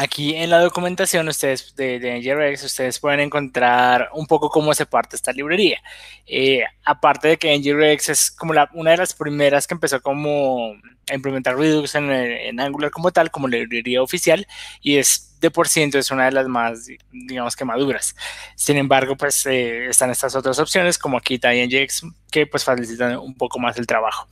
Aquí 0.00 0.36
en 0.36 0.48
la 0.50 0.60
documentación 0.60 1.26
ustedes 1.26 1.74
de, 1.74 1.98
de 1.98 2.58
ustedes 2.64 3.00
pueden 3.00 3.18
encontrar 3.18 4.10
un 4.12 4.28
poco 4.28 4.48
cómo 4.48 4.72
se 4.72 4.86
parte 4.86 5.16
esta 5.16 5.32
librería. 5.32 5.82
Eh, 6.24 6.62
aparte 6.84 7.26
de 7.26 7.36
que 7.36 7.58
NGRX 7.58 8.08
es 8.10 8.30
como 8.30 8.54
una 8.74 8.92
de 8.92 8.96
las 8.96 9.12
primeras 9.12 9.66
que 9.66 9.74
empezó 9.74 10.00
como 10.00 10.76
a 11.10 11.14
implementar 11.16 11.56
Redux 11.56 11.96
en, 11.96 12.60
Angular 12.60 12.92
como 12.92 13.10
tal, 13.10 13.32
como 13.32 13.48
librería 13.48 14.00
oficial, 14.00 14.46
y 14.80 14.98
es 14.98 15.36
de 15.40 15.50
por 15.50 15.66
ciento 15.66 15.98
es 15.98 16.12
una 16.12 16.26
de 16.26 16.32
las 16.32 16.46
más, 16.46 16.86
digamos 17.10 17.56
que 17.56 17.64
maduras. 17.64 18.14
Sin 18.54 18.76
embargo, 18.76 19.16
pues 19.16 19.46
eh, 19.46 19.86
están 19.86 20.10
estas 20.10 20.36
otras 20.36 20.60
opciones 20.60 20.96
como 20.96 21.16
Akita 21.16 21.52
y 21.52 21.66
NGX 21.66 22.06
que 22.30 22.46
pues 22.46 22.62
facilitan 22.62 23.18
un 23.18 23.34
poco 23.34 23.58
más 23.58 23.76
el 23.76 23.86
trabajo. 23.88 24.28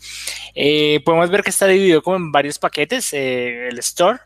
Eh, 0.55 1.01
podemos 1.05 1.29
ver 1.29 1.43
que 1.43 1.51
está 1.51 1.67
dividido 1.67 2.03
como 2.05 2.15
en 2.15 2.31
varios 2.31 2.57
paquetes, 2.57 3.13
el 3.13 3.77
store, 3.81 4.21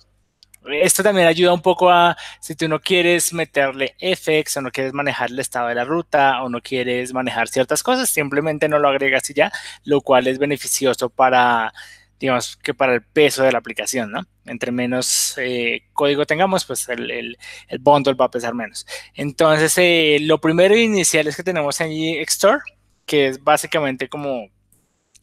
esto 0.67 1.03
también 1.03 1.27
ayuda 1.27 1.53
un 1.53 1.63
poco 1.63 1.91
a 1.91 2.17
si 2.41 2.55
tú 2.55 2.69
no 2.69 2.81
quieres 2.81 3.33
meterle 3.33 3.95
FX 3.99 4.59
o 4.59 4.61
no 4.61 4.71
quieres 4.71 4.93
manejar 4.93 5.31
el 5.31 5.39
estado 5.39 5.69
de 5.69 5.75
la 5.75 5.85
ruta 5.85 6.43
o 6.43 6.49
no 6.49 6.61
quieres 6.61 7.13
manejar 7.15 7.49
ciertas 7.49 7.83
cosas, 7.83 8.11
simplemente 8.11 8.69
no 8.69 8.79
lo 8.79 8.89
agregas 8.89 9.29
y 9.31 9.35
ya, 9.35 9.53
lo 9.85 10.01
cual 10.01 10.27
es 10.27 10.39
beneficioso 10.39 11.09
para, 11.09 11.73
digamos, 12.19 12.57
que 12.57 12.75
para 12.75 12.95
el 12.95 13.03
peso 13.03 13.43
de 13.43 13.53
la 13.53 13.59
aplicación, 13.59 14.11
¿no? 14.11 14.27
Entre 14.45 14.71
menos 14.73 15.35
eh, 15.39 15.85
código 15.93 16.27
tengamos, 16.27 16.65
pues 16.65 16.89
el, 16.89 17.11
el, 17.11 17.39
el, 17.69 17.79
bundle 17.79 18.15
va 18.15 18.27
a 18.27 18.31
pesar 18.31 18.55
menos. 18.55 18.87
Entonces, 19.15 19.77
eh, 19.79 20.19
lo 20.21 20.41
primero 20.41 20.77
inicial 20.77 21.27
es 21.27 21.37
que 21.37 21.43
tenemos 21.43 21.81
en 21.81 21.93
Store, 21.93 22.61
que 23.07 23.29
es 23.29 23.43
básicamente 23.43 24.09
como 24.09 24.49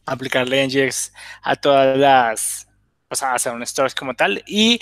aplicarle 0.08 0.66
NGX 0.66 1.12
a 1.42 1.56
todas 1.56 1.96
las, 1.96 2.68
o 3.08 3.14
sea, 3.14 3.34
hacer 3.34 3.52
un 3.52 3.62
store 3.62 3.92
como 3.98 4.14
tal 4.14 4.42
y 4.46 4.80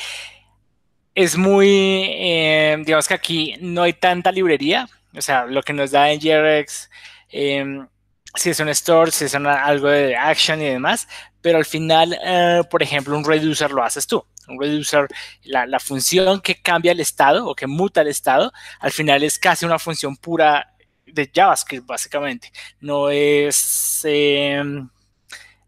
es 1.16 1.36
muy, 1.36 1.66
eh, 2.12 2.76
digamos 2.84 3.08
que 3.08 3.14
aquí 3.14 3.54
no 3.60 3.82
hay 3.82 3.94
tanta 3.94 4.30
librería, 4.30 4.86
o 5.14 5.22
sea, 5.22 5.46
lo 5.46 5.62
que 5.62 5.72
nos 5.72 5.90
da 5.90 6.10
en 6.10 6.20
GRX, 6.20 6.90
em, 7.30 7.88
si 8.34 8.50
es 8.50 8.60
un 8.60 8.68
store, 8.68 9.10
si 9.10 9.24
es 9.24 9.34
algo 9.34 9.88
de 9.88 10.14
action 10.14 10.60
y 10.60 10.66
demás, 10.66 11.08
pero 11.40 11.56
al 11.56 11.64
final, 11.64 12.18
eh, 12.22 12.62
por 12.70 12.82
ejemplo, 12.82 13.16
un 13.16 13.24
reducer 13.24 13.70
lo 13.70 13.82
haces 13.82 14.06
tú. 14.06 14.24
Un 14.46 14.60
reducer, 14.60 15.08
la, 15.44 15.66
la, 15.66 15.80
función 15.80 16.40
que 16.40 16.60
cambia 16.60 16.92
el 16.92 17.00
estado 17.00 17.46
o 17.48 17.54
que 17.54 17.66
muta 17.66 18.02
el 18.02 18.08
estado, 18.08 18.52
al 18.78 18.92
final 18.92 19.22
es 19.24 19.38
casi 19.38 19.64
una 19.64 19.78
función 19.78 20.16
pura 20.16 20.74
de 21.06 21.30
JavaScript, 21.34 21.86
básicamente. 21.86 22.52
No 22.80 23.08
es... 23.10 24.04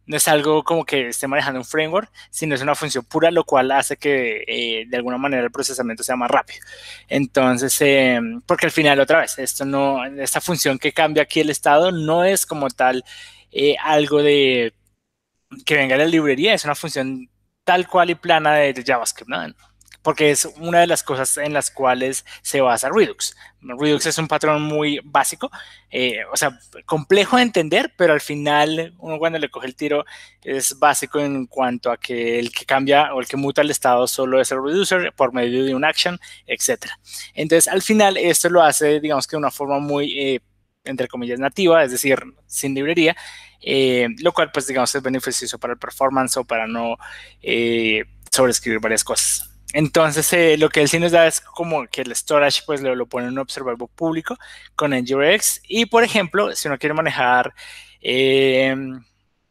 No 0.08 0.16
es 0.16 0.26
algo 0.26 0.64
como 0.64 0.84
que 0.84 1.08
esté 1.08 1.28
manejando 1.28 1.60
un 1.60 1.64
framework, 1.64 2.10
sino 2.30 2.56
es 2.56 2.62
una 2.62 2.74
función 2.74 3.04
pura, 3.04 3.30
lo 3.30 3.44
cual 3.44 3.70
hace 3.70 3.96
que 3.96 4.42
eh, 4.48 4.86
de 4.88 4.96
alguna 4.96 5.18
manera 5.18 5.44
el 5.44 5.52
procesamiento 5.52 6.02
sea 6.02 6.16
más 6.16 6.30
rápido. 6.30 6.60
Entonces, 7.08 7.80
eh, 7.80 8.20
porque 8.46 8.66
al 8.66 8.72
final, 8.72 8.98
otra 8.98 9.20
vez, 9.20 9.38
esto 9.38 9.64
no, 9.64 10.04
esta 10.04 10.40
función 10.40 10.78
que 10.78 10.92
cambia 10.92 11.22
aquí 11.22 11.40
el 11.40 11.50
estado 11.50 11.92
no 11.92 12.24
es 12.24 12.44
como 12.46 12.68
tal 12.70 13.04
eh, 13.52 13.76
algo 13.80 14.22
de 14.22 14.74
que 15.64 15.76
venga 15.76 15.96
de 15.96 16.04
la 16.04 16.10
librería, 16.10 16.54
es 16.54 16.64
una 16.64 16.74
función 16.74 17.28
tal 17.64 17.86
cual 17.86 18.10
y 18.10 18.14
plana 18.14 18.54
de, 18.54 18.72
de 18.72 18.84
JavaScript, 18.84 19.28
¿no? 19.30 19.54
Porque 20.02 20.30
es 20.30 20.46
una 20.58 20.80
de 20.80 20.86
las 20.86 21.02
cosas 21.02 21.36
en 21.38 21.52
las 21.52 21.70
cuales 21.70 22.24
se 22.42 22.60
basa 22.60 22.88
Redux. 22.88 23.36
Redux 23.60 24.06
es 24.06 24.18
un 24.18 24.28
patrón 24.28 24.62
muy 24.62 25.00
básico, 25.04 25.50
eh, 25.90 26.20
o 26.32 26.36
sea, 26.36 26.58
complejo 26.86 27.36
de 27.36 27.42
entender, 27.42 27.92
pero 27.96 28.12
al 28.12 28.20
final 28.20 28.94
uno 28.98 29.18
cuando 29.18 29.38
le 29.38 29.50
coge 29.50 29.66
el 29.66 29.74
tiro 29.74 30.04
es 30.42 30.78
básico 30.78 31.18
en 31.18 31.46
cuanto 31.46 31.90
a 31.90 31.96
que 31.96 32.38
el 32.38 32.52
que 32.52 32.64
cambia 32.64 33.14
o 33.14 33.20
el 33.20 33.26
que 33.26 33.36
muta 33.36 33.62
el 33.62 33.70
estado 33.70 34.06
solo 34.06 34.40
es 34.40 34.52
el 34.52 34.62
reducer 34.62 35.12
por 35.14 35.32
medio 35.32 35.64
de 35.64 35.74
un 35.74 35.84
action, 35.84 36.18
etc. 36.46 36.86
Entonces, 37.34 37.68
al 37.68 37.82
final 37.82 38.16
esto 38.16 38.48
lo 38.48 38.62
hace, 38.62 39.00
digamos 39.00 39.26
que 39.26 39.32
de 39.32 39.38
una 39.38 39.50
forma 39.50 39.80
muy, 39.80 40.18
eh, 40.18 40.40
entre 40.84 41.08
comillas, 41.08 41.40
nativa, 41.40 41.82
es 41.82 41.90
decir, 41.90 42.18
sin 42.46 42.74
librería, 42.74 43.16
eh, 43.60 44.08
lo 44.20 44.32
cual 44.32 44.50
pues 44.52 44.68
digamos 44.68 44.94
es 44.94 45.02
beneficioso 45.02 45.58
para 45.58 45.72
el 45.72 45.78
performance 45.78 46.36
o 46.36 46.44
para 46.44 46.66
no 46.68 46.96
sobreescribir 48.30 48.80
varias 48.80 49.02
cosas. 49.02 49.47
Entonces, 49.74 50.32
eh, 50.32 50.56
lo 50.56 50.70
que 50.70 50.80
él 50.80 50.88
sí 50.88 50.98
nos 50.98 51.12
da 51.12 51.26
es 51.26 51.40
como 51.40 51.86
que 51.88 52.02
el 52.02 52.14
storage, 52.14 52.62
pues 52.64 52.80
lo, 52.80 52.94
lo 52.94 53.06
pone 53.06 53.26
en 53.26 53.32
un 53.32 53.38
observable 53.38 53.86
público 53.94 54.38
con 54.74 54.92
NGRX. 54.92 55.60
Y, 55.68 55.86
por 55.86 56.04
ejemplo, 56.04 56.54
si 56.56 56.68
uno 56.68 56.78
quiere 56.78 56.94
manejar 56.94 57.54
eh, 58.00 58.74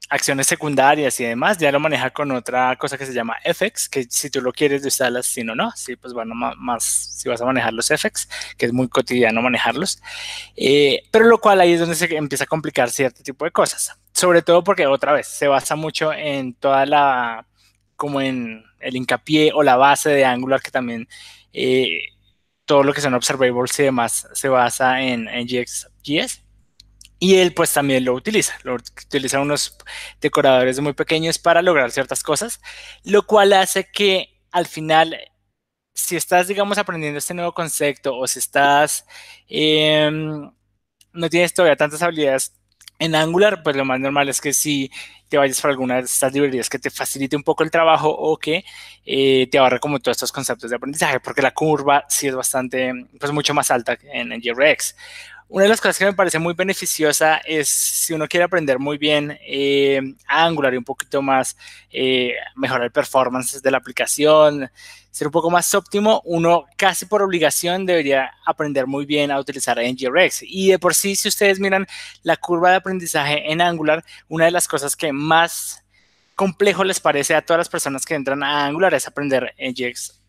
acciones 0.10 0.48
secundarias 0.48 1.20
y 1.20 1.26
demás, 1.26 1.58
ya 1.58 1.72
lo 1.72 1.80
maneja 1.80 2.10
con 2.10 2.32
otra 2.32 2.76
cosa 2.78 2.98
que 2.98 3.06
se 3.06 3.14
llama 3.14 3.36
FX, 3.44 3.90
que 3.90 4.06
si 4.10 4.30
tú 4.30 4.42
lo 4.42 4.52
quieres, 4.54 4.84
instalas, 4.84 5.28
si 5.28 5.44
no, 5.44 5.54
no. 5.56 5.72
Sí, 5.76 5.96
pues 5.96 6.14
bueno, 6.14 6.34
más, 6.34 6.84
si 6.84 7.30
vas 7.30 7.42
a 7.42 7.46
manejar 7.46 7.74
los 7.74 7.88
FX, 7.88 8.28
que 8.58 8.66
es 8.66 8.74
muy 8.74 8.88
cotidiano 8.90 9.42
manejarlos. 9.42 10.02
Eh, 10.56 11.04
pero 11.12 11.26
lo 11.26 11.40
cual 11.40 11.62
ahí 11.62 11.74
es 11.74 11.80
donde 11.80 11.96
se 11.96 12.16
empieza 12.16 12.46
a 12.46 12.48
complicar 12.48 12.90
cierto 12.90 13.22
tipo 13.24 13.46
de 13.46 13.52
cosas. 13.52 13.94
Sobre 14.14 14.42
todo 14.42 14.64
porque, 14.64 14.88
otra 14.88 15.14
vez, 15.14 15.28
se 15.28 15.48
basa 15.48 15.76
mucho 15.76 16.12
en 16.12 16.54
toda 16.56 16.86
la 16.88 17.46
como 17.98 18.22
en 18.22 18.64
el 18.80 18.96
hincapié 18.96 19.52
o 19.54 19.64
la 19.64 19.76
base 19.76 20.10
de 20.12 20.26
Angular, 20.26 20.62
que 20.62 20.72
también 20.72 21.10
eh, 21.54 21.90
todo 22.66 22.84
lo 22.84 22.94
que 22.94 23.02
son 23.02 23.14
observables 23.16 23.80
y 23.80 23.84
demás 23.84 24.28
se 24.34 24.50
basa 24.50 25.02
en, 25.02 25.28
en. 25.28 25.48
Y 27.20 27.36
él 27.36 27.54
pues 27.54 27.74
también 27.74 28.06
lo 28.06 28.14
utiliza, 28.14 28.58
lo 28.64 28.76
utiliza 28.76 29.42
unos 29.42 29.78
decoradores 30.22 30.80
muy 30.80 30.94
pequeños 30.94 31.40
para 31.40 31.62
lograr 31.62 31.92
ciertas 31.92 32.22
cosas, 32.24 32.62
lo 33.04 33.26
cual 33.26 33.54
hace 33.54 33.90
que 33.92 34.40
al 34.52 34.68
final, 34.68 35.18
si 35.94 36.16
estás, 36.16 36.48
digamos, 36.48 36.78
aprendiendo 36.78 37.18
este 37.18 37.34
nuevo 37.34 37.54
concepto 37.54 38.16
o 38.16 38.28
si 38.28 38.40
estás, 38.40 39.06
em, 39.48 40.52
no 41.14 41.30
tienes 41.30 41.54
todavía 41.54 41.76
tantas 41.76 42.02
habilidades 42.04 42.54
en 43.00 43.16
Angular, 43.16 43.64
pues 43.64 43.76
lo 43.76 43.86
más 43.86 44.00
normal 44.00 44.30
es 44.30 44.42
que 44.42 44.54
si 44.54 44.92
te 45.30 45.38
vayas 45.38 45.62
por 45.62 45.72
alguna 45.72 45.96
de 45.96 46.02
estas 46.02 46.34
librerías 46.34 46.70
que 46.70 46.80
te 46.80 46.90
facilite 46.90 47.36
un 47.36 47.44
poco 47.44 47.64
el 47.64 47.72
trabajo 47.72 48.10
o 48.10 48.38
que 48.38 48.64
eh, 49.06 49.48
te 49.52 49.58
ahorre 49.58 49.80
como 49.80 50.00
todos 50.00 50.16
estos 50.16 50.32
conceptos 50.32 50.70
de 50.70 50.78
aprendizaje, 50.78 51.20
porque 51.20 51.42
la 51.42 51.52
curva 51.52 52.06
sí 52.08 52.28
es 52.28 52.36
bastante, 52.36 52.94
pues 53.20 53.32
mucho 53.32 53.54
más 53.54 53.70
alta 53.72 53.98
en, 54.04 54.32
en 54.32 54.42
una 55.50 55.64
de 55.64 55.70
las 55.70 55.80
cosas 55.80 55.98
que 55.98 56.06
me 56.06 56.14
parece 56.14 56.40
muy 56.40 56.54
beneficiosa 56.54 57.38
es 57.38 57.70
si 57.70 58.14
uno 58.14 58.28
quiere 58.28 58.44
aprender 58.44 58.80
muy 58.80 58.98
bien 58.98 59.38
eh, 59.42 60.02
Angular 60.28 60.74
y 60.74 60.78
un 60.78 60.84
poquito 60.84 61.22
más, 61.22 61.56
eh, 61.90 62.34
mejorar 62.56 62.84
el 62.84 62.92
performance 62.92 63.62
de 63.62 63.72
la 63.72 63.78
aplicación, 63.78 64.70
ser 65.10 65.28
un 65.28 65.32
poco 65.32 65.50
más 65.50 65.74
óptimo, 65.74 66.22
uno 66.26 66.66
casi 66.76 67.06
por 67.06 67.22
obligación 67.22 67.86
debería 67.86 68.32
aprender 68.46 68.88
muy 68.88 69.06
bien 69.06 69.32
a 69.32 69.40
utilizar 69.40 69.80
NGRX. 69.80 70.44
Y 70.44 70.72
de 70.72 70.80
por 70.80 70.94
sí, 70.94 71.16
si 71.16 71.30
ustedes 71.30 71.60
miran 71.60 71.88
la 72.24 72.36
curva 72.36 72.72
de 72.72 72.76
aprendizaje 72.78 73.50
en 73.52 73.62
Angular, 73.62 74.04
una 74.28 74.46
de 74.46 74.52
las 74.52 74.68
cosas 74.68 74.96
que 74.96 75.14
más 75.14 75.84
complejo 76.36 76.84
les 76.84 77.00
parece 77.00 77.34
a 77.34 77.42
todas 77.42 77.60
las 77.60 77.70
personas 77.70 78.06
que 78.06 78.14
entran 78.16 78.44
a 78.44 78.66
Angular 78.66 78.94
es 78.94 79.08
aprender 79.08 79.56
NGX, 79.58 80.22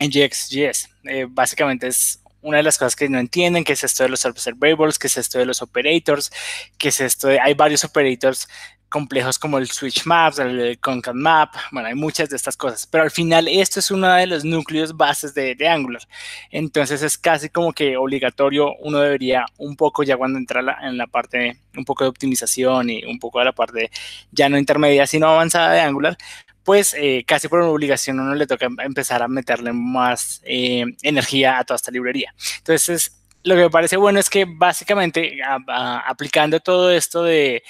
NGXJS. 0.00 0.88
Eh, 1.04 1.26
básicamente 1.28 1.86
es 1.86 2.23
una 2.44 2.58
de 2.58 2.62
las 2.62 2.78
cosas 2.78 2.94
que 2.94 3.08
no 3.08 3.18
entienden, 3.18 3.64
que 3.64 3.72
es 3.72 3.82
esto 3.82 4.04
de 4.04 4.10
los 4.10 4.24
observables, 4.24 4.98
que 4.98 5.08
es 5.08 5.16
esto 5.16 5.38
de 5.38 5.46
los 5.46 5.62
operators, 5.62 6.30
que 6.78 6.88
es 6.88 7.00
esto 7.00 7.28
de, 7.28 7.40
hay 7.40 7.54
varios 7.54 7.84
operators 7.84 8.46
complejos 8.90 9.40
como 9.40 9.58
el 9.58 9.68
switch 9.68 10.06
maps, 10.06 10.38
el 10.38 10.78
concat 10.78 11.16
map, 11.16 11.52
bueno, 11.72 11.88
hay 11.88 11.96
muchas 11.96 12.28
de 12.30 12.36
estas 12.36 12.56
cosas, 12.56 12.86
pero 12.86 13.02
al 13.02 13.10
final 13.10 13.48
esto 13.48 13.80
es 13.80 13.90
uno 13.90 14.12
de 14.12 14.26
los 14.26 14.44
núcleos 14.44 14.96
bases 14.96 15.34
de, 15.34 15.56
de 15.56 15.66
Angular. 15.66 16.02
Entonces 16.50 17.02
es 17.02 17.18
casi 17.18 17.48
como 17.48 17.72
que 17.72 17.96
obligatorio, 17.96 18.72
uno 18.82 19.00
debería 19.00 19.46
un 19.56 19.74
poco 19.74 20.04
ya 20.04 20.16
cuando 20.16 20.38
entra 20.38 20.60
en 20.82 20.96
la 20.96 21.08
parte 21.08 21.58
un 21.76 21.84
poco 21.84 22.04
de 22.04 22.10
optimización 22.10 22.90
y 22.90 23.04
un 23.04 23.18
poco 23.18 23.40
de 23.40 23.46
la 23.46 23.52
parte 23.52 23.90
ya 24.30 24.48
no 24.48 24.58
intermedia, 24.58 25.08
sino 25.08 25.28
avanzada 25.28 25.72
de 25.72 25.80
Angular, 25.80 26.16
pues 26.64 26.94
eh, 26.94 27.24
casi 27.26 27.48
por 27.48 27.60
obligación 27.60 28.18
uno 28.18 28.34
le 28.34 28.46
toca 28.46 28.68
empezar 28.82 29.22
a 29.22 29.28
meterle 29.28 29.72
más 29.72 30.40
eh, 30.44 30.84
energía 31.02 31.58
a 31.58 31.64
toda 31.64 31.76
esta 31.76 31.90
librería. 31.90 32.34
Entonces, 32.58 33.20
lo 33.42 33.54
que 33.54 33.62
me 33.62 33.70
parece 33.70 33.96
bueno 33.96 34.18
es 34.18 34.30
que 34.30 34.46
básicamente 34.48 35.38
aplicando 35.66 36.58
todo 36.60 36.90
esto 36.90 37.22
de, 37.22 37.62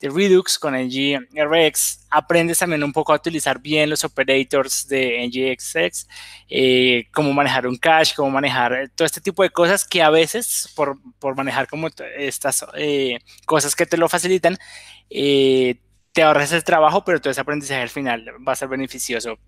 Redux 0.00 0.60
con 0.60 0.74
NGRX, 0.74 2.06
aprendes 2.08 2.60
también 2.60 2.84
un 2.84 2.92
poco 2.92 3.12
a 3.12 3.16
utilizar 3.16 3.60
bien 3.60 3.90
los 3.90 4.04
operators 4.04 4.86
de 4.86 5.26
NGXX, 5.26 6.06
eh, 6.48 7.08
cómo 7.12 7.32
manejar 7.32 7.66
un 7.66 7.76
cache, 7.76 8.14
cómo 8.14 8.30
manejar 8.30 8.90
todo 8.94 9.04
este 9.04 9.20
tipo 9.20 9.42
de 9.42 9.50
cosas 9.50 9.84
que 9.84 10.00
a 10.00 10.08
veces, 10.08 10.72
por, 10.76 10.98
por 11.18 11.36
manejar 11.36 11.66
como 11.66 11.88
estas 12.16 12.64
cosas 13.44 13.74
que 13.74 13.86
te 13.86 13.96
lo 13.96 14.08
facilitan, 14.08 14.56
te 16.18 16.24
ahorras 16.24 16.50
el 16.50 16.64
trabajo, 16.64 17.04
pero 17.04 17.20
todo 17.20 17.30
ese 17.30 17.40
aprendizaje 17.40 17.80
al 17.80 17.90
final 17.90 18.24
va 18.46 18.52
a 18.52 18.56
ser 18.56 18.66
beneficioso 18.66 19.38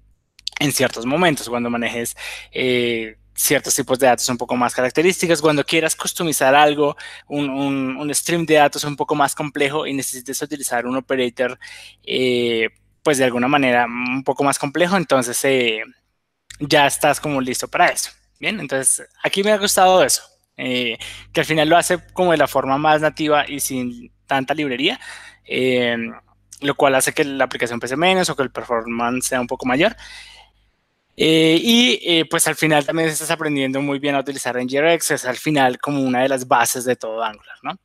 en 0.61 0.71
ciertos 0.71 1.05
momentos, 1.05 1.49
cuando 1.49 1.69
manejes 1.69 2.17
eh, 2.53 3.17
ciertos 3.35 3.75
tipos 3.75 3.99
de 3.99 4.07
datos 4.07 4.29
un 4.29 4.39
poco 4.39 4.55
más 4.55 4.73
características, 4.73 5.43
cuando 5.43 5.65
quieras 5.65 5.97
customizar 5.97 6.55
algo, 6.55 6.97
un, 7.27 7.51
un, 7.51 8.15
stream 8.15 8.47
de 8.47 8.55
datos 8.55 8.85
un 8.85 8.95
poco 8.95 9.17
más 9.17 9.35
complejo 9.35 9.85
y 9.85 9.95
necesites 9.95 10.41
utilizar 10.43 10.87
un 10.87 10.97
operator, 10.97 11.59
eh, 12.05 12.69
pues 13.03 13.19
de 13.19 13.25
alguna 13.25 13.49
manera 13.49 13.87
un 13.87 14.23
poco 14.23 14.45
más 14.45 14.57
complejo, 14.57 14.97
entonces 14.97 15.45
eh, 15.47 15.83
ya 16.61 16.87
estás 16.87 17.19
como 17.19 17.41
listo 17.41 17.67
para 17.67 17.89
eso. 17.89 18.13
Bien, 18.39 18.61
entonces 18.61 19.09
aquí 19.25 19.43
me 19.43 19.51
ha 19.51 19.59
gustado 19.59 20.05
eso, 20.05 20.23
que 20.55 21.01
al 21.35 21.45
final 21.45 21.69
lo 21.69 21.77
hace 21.77 21.99
como 22.13 22.31
de 22.31 22.39
la 22.39 22.47
forma 22.47 22.79
más 22.79 23.01
nativa 23.01 23.45
y 23.49 23.59
sin 23.59 24.13
tanta 24.29 24.55
librería 24.55 25.01
lo 26.61 26.75
cual 26.75 26.95
hace 26.95 27.13
que 27.13 27.25
la 27.25 27.45
aplicación 27.45 27.81
pese 27.81 27.97
menos 27.97 28.29
o 28.31 28.37
que 28.37 28.43
el 28.43 28.51
performance 28.51 29.27
sea 29.27 29.41
un 29.41 29.47
poco 29.47 29.67
mayor. 29.67 29.97
Eh, 31.23 31.61
y 31.63 32.01
eh, 32.03 32.25
pues 32.25 32.47
al 32.47 32.55
final 32.55 32.87
también 32.87 33.11
estás 33.11 33.31
aprendiendo 33.31 33.83
muy 33.83 33.99
bien 33.99 34.15
a 34.15 34.21
utilizar 34.21 34.57
NGRX, 34.57 35.11
es 35.11 35.25
al 35.27 35.37
final 35.37 35.79
como 35.79 36.01
una 36.03 36.23
de 36.23 36.31
las 36.31 36.49
bases 36.49 36.87
de 36.87 36.97
todo 36.97 37.23
Angular, 37.23 37.59
¿no? 37.63 37.79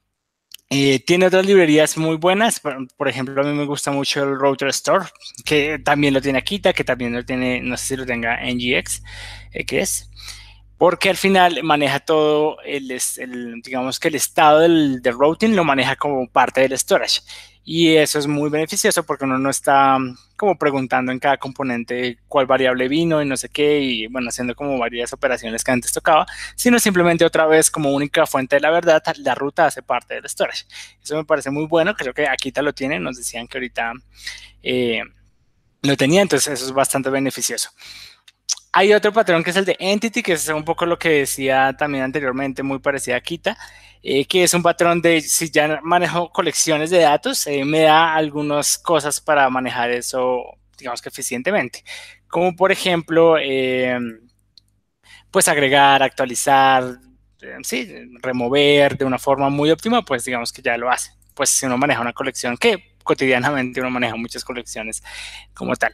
Eh, 0.69 0.99
tiene 0.99 1.27
otras 1.27 1.45
librerías 1.45 1.97
muy 1.97 2.15
buenas, 2.15 2.61
por, 2.61 3.07
ejemplo, 3.09 3.41
a 3.41 3.43
mí 3.43 3.51
me 3.51 3.65
gusta 3.65 3.91
mucho 3.91 4.23
el 4.23 4.39
Router 4.39 4.69
Store, 4.69 5.05
que 5.43 5.79
también 5.79 6.13
lo 6.13 6.21
tiene 6.21 6.39
Akita, 6.39 6.71
que 6.71 6.85
también 6.85 7.13
lo 7.13 7.25
tiene, 7.25 7.59
no 7.59 7.75
sé 7.75 7.87
si 7.87 7.95
lo 7.97 8.05
tenga 8.05 8.39
NGX, 8.41 9.03
que 9.67 9.81
es, 9.81 10.09
porque 10.77 11.09
al 11.09 11.17
final 11.17 11.61
maneja 11.61 11.99
todo, 11.99 12.57
el, 12.63 12.87
digamos 13.63 13.99
que 13.99 14.07
el 14.07 14.15
estado 14.15 14.59
del, 14.59 15.01
del 15.01 15.13
routing 15.13 15.55
lo 15.57 15.65
maneja 15.65 15.97
como 15.97 16.25
parte 16.29 16.61
del 16.61 16.77
storage. 16.77 17.21
Y 17.67 17.95
eso 17.95 18.19
es 18.19 18.27
muy 18.27 18.51
beneficioso 18.51 19.03
porque 19.03 19.25
uno 19.25 19.39
no 19.39 19.49
está 19.49 19.97
mm, 19.97 20.15
como 20.37 20.55
preguntando 20.55 21.11
en 21.11 21.17
cada 21.17 21.37
componente 21.37 22.19
cuál 22.27 22.45
variable 22.45 22.87
vino 22.87 23.23
y 23.23 23.25
no 23.25 23.35
sé 23.35 23.49
qué, 23.49 23.79
y 23.79 24.05
bueno, 24.07 24.29
haciendo 24.29 24.53
como 24.55 24.77
varias 24.77 25.11
operaciones 25.13 25.63
que 25.63 25.71
antes 25.71 25.91
tocaba, 25.91 26.27
sino 26.55 26.77
simplemente 26.77 27.25
otra 27.25 27.47
vez 27.47 27.71
como 27.71 27.91
única 27.91 28.27
fuente 28.27 28.57
de 28.57 28.59
la 28.61 28.69
verdad, 28.69 29.01
la 29.17 29.33
ruta 29.33 29.65
hace 29.65 29.81
parte 29.81 30.13
del 30.13 30.29
storage. 30.29 30.65
Eso 31.01 31.15
me 31.15 31.25
parece 31.25 31.49
muy 31.49 31.65
bueno, 31.65 31.95
creo 31.95 32.13
que 32.13 32.29
aquí 32.29 32.51
te 32.51 32.61
lo 32.61 32.71
tienen, 32.71 33.01
nos 33.01 33.17
decían 33.17 33.47
que 33.47 33.57
ahorita 33.57 33.93
eh, 34.61 35.01
lo 35.81 35.97
tenía, 35.97 36.21
entonces 36.21 36.53
eso 36.53 36.65
es 36.65 36.71
bastante 36.71 37.09
beneficioso. 37.09 37.71
Hay 38.77 38.91
otro 38.93 39.13
patrón 39.13 39.41
que 39.41 39.51
es 39.51 39.55
el 39.55 39.63
de 39.63 39.77
Entity, 39.79 40.21
que 40.21 40.33
es 40.33 40.49
un 40.49 40.65
poco 40.65 40.85
lo 40.85 40.99
que 40.99 41.07
decía 41.07 41.73
también 41.79 42.03
anteriormente, 42.03 42.61
muy 42.61 42.79
parecida 42.79 43.15
a 43.15 43.21
Kita, 43.21 43.57
eh, 44.03 44.25
que 44.25 44.43
es 44.43 44.53
un 44.53 44.61
patrón 44.61 45.01
de 45.01 45.21
si 45.21 45.49
ya 45.49 45.79
manejo 45.81 46.29
colecciones 46.29 46.89
de 46.89 46.99
datos, 46.99 47.47
eh, 47.47 47.63
me 47.63 47.83
da 47.83 48.13
algunas 48.13 48.77
cosas 48.77 49.21
para 49.21 49.49
manejar 49.49 49.91
eso, 49.91 50.43
digamos 50.77 51.01
que 51.01 51.07
eficientemente. 51.07 51.85
Como 52.27 52.53
por 52.53 52.69
ejemplo, 52.69 53.37
eh, 53.39 53.97
pues 55.31 55.47
agregar, 55.47 56.03
actualizar, 56.03 56.99
sí, 57.63 57.89
remover 58.21 58.97
de 58.97 59.05
una 59.05 59.19
forma 59.19 59.49
muy 59.49 59.71
óptima, 59.71 60.03
pues 60.03 60.25
digamos 60.25 60.51
que 60.51 60.61
ya 60.61 60.77
lo 60.77 60.91
hace. 60.91 61.11
Pues 61.33 61.49
si 61.49 61.65
uno 61.65 61.77
maneja 61.77 62.01
una 62.01 62.11
colección 62.13 62.57
que 62.57 62.95
cotidianamente 63.05 63.79
uno 63.79 63.91
maneja 63.91 64.15
muchas 64.17 64.43
colecciones 64.43 65.01
como 65.53 65.75
tal. 65.77 65.93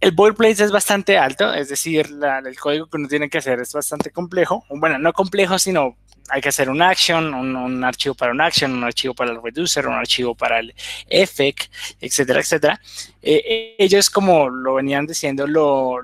El 0.00 0.12
boilerplate 0.12 0.64
es 0.64 0.70
bastante 0.70 1.16
alto, 1.16 1.52
es 1.54 1.68
decir, 1.68 2.10
el 2.44 2.58
código 2.58 2.86
que 2.86 2.96
uno 2.96 3.08
tiene 3.08 3.30
que 3.30 3.38
hacer 3.38 3.60
es 3.60 3.72
bastante 3.72 4.10
complejo. 4.10 4.64
Bueno, 4.68 4.98
no 4.98 5.12
complejo, 5.12 5.58
sino 5.58 5.96
hay 6.28 6.40
que 6.40 6.48
hacer 6.48 6.70
un 6.70 6.80
action, 6.80 7.34
un, 7.34 7.84
archivo 7.84 8.14
para 8.14 8.32
un 8.32 8.40
action, 8.40 8.72
un 8.72 8.84
archivo 8.84 9.14
para 9.14 9.32
el 9.32 9.42
reducer, 9.42 9.86
un 9.86 9.94
archivo 9.94 10.34
para 10.34 10.60
el 10.60 10.74
effect, 11.08 11.70
etcétera, 12.00 12.40
etcétera. 12.40 12.80
Eh, 13.22 13.76
ellos, 13.78 14.08
como 14.08 14.48
lo 14.48 14.74
venían 14.74 15.06
diciendo, 15.06 15.46
lo, 15.46 16.00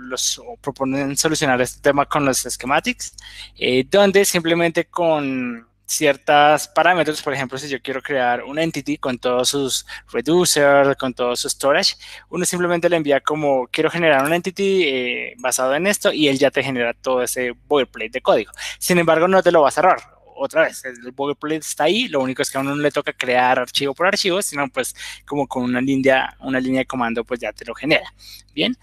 proponen 0.61 1.17
solucionar 1.17 1.61
este 1.61 1.81
tema 1.81 2.07
con 2.07 2.25
los 2.25 2.39
schematics, 2.39 3.15
eh, 3.57 3.85
donde 3.89 4.25
simplemente 4.25 4.85
con 4.87 5.70
ciertos 5.91 6.69
parámetros, 6.69 7.21
por 7.21 7.35
ejemplo, 7.35 7.59
si 7.59 7.69
yo 7.69 7.83
quiero 7.83 8.01
crear 8.01 8.45
un 8.45 8.59
entity 8.61 8.97
con 8.97 9.19
todos 9.19 9.49
sus 9.49 9.85
reducer, 10.13 10.97
con 10.97 11.13
todo 11.13 11.35
su 11.35 11.49
storage, 11.49 11.97
uno 12.29 12.45
simplemente 12.45 12.89
le 12.89 12.97
envía 12.97 13.21
como 13.21 13.67
quiero 13.67 13.91
generar 13.91 14.25
un 14.25 14.33
entity 14.33 14.85
eh, 14.85 15.35
basado 15.39 15.75
en 15.75 15.89
esto 15.89 16.13
y 16.13 16.29
él 16.29 16.39
ya 16.39 16.53
te 16.53 16.63
genera 16.63 16.95
todo 16.95 17.23
ese 17.23 17.53
boilerplate 17.67 18.11
de 18.11 18.21
código. 18.21 18.53
Sin 18.79 18.99
embargo, 18.99 19.27
no 19.27 19.43
te 19.43 19.51
lo 19.51 19.63
va 19.63 19.69
a 19.69 19.73
cerrar. 19.73 19.99
Otra 20.37 20.63
vez, 20.63 20.85
el 20.85 21.11
boilerplate 21.11 21.57
está 21.57 21.85
ahí, 21.85 22.07
lo 22.07 22.21
único 22.21 22.41
es 22.43 22.51
que 22.51 22.59
a 22.59 22.61
uno 22.61 22.77
no 22.77 22.83
le 22.83 22.93
toca 22.93 23.13
crear 23.13 23.59
archivo 23.59 23.93
por 23.93 24.07
archivo, 24.07 24.41
sino 24.43 24.69
pues 24.69 24.95
como 25.27 25.49
con 25.49 25.65
una 25.65 25.81
línea, 25.81 26.37
una 26.41 26.61
línea 26.61 26.81
de 26.81 26.87
comando, 26.87 27.25
pues 27.25 27.41
ya 27.41 27.53
te 27.53 27.65
lo 27.65 27.75
genera. 27.75 28.15
Bien. 28.55 28.77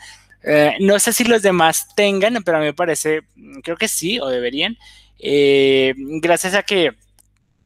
Eh, 0.44 0.76
no 0.82 1.00
sé 1.00 1.14
si 1.14 1.24
los 1.24 1.42
demás 1.42 1.88
tengan, 1.96 2.44
pero 2.44 2.58
a 2.58 2.60
mí 2.60 2.68
me 2.68 2.74
parece, 2.74 3.22
creo 3.64 3.78
que 3.78 3.88
sí, 3.88 4.20
o 4.20 4.28
deberían. 4.28 4.78
Eh, 5.20 5.94
gracias 5.98 6.54
a 6.54 6.64
que 6.64 6.92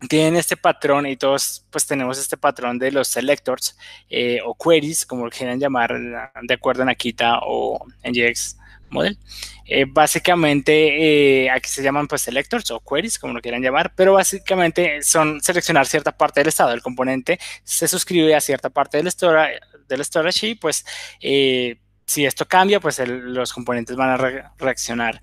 tienen 0.09 0.35
este 0.35 0.57
patrón 0.57 1.05
y 1.05 1.15
todos 1.15 1.65
pues 1.69 1.85
tenemos 1.85 2.17
este 2.17 2.37
patrón 2.37 2.79
de 2.79 2.91
los 2.91 3.07
selectors 3.07 3.77
eh, 4.09 4.39
o 4.43 4.55
queries, 4.55 5.05
como 5.05 5.25
lo 5.25 5.31
quieran 5.31 5.59
llamar 5.59 5.93
de 6.41 6.53
acuerdo 6.53 6.81
en 6.83 6.89
Akita 6.89 7.39
o 7.43 7.85
en 8.01 8.13
JX 8.13 8.57
Model. 8.89 9.17
Eh, 9.65 9.85
básicamente 9.87 11.49
aquí 11.49 11.69
se 11.69 11.83
llaman 11.83 12.07
pues 12.07 12.23
selectors 12.23 12.71
o 12.71 12.79
queries, 12.79 13.19
como 13.19 13.33
lo 13.33 13.41
quieran 13.41 13.61
llamar, 13.61 13.93
pero 13.95 14.13
básicamente 14.13 15.03
son 15.03 15.39
seleccionar 15.39 15.85
cierta 15.85 16.11
parte 16.11 16.39
del 16.39 16.47
estado. 16.47 16.73
El 16.73 16.81
componente 16.81 17.39
se 17.63 17.87
suscribe 17.87 18.35
a 18.35 18.41
cierta 18.41 18.69
parte 18.69 18.97
del 18.97 19.11
storage, 19.11 19.59
del 19.87 20.03
storage 20.03 20.47
y 20.47 20.55
pues 20.55 20.83
si 21.19 22.25
esto 22.25 22.47
cambia, 22.47 22.79
pues 22.79 22.99
los 23.07 23.53
componentes 23.53 23.95
van 23.95 24.09
a 24.09 24.51
reaccionar 24.57 25.21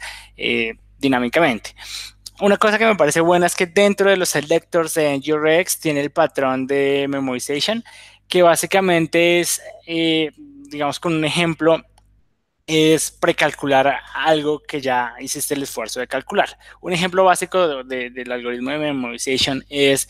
dinámicamente. 0.98 1.74
Una 2.40 2.56
cosa 2.56 2.78
que 2.78 2.86
me 2.86 2.94
parece 2.94 3.20
buena 3.20 3.46
es 3.46 3.56
que 3.56 3.66
dentro 3.66 4.08
de 4.08 4.16
los 4.16 4.28
selectors 4.28 4.94
de 4.94 5.18
NGRX 5.18 5.80
tiene 5.80 6.00
el 6.00 6.10
patrón 6.10 6.68
de 6.68 7.06
memorization, 7.08 7.82
que 8.28 8.42
básicamente 8.42 9.40
es, 9.40 9.60
eh, 9.86 10.30
digamos, 10.36 11.00
con 11.00 11.14
un 11.14 11.24
ejemplo, 11.24 11.82
es 12.68 13.10
precalcular 13.10 14.00
algo 14.12 14.60
que 14.60 14.82
ya 14.82 15.14
hiciste 15.18 15.54
el 15.54 15.62
esfuerzo 15.62 16.00
de 16.00 16.06
calcular. 16.06 16.58
Un 16.82 16.92
ejemplo 16.92 17.24
básico 17.24 17.82
del 17.82 18.30
algoritmo 18.30 18.70
de 18.70 18.78
memorization 18.78 19.64
es, 19.70 20.06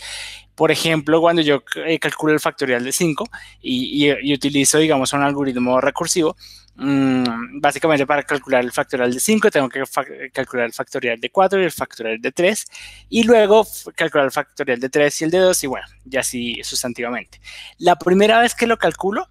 por 0.56 0.72
ejemplo, 0.72 1.20
cuando 1.20 1.40
yo 1.40 1.62
eh, 1.76 2.00
calculo 2.00 2.32
el 2.32 2.40
factorial 2.40 2.82
de 2.82 2.90
5 2.90 3.24
y, 3.62 4.34
utilizo, 4.34 4.78
digamos, 4.78 5.12
un 5.12 5.22
algoritmo 5.22 5.80
recursivo, 5.80 6.36
mm, 6.74 7.61
básicamente 7.61 8.04
para 8.06 8.24
calcular 8.24 8.64
el 8.64 8.72
factorial 8.72 9.14
de 9.14 9.20
5 9.20 9.52
tengo 9.52 9.68
que 9.68 9.84
calcular 10.32 10.66
el 10.66 10.72
factorial 10.72 11.20
de 11.20 11.30
4 11.30 11.61
y 11.61 11.64
el 11.64 11.70
factorial 11.70 12.20
de 12.20 12.32
3 12.32 12.66
y 13.09 13.22
luego 13.22 13.68
calcular 13.94 14.26
el 14.26 14.32
factorial 14.32 14.80
de 14.80 14.88
3 14.88 15.20
y 15.20 15.24
el 15.24 15.30
de 15.30 15.38
2 15.38 15.62
y 15.62 15.66
bueno, 15.68 15.86
ya 16.04 16.20
así 16.20 16.61
sustantivamente. 16.64 17.40
La 17.78 17.96
primera 17.96 18.40
vez 18.40 18.56
que 18.56 18.66
lo 18.66 18.78
calculo, 18.78 19.28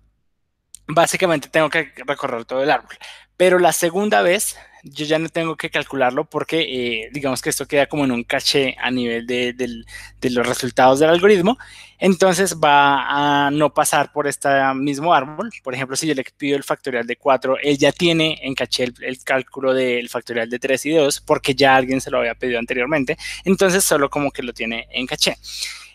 básicamente 0.88 1.50
tengo 1.50 1.70
que 1.70 1.92
recorrer 2.06 2.46
todo 2.46 2.64
el 2.64 2.72
árbol. 2.72 2.96
Pero 3.36 3.60
la 3.60 3.72
segunda 3.72 4.22
vez 4.22 4.58
yo 4.84 5.06
ya 5.06 5.20
no 5.20 5.30
tengo 5.30 5.56
que 5.56 5.70
calcularlo 5.70 6.26
porque 6.26 6.62
eh, 6.62 7.10
digamos 7.12 7.42
que 7.42 7.50
esto 7.50 7.68
queda 7.68 7.88
como 7.88 8.06
en 8.06 8.12
un 8.12 8.24
caché 8.24 8.76
a 8.80 8.90
nivel 8.92 9.28
de, 9.28 9.84
los 10.30 10.48
resultados 10.48 11.00
del 11.00 11.10
algoritmo. 11.10 11.58
Entonces 12.00 12.58
va 12.58 13.46
a 13.48 13.52
no 13.52 13.74
pasar 13.74 14.12
por 14.12 14.28
este 14.28 14.50
mismo 14.76 15.14
árbol. 15.14 15.50
Por 15.64 15.74
ejemplo, 15.74 15.96
si 15.96 16.08
yo 16.08 16.14
le 16.14 16.24
pido 16.38 16.58
el 16.58 16.64
factorial 16.64 17.06
de 17.08 17.16
4, 17.16 17.58
él 17.62 17.78
ya 17.78 17.92
tiene 17.92 18.40
en 18.42 18.56
caché 18.56 18.86
el, 18.86 18.96
el 19.02 19.24
cálculo 19.24 19.74
del 19.74 20.10
factorial 20.10 20.50
de 20.50 20.60
3 20.60 20.86
y 20.86 20.92
2 20.92 21.22
porque 21.22 21.56
ya 21.56 21.76
alguien 21.76 22.02
se 22.02 22.12
lo 22.12 22.20
había 22.20 22.36
pedido 22.36 22.60
anteriormente. 22.60 23.18
Entonces 23.46 23.84
solo 23.84 24.10
como 24.10 24.32
que 24.32 24.44
lo 24.44 24.54
tiene 24.54 24.88
en 24.92 25.08
caché. 25.08 25.38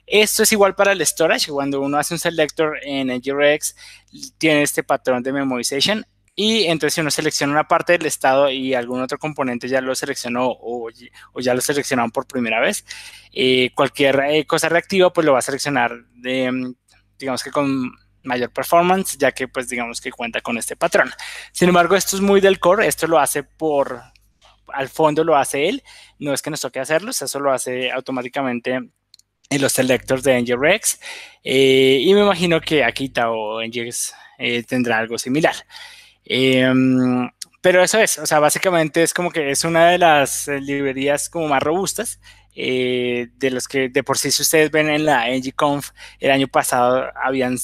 Esto 0.07 0.43
es 0.43 0.53
igual 0.53 0.75
para 0.75 0.93
el 0.93 1.05
storage. 1.07 1.51
Cuando 1.51 1.81
uno 1.81 1.99
hace 1.99 2.15
un 2.15 2.21
selector 2.21 2.79
en 2.83 3.09
NGRX, 3.09 3.77
tiene 4.39 4.63
este 4.63 4.83
patrón 4.83 5.23
de 5.23 5.33
memorization. 5.33 6.05
Y 6.35 6.65
entonces 6.65 6.95
si 6.95 7.01
uno 7.03 7.11
selecciona 7.11 7.53
una 7.53 7.69
parte 7.69 7.93
del 7.93 8.07
estado 8.07 8.51
y 8.51 8.75
algún 8.75 9.03
otro 9.03 9.19
componente 9.19 9.69
ya 9.69 9.83
lo 9.83 9.95
seleccionó 9.95 10.47
o, 10.49 10.89
ya 11.41 11.55
lo 11.55 11.61
seleccionaron 11.61 12.11
por 12.11 12.27
primera 12.27 12.59
vez, 12.59 12.87
eh, 13.33 13.71
cualquier 13.75 14.19
eh, 14.21 14.47
cosa 14.47 14.71
reactiva 14.71 15.13
pues 15.13 15.27
lo 15.27 15.35
va 15.35 15.41
a 15.41 15.43
seleccionar 15.43 15.93
mm, 16.15 16.73
digamos 17.19 17.43
que 17.43 17.51
con 17.51 17.93
mayor 18.25 18.51
performance, 18.51 19.17
ya 19.19 19.33
que 19.33 19.49
pues 19.49 19.69
digamos 19.69 20.01
que 20.01 20.11
cuenta 20.11 20.41
con 20.41 20.59
este 20.59 20.77
patrón. 20.77 21.11
Sin 21.53 21.69
embargo, 21.69 21.97
esto 21.97 22.17
es 22.17 22.23
muy 22.23 22.41
del 22.41 22.59
core, 22.59 22.87
esto 22.87 23.07
lo 23.07 23.19
hace 23.19 23.43
por, 23.43 24.01
al 24.69 24.89
fondo 24.89 25.25
lo 25.25 25.37
hace 25.37 25.69
él, 25.69 25.83
no 26.19 26.33
es 26.33 26.43
que 26.43 26.51
nos 26.51 26.61
toque 26.61 26.81
hacerlo, 26.81 27.11
eso 27.11 27.41
lo 27.41 27.53
hace 27.53 27.91
automáticamente 27.91 28.81
en 29.55 29.63
los 29.63 29.73
selectors 29.73 30.23
de 30.23 30.41
NGRX 30.41 30.99
eh, 31.45 31.99
y 32.01 32.15
me 32.15 32.21
imagino 32.21 32.61
que 32.61 32.85
Akita 32.85 33.31
o 33.31 33.63
NGX 33.63 34.15
eh, 34.39 34.63
tendrá 34.65 34.99
algo 34.99 35.19
similar. 35.19 35.55
Em, 36.25 37.29
pero 37.61 37.83
eso 37.83 37.99
es, 37.99 38.19
o 38.19 38.27
sea, 38.27 38.39
básicamente 38.39 39.03
es 39.03 39.15
como 39.15 39.31
que 39.31 39.51
es 39.51 39.65
una 39.65 39.91
de 39.91 39.99
las 39.99 40.49
librerías 40.49 41.29
como 41.29 41.49
más 41.49 41.63
robustas 41.63 42.21
eh, 42.55 43.29
de 43.37 43.51
los 43.51 43.67
que 43.69 43.89
de 43.89 44.03
por 44.03 44.19
sí 44.19 44.31
si 44.31 44.43
ustedes 44.43 44.71
ven 44.71 44.91
en 44.91 45.07
la 45.07 45.27
NGConf 45.29 45.91
el 46.21 46.31
año 46.31 46.49
pasado 46.49 47.11
habían 47.17 47.57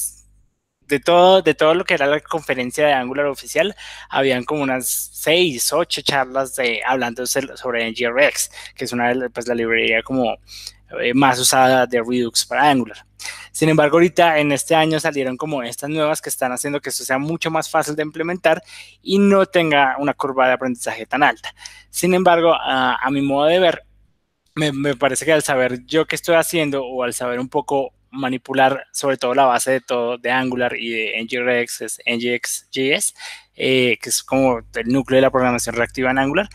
de 0.88 1.00
todo, 1.00 1.42
de 1.42 1.54
todo 1.54 1.74
lo 1.74 1.84
que 1.84 1.94
era 1.94 2.06
la 2.06 2.20
conferencia 2.20 2.86
de 2.86 2.94
Angular 2.94 3.26
oficial, 3.26 3.76
habían 4.08 4.44
como 4.44 4.62
unas 4.62 4.88
seis, 4.88 5.72
ocho 5.72 6.00
charlas 6.02 6.56
de, 6.56 6.82
hablando 6.84 7.26
sobre 7.26 7.90
NGRX, 7.90 8.50
que 8.74 8.84
es 8.86 8.92
una 8.92 9.12
de 9.12 9.30
pues, 9.30 9.46
la 9.46 9.54
librería 9.54 10.02
como 10.02 10.32
eh, 10.32 10.38
más 11.14 11.38
usada 11.38 11.86
de 11.86 12.02
Redux 12.02 12.46
para 12.46 12.68
Angular. 12.70 13.04
Sin 13.52 13.68
embargo, 13.68 13.96
ahorita 13.96 14.38
en 14.38 14.52
este 14.52 14.74
año 14.74 15.00
salieron 15.00 15.36
como 15.36 15.62
estas 15.62 15.90
nuevas 15.90 16.22
que 16.22 16.28
están 16.28 16.52
haciendo 16.52 16.80
que 16.80 16.90
esto 16.90 17.04
sea 17.04 17.18
mucho 17.18 17.50
más 17.50 17.68
fácil 17.68 17.96
de 17.96 18.02
implementar 18.02 18.62
y 19.02 19.18
no 19.18 19.46
tenga 19.46 19.96
una 19.98 20.14
curva 20.14 20.46
de 20.46 20.54
aprendizaje 20.54 21.06
tan 21.06 21.22
alta. 21.22 21.52
Sin 21.90 22.14
embargo, 22.14 22.54
a, 22.54 23.08
mi 23.10 23.20
modo 23.20 23.46
de 23.46 23.58
ver, 23.58 23.84
me, 24.54 24.72
me, 24.72 24.94
parece 24.94 25.24
que 25.24 25.32
al 25.32 25.42
saber 25.42 25.84
yo 25.86 26.06
qué 26.06 26.16
estoy 26.16 26.36
haciendo 26.36 26.84
o 26.84 27.02
al 27.02 27.14
saber 27.14 27.40
un 27.40 27.48
poco 27.48 27.92
manipular 28.10 28.86
sobre 28.92 29.16
todo 29.16 29.34
la 29.34 29.44
base 29.44 29.72
de 29.72 29.80
todo 29.80 30.18
de 30.18 30.30
Angular 30.30 30.74
y 30.76 30.90
de 30.90 31.22
NGRX, 31.22 31.80
es 31.82 32.00
NGX.js, 32.06 33.14
eh, 33.54 33.98
que 34.00 34.08
es 34.08 34.22
como 34.22 34.58
el 34.58 34.88
núcleo 34.88 35.16
de 35.16 35.22
la 35.22 35.30
programación 35.30 35.74
reactiva 35.74 36.10
en 36.10 36.18
Angular, 36.18 36.48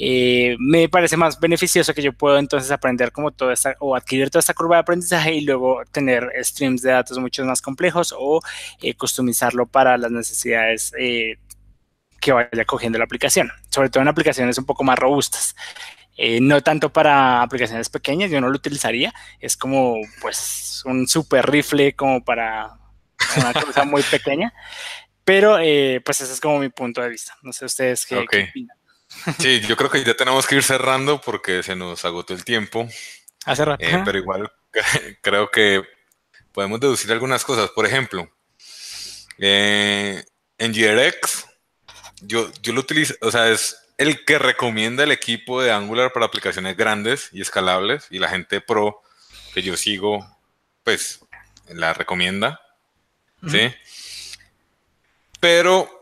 eh, 0.00 0.56
me 0.60 0.88
parece 0.88 1.16
más 1.16 1.40
beneficioso 1.40 1.92
que 1.92 2.02
yo 2.02 2.12
puedo 2.12 2.38
entonces 2.38 2.70
aprender 2.70 3.10
como 3.10 3.32
toda 3.32 3.52
esta 3.52 3.74
o 3.80 3.96
adquirir 3.96 4.30
toda 4.30 4.38
esta 4.38 4.54
curva 4.54 4.76
de 4.76 4.82
aprendizaje 4.82 5.34
y 5.34 5.40
luego 5.40 5.82
tener 5.90 6.30
streams 6.40 6.82
de 6.82 6.92
datos 6.92 7.18
mucho 7.18 7.44
más 7.44 7.60
complejos 7.60 8.14
o 8.16 8.40
eh, 8.80 8.94
customizarlo 8.94 9.66
para 9.66 9.98
las 9.98 10.12
necesidades 10.12 10.92
eh, 11.00 11.38
que 12.20 12.30
vaya 12.30 12.64
cogiendo 12.64 12.98
la 12.98 13.06
aplicación, 13.06 13.50
sobre 13.70 13.90
todo 13.90 14.02
en 14.02 14.08
aplicaciones 14.08 14.56
un 14.58 14.66
poco 14.66 14.84
más 14.84 14.98
robustas. 14.98 15.56
no 16.40 16.60
tanto 16.62 16.92
para 16.92 17.42
aplicaciones 17.42 17.88
pequeñas, 17.88 18.30
yo 18.30 18.40
no 18.40 18.50
lo 18.50 18.56
utilizaría, 18.56 19.12
es 19.40 19.56
como 19.56 19.96
pues 20.20 20.82
un 20.84 21.08
super 21.08 21.48
rifle 21.50 21.94
como 21.94 22.24
para 22.24 22.70
una 23.36 23.52
cosa 23.52 23.84
muy 23.84 24.02
pequeña, 24.02 24.52
pero 25.24 25.56
pues 26.04 26.20
ese 26.20 26.32
es 26.32 26.40
como 26.40 26.60
mi 26.60 26.68
punto 26.68 27.02
de 27.02 27.08
vista. 27.08 27.36
No 27.42 27.52
sé 27.52 27.64
ustedes 27.64 28.06
qué, 28.06 28.24
qué 28.30 28.48
opinan. 28.50 28.77
Sí, 29.38 29.60
yo 29.60 29.76
creo 29.76 29.90
que 29.90 30.04
ya 30.04 30.14
tenemos 30.14 30.46
que 30.46 30.56
ir 30.56 30.62
cerrando 30.62 31.20
porque 31.20 31.62
se 31.62 31.74
nos 31.74 32.04
agotó 32.04 32.34
el 32.34 32.44
tiempo. 32.44 32.88
Hace 33.44 33.64
rato. 33.64 33.84
Eh, 33.84 34.02
pero 34.04 34.18
igual 34.18 34.52
creo 35.22 35.50
que 35.50 35.82
podemos 36.52 36.80
deducir 36.80 37.10
algunas 37.12 37.44
cosas. 37.44 37.70
Por 37.70 37.86
ejemplo, 37.86 38.30
eh, 39.38 40.22
en 40.58 40.72
GRX, 40.72 41.46
yo, 42.20 42.50
yo 42.62 42.72
lo 42.72 42.80
utilizo, 42.80 43.14
o 43.20 43.30
sea, 43.30 43.50
es 43.50 43.78
el 43.96 44.24
que 44.24 44.38
recomienda 44.38 45.04
el 45.04 45.12
equipo 45.12 45.62
de 45.62 45.72
Angular 45.72 46.12
para 46.12 46.26
aplicaciones 46.26 46.76
grandes 46.76 47.30
y 47.32 47.40
escalables 47.40 48.06
y 48.10 48.18
la 48.18 48.28
gente 48.28 48.60
pro 48.60 49.02
que 49.52 49.62
yo 49.62 49.76
sigo, 49.76 50.24
pues 50.84 51.20
la 51.68 51.92
recomienda. 51.92 52.60
¿Sí? 53.48 53.72
Pero 55.38 55.97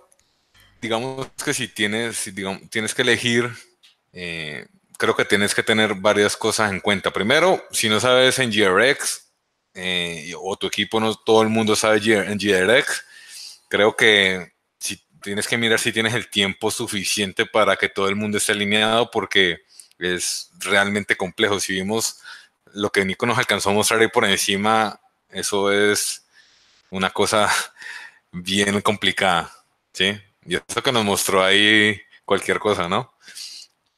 digamos 0.80 1.28
que 1.44 1.54
si 1.54 1.68
tienes, 1.68 2.30
tienes 2.70 2.94
que 2.94 3.02
elegir, 3.02 3.50
eh, 4.12 4.66
creo 4.98 5.16
que 5.16 5.24
tienes 5.24 5.54
que 5.54 5.62
tener 5.62 5.94
varias 5.94 6.36
cosas 6.36 6.70
en 6.70 6.80
cuenta. 6.80 7.12
Primero, 7.12 7.64
si 7.70 7.88
no 7.88 8.00
sabes 8.00 8.38
en 8.38 8.50
GRX, 8.50 9.26
eh, 9.74 10.32
o 10.40 10.56
tu 10.56 10.66
equipo 10.66 11.00
no 11.00 11.14
todo 11.14 11.42
el 11.42 11.48
mundo 11.48 11.76
sabe 11.76 11.98
en 11.98 12.38
GRX, 12.38 13.04
creo 13.68 13.94
que 13.96 14.52
si 14.78 15.02
tienes 15.22 15.46
que 15.46 15.58
mirar 15.58 15.78
si 15.78 15.92
tienes 15.92 16.14
el 16.14 16.30
tiempo 16.30 16.70
suficiente 16.70 17.46
para 17.46 17.76
que 17.76 17.88
todo 17.88 18.08
el 18.08 18.16
mundo 18.16 18.38
esté 18.38 18.52
alineado, 18.52 19.10
porque 19.10 19.58
es 19.98 20.50
realmente 20.58 21.16
complejo. 21.16 21.60
Si 21.60 21.72
vimos 21.72 22.18
lo 22.72 22.90
que 22.90 23.04
Nico 23.04 23.26
nos 23.26 23.38
alcanzó 23.38 23.70
a 23.70 23.74
mostrar 23.74 24.00
ahí 24.00 24.08
por 24.08 24.24
encima, 24.24 25.00
eso 25.30 25.72
es 25.72 26.26
una 26.90 27.10
cosa 27.10 27.50
bien 28.32 28.80
complicada, 28.80 29.52
¿sí? 29.92 30.18
Y 30.48 30.56
eso 30.56 30.82
que 30.82 30.92
nos 30.92 31.04
mostró 31.04 31.42
ahí 31.42 32.00
cualquier 32.24 32.58
cosa, 32.58 32.88
¿no? 32.88 33.12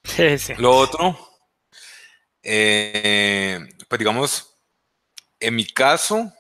Sí, 0.05 0.39
sí. 0.39 0.55
Lo 0.57 0.71
otro, 0.71 1.19
eh, 2.43 3.61
pues 3.89 3.99
digamos, 3.99 4.55
en 5.41 5.55
mi 5.55 5.67
caso, 5.67 6.33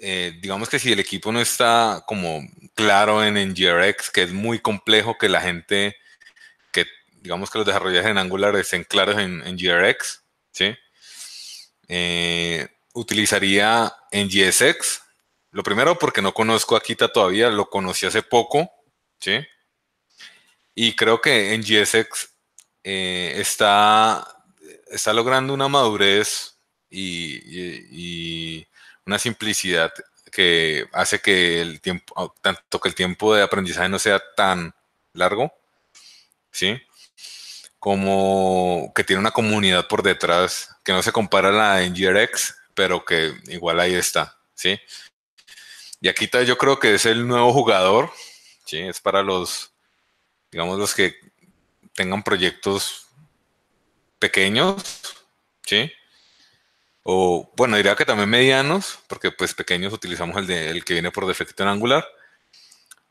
eh, 0.00 0.38
digamos 0.40 0.68
que 0.68 0.78
si 0.78 0.92
el 0.92 1.00
equipo 1.00 1.30
no 1.30 1.40
está 1.40 2.04
como 2.06 2.40
claro 2.74 3.24
en 3.24 3.34
NGRX, 3.34 4.10
que 4.10 4.22
es 4.22 4.32
muy 4.32 4.60
complejo 4.60 5.18
que 5.18 5.28
la 5.28 5.40
gente, 5.40 5.96
que 6.72 6.86
digamos 7.20 7.50
que 7.50 7.58
los 7.58 7.66
desarrolladores 7.66 8.10
en 8.10 8.18
Angular 8.18 8.56
estén 8.56 8.84
claros 8.84 9.18
en, 9.18 9.38
NGRX, 9.40 10.22
¿sí? 10.52 10.74
Eh, 11.88 12.68
utilizaría 12.94 13.92
NGSX. 14.10 15.02
Lo 15.50 15.62
primero 15.62 15.98
porque 15.98 16.22
no 16.22 16.32
conozco 16.32 16.76
a 16.76 16.82
Kita 16.82 17.12
todavía, 17.12 17.50
lo 17.50 17.68
conocí 17.68 18.06
hace 18.06 18.22
poco 18.22 18.70
¿sí? 19.22 19.46
Y 20.74 20.96
creo 20.96 21.20
que 21.20 21.54
en 21.54 21.62
GSX 21.62 22.30
eh, 22.82 23.34
está, 23.36 24.26
está 24.90 25.12
logrando 25.12 25.54
una 25.54 25.68
madurez 25.68 26.56
y, 26.90 28.66
una 29.06 29.18
simplicidad 29.18 29.92
que 30.30 30.86
hace 30.92 31.20
que 31.20 31.60
el 31.60 31.80
tiempo, 31.80 32.34
tanto 32.40 32.80
que 32.80 32.88
el 32.88 32.94
tiempo 32.94 33.34
de 33.34 33.42
aprendizaje 33.42 33.88
no 33.88 33.98
sea 33.98 34.22
tan 34.36 34.74
largo, 35.12 35.52
¿sí? 36.50 36.80
Como 37.78 38.92
que 38.94 39.04
tiene 39.04 39.20
una 39.20 39.32
comunidad 39.32 39.88
por 39.88 40.02
detrás 40.02 40.70
que 40.84 40.92
no 40.92 41.02
se 41.02 41.12
compara 41.12 41.48
a 41.48 41.52
la 41.80 41.88
NGRX, 41.88 42.56
pero 42.74 43.04
que 43.04 43.34
igual 43.48 43.80
ahí 43.80 43.94
está, 43.94 44.38
¿sí? 44.54 44.80
Y 46.00 46.08
aquí 46.08 46.30
yo 46.46 46.56
creo 46.58 46.78
que 46.78 46.94
es 46.94 47.06
el 47.06 47.26
nuevo 47.26 47.52
jugador 47.52 48.12
Es 48.78 49.00
para 49.00 49.22
los, 49.22 49.72
digamos, 50.50 50.78
los 50.78 50.94
que 50.94 51.14
tengan 51.94 52.22
proyectos 52.22 53.06
pequeños, 54.18 54.82
¿sí? 55.66 55.90
O, 57.02 57.50
bueno, 57.56 57.76
diría 57.76 57.96
que 57.96 58.04
también 58.04 58.30
medianos, 58.30 59.00
porque 59.08 59.32
pues 59.32 59.54
pequeños 59.54 59.92
utilizamos 59.92 60.36
el, 60.36 60.46
de, 60.46 60.70
el 60.70 60.84
que 60.84 60.94
viene 60.94 61.10
por 61.10 61.26
defecto 61.26 61.62
en 61.62 61.68
Angular, 61.68 62.06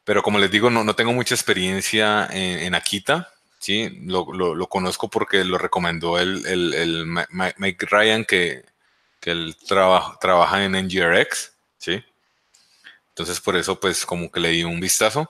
pero 0.04 0.24
como 0.24 0.40
les 0.40 0.50
digo, 0.50 0.70
no, 0.70 0.84
no 0.84 0.96
tengo 0.96 1.12
mucha 1.14 1.36
experiencia 1.36 2.28
en, 2.32 2.60
en 2.60 2.76
Akita, 2.76 3.34
¿sí? 3.60 3.90
Lo, 4.06 4.34
lo, 4.34 4.68
conozco 4.68 5.10
porque 5.10 5.44
lo 5.44 5.58
recomendó 5.58 6.18
el, 6.18 6.46
el, 6.46 6.74
el 6.74 7.06
Mike 7.06 7.86
Ryan, 7.86 8.26
que, 8.26 8.66
que 9.20 9.32
él 9.32 9.56
trabaja, 9.68 10.18
trabaja 10.20 10.64
en 10.64 10.72
NGRX, 10.72 11.54
¿sí? 11.78 12.04
Entonces 13.10 13.40
por 13.42 13.56
eso 13.58 13.80
pues 13.80 14.06
como 14.06 14.32
que 14.32 14.40
le 14.40 14.50
di 14.50 14.64
un 14.64 14.80
vistazo, 14.80 15.30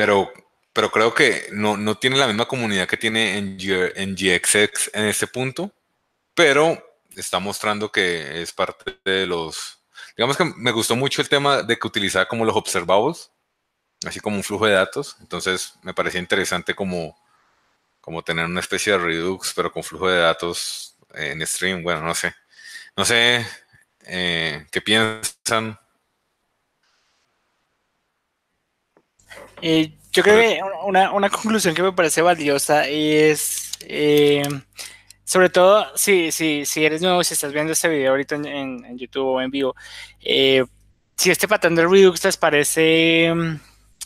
pero, 0.00 0.32
pero 0.72 0.90
creo 0.90 1.12
que 1.12 1.48
no, 1.52 1.76
no 1.76 1.98
tiene 1.98 2.16
la 2.16 2.26
misma 2.26 2.48
comunidad 2.48 2.88
que 2.88 2.96
tiene 2.96 3.36
en, 3.36 3.58
GXX 3.58 4.92
en 4.94 5.04
este 5.04 5.26
punto, 5.26 5.70
pero 6.34 6.82
está 7.14 7.38
mostrando 7.38 7.92
que 7.92 8.40
es 8.40 8.50
parte 8.50 8.98
de 9.04 9.26
los... 9.26 9.82
Digamos 10.16 10.38
que 10.38 10.44
me 10.56 10.70
gustó 10.70 10.96
mucho 10.96 11.20
el 11.20 11.28
tema 11.28 11.62
de 11.62 11.78
que 11.78 11.86
utilizaba 11.86 12.26
como 12.26 12.46
los 12.46 12.56
observables, 12.56 13.30
así 14.06 14.20
como 14.20 14.36
un 14.36 14.42
flujo 14.42 14.64
de 14.64 14.72
datos. 14.72 15.18
Entonces 15.20 15.74
me 15.82 15.92
parecía 15.92 16.18
interesante 16.18 16.74
como, 16.74 17.14
como 18.00 18.22
tener 18.22 18.46
una 18.46 18.60
especie 18.60 18.94
de 18.94 19.00
Redux, 19.00 19.52
pero 19.54 19.70
con 19.70 19.84
flujo 19.84 20.08
de 20.08 20.18
datos 20.18 20.96
en 21.12 21.46
stream. 21.46 21.82
Bueno, 21.82 22.00
no 22.00 22.14
sé. 22.14 22.34
No 22.96 23.04
sé 23.04 23.46
eh, 24.06 24.66
qué 24.70 24.80
piensan. 24.80 25.78
Eh, 29.62 29.92
yo 30.12 30.22
creo 30.22 30.38
que 30.38 30.60
una, 30.84 31.12
una, 31.12 31.30
conclusión 31.30 31.74
que 31.74 31.82
me 31.82 31.92
parece 31.92 32.22
valiosa 32.22 32.86
es, 32.88 33.72
eh, 33.82 34.42
sobre 35.24 35.50
todo, 35.50 35.86
si, 35.96 36.32
si, 36.32 36.66
si 36.66 36.84
eres 36.84 37.02
nuevo, 37.02 37.22
si 37.22 37.34
estás 37.34 37.52
viendo 37.52 37.72
este 37.72 37.88
video 37.88 38.10
ahorita 38.10 38.34
en, 38.36 38.98
YouTube 38.98 39.26
o 39.26 39.40
en 39.40 39.50
vivo, 39.50 39.76
eh, 40.20 40.64
si 41.16 41.30
este 41.30 41.46
patrón 41.46 41.76
de 41.76 41.86
Redux 41.86 42.24
les 42.24 42.36
parece 42.36 43.32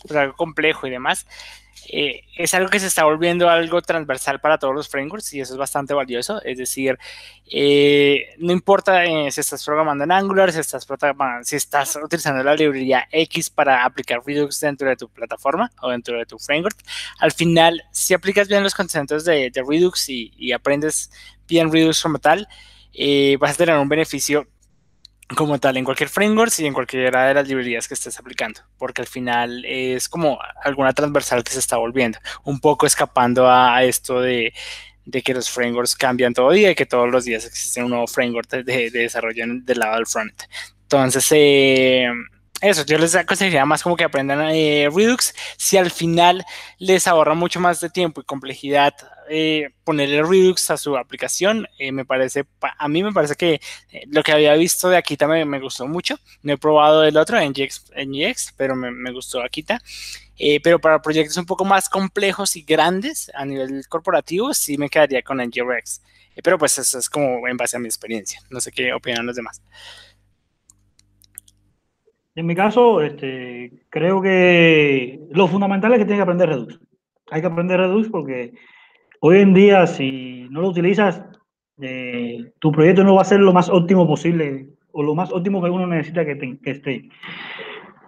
pues, 0.03 0.17
algo 0.17 0.35
complejo 0.37 0.87
y 0.87 0.91
demás, 0.91 1.27
eh, 1.89 2.23
es 2.37 2.55
algo 2.55 2.69
que 2.69 2.81
se 2.81 2.87
está 2.87 3.05
volviendo 3.05 3.49
algo 3.49 3.83
transversal 3.83 4.41
para 4.41 4.59
todos 4.59 4.75
los 4.75 4.89
frameworks 4.89 5.33
y 5.35 5.41
eso 5.41 5.55
es 5.55 5.59
bastante 5.59 5.95
valioso. 5.95 6.43
Es 6.43 6.59
decir, 6.59 6.99
eh, 7.51 8.35
no 8.39 8.53
importa 8.53 9.05
eh, 9.05 9.31
si 9.31 9.41
estás 9.41 9.65
programando 9.65 10.05
en 10.05 10.13
Angular, 10.13 10.53
si 10.53 10.61
estás, 10.61 10.87
si 11.43 11.57
estás 11.57 11.97
utilizando 12.03 12.43
la 12.43 12.55
librería 12.55 13.07
X 13.11 13.51
para 13.51 13.85
aplicar 13.85 14.21
Redux 14.25 14.61
dentro 14.61 14.89
de 14.89 14.97
tu 14.97 15.09
plataforma 15.09 15.71
o 15.83 15.91
dentro 15.91 16.19
de 16.19 16.27
tu 16.27 16.39
framework, 16.39 16.79
al 17.19 17.33
final, 17.33 17.83
si 17.91 18.15
aplicas 18.15 18.49
bien 18.49 18.63
los 18.63 18.75
conceptos 18.75 19.25
de, 19.25 19.51
Redux 19.55 20.09
y, 20.09 20.53
aprendes 20.53 21.11
bien 21.47 21.73
Redux 21.73 22.03
como 22.03 22.19
tal, 22.19 22.49
vas 23.39 23.53
a 23.53 23.57
tener 23.57 23.77
un 23.77 23.89
beneficio 23.89 24.47
como 25.37 25.59
tal 25.59 25.77
en 25.77 25.85
cualquier 25.85 26.09
framework 26.09 26.53
y 26.59 26.67
en 26.67 26.75
cualquiera 26.75 27.27
de 27.27 27.35
las 27.35 27.49
librerías 27.49 27.89
que 27.89 27.95
estés 27.95 28.19
aplicando, 28.19 28.61
porque 28.79 29.03
al 29.03 29.09
final 29.09 29.65
es 29.65 30.09
como 30.09 30.39
alguna 30.63 30.93
transversal 30.93 31.43
que 31.43 31.53
se 31.53 31.59
está 31.59 31.77
volviendo, 31.77 32.19
un 32.45 32.61
poco 32.61 32.87
escapando 32.87 33.51
a, 33.51 33.83
esto 33.85 34.21
de, 34.21 34.53
de, 35.05 35.23
que 35.23 35.35
los 35.35 35.51
frameworks 35.51 35.97
cambian 35.97 36.35
todo 36.35 36.51
día 36.51 36.71
y 36.71 36.75
que 36.75 36.87
todos 36.87 37.11
los 37.11 37.25
días 37.25 37.47
existe 37.47 37.83
un 37.83 37.91
nuevo 37.91 38.07
framework 38.07 38.51
de, 38.51 38.91
de 38.91 38.91
desarrollo 38.91 39.45
del 39.49 39.79
lado 39.79 39.97
del 39.97 40.07
front. 40.07 40.43
Entonces, 40.83 41.27
eh, 41.33 42.09
eso, 42.71 42.85
yo 42.85 42.99
les 42.99 43.15
aconsejaría 43.15 43.65
más 43.65 43.83
como 43.83 43.97
que 43.97 44.05
aprendan 44.05 44.41
eh, 44.51 44.89
Redux. 44.95 45.35
Si 45.57 45.77
al 45.77 45.91
final 45.91 46.45
les 46.79 47.07
ahorra 47.07 47.35
mucho 47.35 47.61
más 47.61 47.81
de 47.81 47.91
tiempo 47.91 48.21
y 48.21 48.25
complejidad 48.25 48.95
eh, 49.29 49.71
ponerle 49.85 50.23
Redux 50.23 50.71
a 50.71 50.77
su 50.77 50.97
aplicación, 50.97 51.67
eh, 51.79 51.93
me 51.93 52.05
parece, 52.05 52.45
a 52.79 52.89
mí 52.89 53.03
me 53.03 53.13
parece 53.13 53.35
que 53.37 53.61
eh, 53.91 54.05
lo 54.09 54.23
que 54.23 54.33
había 54.33 54.55
visto 54.55 54.89
de 54.89 54.97
Akita 54.97 55.27
me, 55.27 55.45
me, 55.45 55.61
gustó 55.61 55.87
mucho. 55.87 56.19
No 56.43 56.53
he 56.53 56.59
probado 56.59 57.05
el 57.05 57.17
otro, 57.17 57.39
NGX, 57.41 57.93
NGX 57.97 58.55
pero 58.57 58.75
me, 58.77 58.91
me 58.91 59.13
gustó 59.13 59.43
Akita. 59.43 59.81
Eh, 60.37 60.61
pero 60.63 60.81
para 60.81 61.01
proyectos 61.01 61.37
un 61.37 61.47
poco 61.47 61.65
más 61.65 61.89
complejos 61.89 62.57
y 62.57 62.63
grandes 62.63 63.31
a 63.35 63.45
nivel 63.45 63.87
corporativo, 63.89 64.53
sí 64.53 64.77
me 64.79 64.89
quedaría 64.91 65.23
con 65.23 65.39
NGRX. 65.39 66.03
pero 66.43 66.59
pues 66.59 66.77
eso 66.79 66.99
es 66.99 67.09
como 67.09 67.47
en 67.47 67.57
base 67.57 67.77
a 67.77 67.81
mi 67.81 67.87
experiencia. 67.87 68.41
No 68.51 68.61
sé 68.61 68.73
qué 68.73 68.93
opinan 68.93 69.27
los 69.27 69.37
demás. 69.37 69.63
En 72.37 72.47
mi 72.47 72.55
caso, 72.55 73.01
este, 73.01 73.85
creo 73.91 74.21
que 74.21 75.21
lo 75.31 75.47
fundamental 75.47 75.93
es 75.93 75.99
que 75.99 76.05
tienes 76.05 76.19
que 76.19 76.23
aprender 76.23 76.49
Redux. 76.49 76.81
Hay 77.31 77.41
que 77.41 77.47
aprender 77.47 77.79
Redux 77.79 78.09
porque 78.09 78.55
hoy 79.21 79.39
en 79.39 79.55
día, 79.55 79.87
si 79.87 80.49
no 80.51 80.61
lo 80.61 80.69
utilizas, 80.69 81.23
eh, 81.81 82.53
tu 82.59 82.73
proyecto 82.73 83.05
no 83.05 83.15
va 83.15 83.23
a 83.23 83.27
ser 83.27 83.41
lo 83.41 83.53
más 83.53 83.69
óptimo 83.69 84.07
posible 84.07 84.69
o 84.93 85.03
lo 85.03 85.15
más 85.15 85.33
óptimo 85.33 85.63
que 85.63 85.71
uno 85.71 85.87
necesita 85.87 86.25
que, 86.25 86.35
te, 86.35 86.59
esté. 86.71 87.09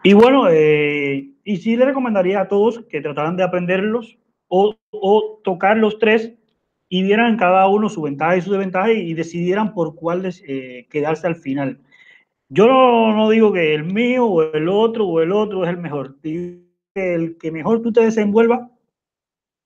Y 0.02 0.12
bueno, 0.12 0.48
eh, 0.50 1.30
y 1.44 1.56
sí 1.58 1.76
le 1.76 1.84
recomendaría 1.84 2.40
a 2.40 2.48
todos 2.48 2.84
que 2.88 3.00
trataran 3.00 3.36
de 3.36 3.44
aprenderlos 3.44 4.18
o, 4.48 4.76
o, 4.90 5.40
tocar 5.42 5.76
los 5.76 5.98
tres 5.98 6.32
y 6.88 7.02
vieran 7.02 7.36
cada 7.36 7.66
uno 7.68 7.88
su 7.88 8.02
ventaja 8.02 8.36
y 8.36 8.42
su 8.42 8.52
desventaja 8.52 8.92
y, 8.92 9.14
decidieran 9.14 9.74
por 9.74 9.94
cuál 9.96 10.28
eh, 10.46 10.86
quedarse 10.90 11.26
al 11.26 11.36
final. 11.36 11.80
Yo 12.48 12.66
no, 12.66 13.28
digo 13.30 13.52
que 13.52 13.74
el 13.74 13.84
mío 13.84 14.26
o 14.26 14.42
el 14.42 14.68
otro 14.68 15.06
o 15.06 15.20
el 15.20 15.32
otro 15.32 15.64
es 15.64 15.70
el 15.70 15.78
mejor. 15.78 16.16
El 16.94 17.36
que 17.38 17.50
mejor 17.50 17.82
tú 17.82 17.92
te 17.92 18.02
desenvuelvas 18.02 18.70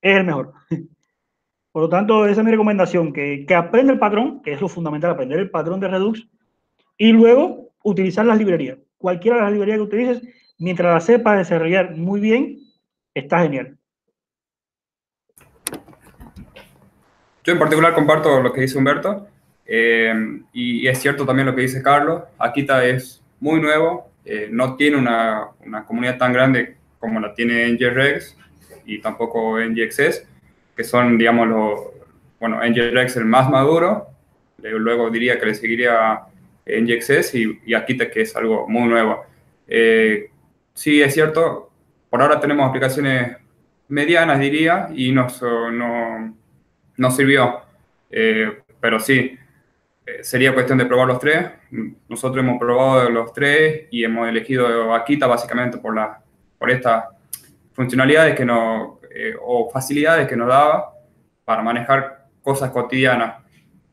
es 0.01 0.17
el 0.17 0.23
mejor. 0.23 0.53
Por 1.71 1.83
lo 1.83 1.89
tanto, 1.89 2.25
esa 2.25 2.41
es 2.41 2.45
mi 2.45 2.51
recomendación, 2.51 3.13
que, 3.13 3.45
que 3.47 3.55
aprenda 3.55 3.93
el 3.93 3.99
patrón, 3.99 4.41
que 4.41 4.53
es 4.53 4.59
lo 4.59 4.67
fundamental, 4.67 5.11
aprender 5.11 5.39
el 5.39 5.49
patrón 5.49 5.79
de 5.79 5.87
Redux, 5.87 6.27
y 6.97 7.13
luego 7.13 7.71
utilizar 7.83 8.25
las 8.25 8.37
librerías. 8.37 8.77
Cualquiera 8.97 9.37
de 9.37 9.43
las 9.43 9.51
librerías 9.53 9.77
que 9.77 9.83
utilices, 9.83 10.21
mientras 10.57 10.93
la 10.93 10.99
sepas 10.99 11.37
desarrollar 11.37 11.95
muy 11.95 12.19
bien, 12.19 12.59
está 13.13 13.41
genial. 13.41 13.77
Yo 17.43 17.53
en 17.53 17.59
particular 17.59 17.93
comparto 17.93 18.41
lo 18.41 18.51
que 18.51 18.61
dice 18.61 18.77
Humberto. 18.77 19.27
Eh, 19.73 20.13
y, 20.51 20.81
y, 20.81 20.87
es 20.89 20.99
cierto 20.99 21.25
también 21.25 21.45
lo 21.45 21.55
que 21.55 21.61
dice 21.61 21.81
Carlos, 21.81 22.23
Akita 22.37 22.85
es 22.85 23.23
muy 23.39 23.61
nuevo, 23.61 24.11
eh, 24.25 24.49
no 24.51 24.75
tiene 24.75 24.97
una, 24.97 25.47
una, 25.65 25.85
comunidad 25.85 26.17
tan 26.17 26.33
grande 26.33 26.75
como 26.99 27.21
la 27.21 27.33
tiene 27.33 27.71
NGRX 27.71 28.35
y 28.85 28.99
tampoco 28.99 29.61
NGXS, 29.61 30.27
que 30.75 30.83
son, 30.83 31.17
digamos, 31.17 31.47
los, 31.47 31.79
bueno, 32.37 32.59
NGRX 32.61 33.15
el 33.15 33.25
más 33.25 33.49
maduro, 33.49 34.07
luego 34.61 35.09
diría 35.09 35.39
que 35.39 35.45
le 35.45 35.55
seguiría 35.55 36.23
NGXS 36.65 37.35
y, 37.35 37.61
y 37.65 37.73
Akita 37.73 38.11
que 38.11 38.23
es 38.23 38.35
algo 38.35 38.67
muy 38.67 38.89
nuevo. 38.89 39.23
Eh, 39.69 40.31
sí, 40.73 41.01
es 41.01 41.13
cierto, 41.13 41.71
por 42.09 42.21
ahora 42.21 42.41
tenemos 42.41 42.67
aplicaciones 42.67 43.37
medianas, 43.87 44.37
diría, 44.37 44.89
y 44.93 45.13
nos, 45.13 45.41
no, 45.41 46.35
nos 46.97 47.15
sirvió. 47.15 47.61
Eh, 48.09 48.63
pero 48.81 48.99
sí, 48.99 49.37
sería 50.21 50.53
cuestión 50.53 50.77
de 50.77 50.85
probar 50.85 51.07
los 51.07 51.19
tres. 51.19 51.45
Nosotros 52.07 52.43
hemos 52.43 52.59
probado 52.59 53.09
los 53.09 53.33
tres 53.33 53.87
y 53.91 54.03
hemos 54.03 54.27
elegido 54.27 54.93
Akita 54.93 55.27
básicamente 55.27 55.77
por, 55.77 55.95
la, 55.95 56.21
por 56.57 56.69
estas 56.69 57.05
funcionalidades 57.73 58.35
que 58.35 58.45
nos, 58.45 58.99
eh, 59.13 59.35
o 59.41 59.69
facilidades 59.69 60.27
que 60.27 60.35
nos 60.35 60.47
daba 60.47 60.93
para 61.45 61.61
manejar 61.61 62.27
cosas 62.41 62.71
cotidianas. 62.71 63.43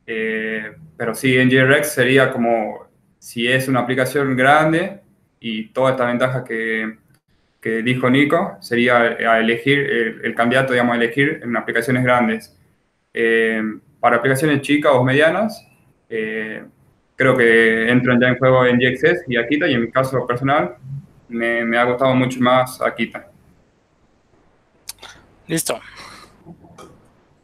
Eh, 0.06 0.72
pero 0.96 1.14
sí, 1.14 1.36
en 1.36 1.48
GRX 1.48 1.88
sería 1.88 2.30
como 2.30 2.86
si 3.18 3.48
es 3.48 3.68
una 3.68 3.80
aplicación 3.80 4.36
grande 4.36 5.00
y 5.40 5.68
toda 5.68 5.92
esta 5.92 6.06
ventaja 6.06 6.44
que, 6.44 6.98
que 7.60 7.82
dijo 7.82 8.08
Nico, 8.08 8.56
sería 8.60 9.06
elegir, 9.38 9.78
el, 10.22 10.34
candidato, 10.34 10.72
digamos, 10.72 10.94
a 10.94 10.96
elegir 10.96 11.40
en 11.42 11.56
aplicaciones 11.56 12.04
grandes. 12.04 12.56
Eh, 13.12 13.62
para 14.00 14.16
aplicaciones 14.16 14.62
chicas 14.62 14.92
o 14.94 15.02
medianas, 15.02 15.66
eh, 16.08 16.64
creo 17.16 17.36
que 17.36 17.90
entran 17.90 18.20
ya 18.20 18.28
en 18.28 18.38
juego 18.38 18.64
en 18.64 18.78
GXS 18.78 19.24
y 19.28 19.36
Akita, 19.36 19.66
y 19.66 19.74
en 19.74 19.82
mi 19.82 19.90
caso 19.90 20.26
personal, 20.26 20.76
me, 21.28 21.64
me 21.64 21.78
ha 21.78 21.84
gustado 21.84 22.14
mucho 22.14 22.40
más 22.40 22.80
Akita. 22.80 23.28
Listo. 25.46 25.80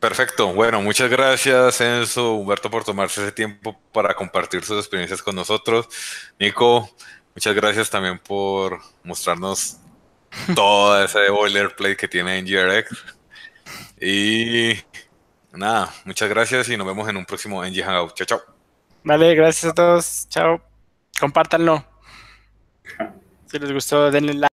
Perfecto. 0.05 0.53
Bueno, 0.53 0.83
muchas 0.83 1.11
gracias, 1.11 1.81
Enzo, 1.81 2.35
Humberto, 2.35 2.71
por 2.71 2.85
tomarse 2.85 3.23
ese 3.23 3.33
tiempo 3.33 3.81
para 3.91 4.13
compartir 4.13 4.63
sus 4.63 4.79
experiencias 4.79 5.23
con 5.23 5.35
nosotros. 5.35 5.89
Nico, 6.39 6.91
muchas 7.35 7.55
gracias 7.55 7.89
también 7.89 8.19
por 8.19 8.81
mostrarnos 9.03 9.79
toda 10.55 11.07
esa 11.07 11.21
boilerplate 11.31 11.97
que 11.97 12.07
tiene 12.07 12.37
en 12.39 12.45
GRX. 12.45 13.03
Y 13.99 14.75
nada, 15.53 15.91
muchas 16.05 16.29
gracias 16.29 16.69
y 16.69 16.77
nos 16.77 16.87
vemos 16.87 17.09
en 17.09 17.17
un 17.17 17.25
próximo 17.25 17.65
NG 17.65 17.83
Hangout. 17.83 18.15
Chao, 18.15 18.27
chao. 18.27 18.54
Vale, 19.05 19.35
gracias 19.35 19.71
a 19.71 19.75
todos. 19.75 20.27
Chao. 20.29 20.61
Compártanlo. 21.21 21.85
Si 23.47 23.61
les 23.61 23.71
gustó, 23.71 24.11
denle 24.11 24.35
like. 24.35 24.54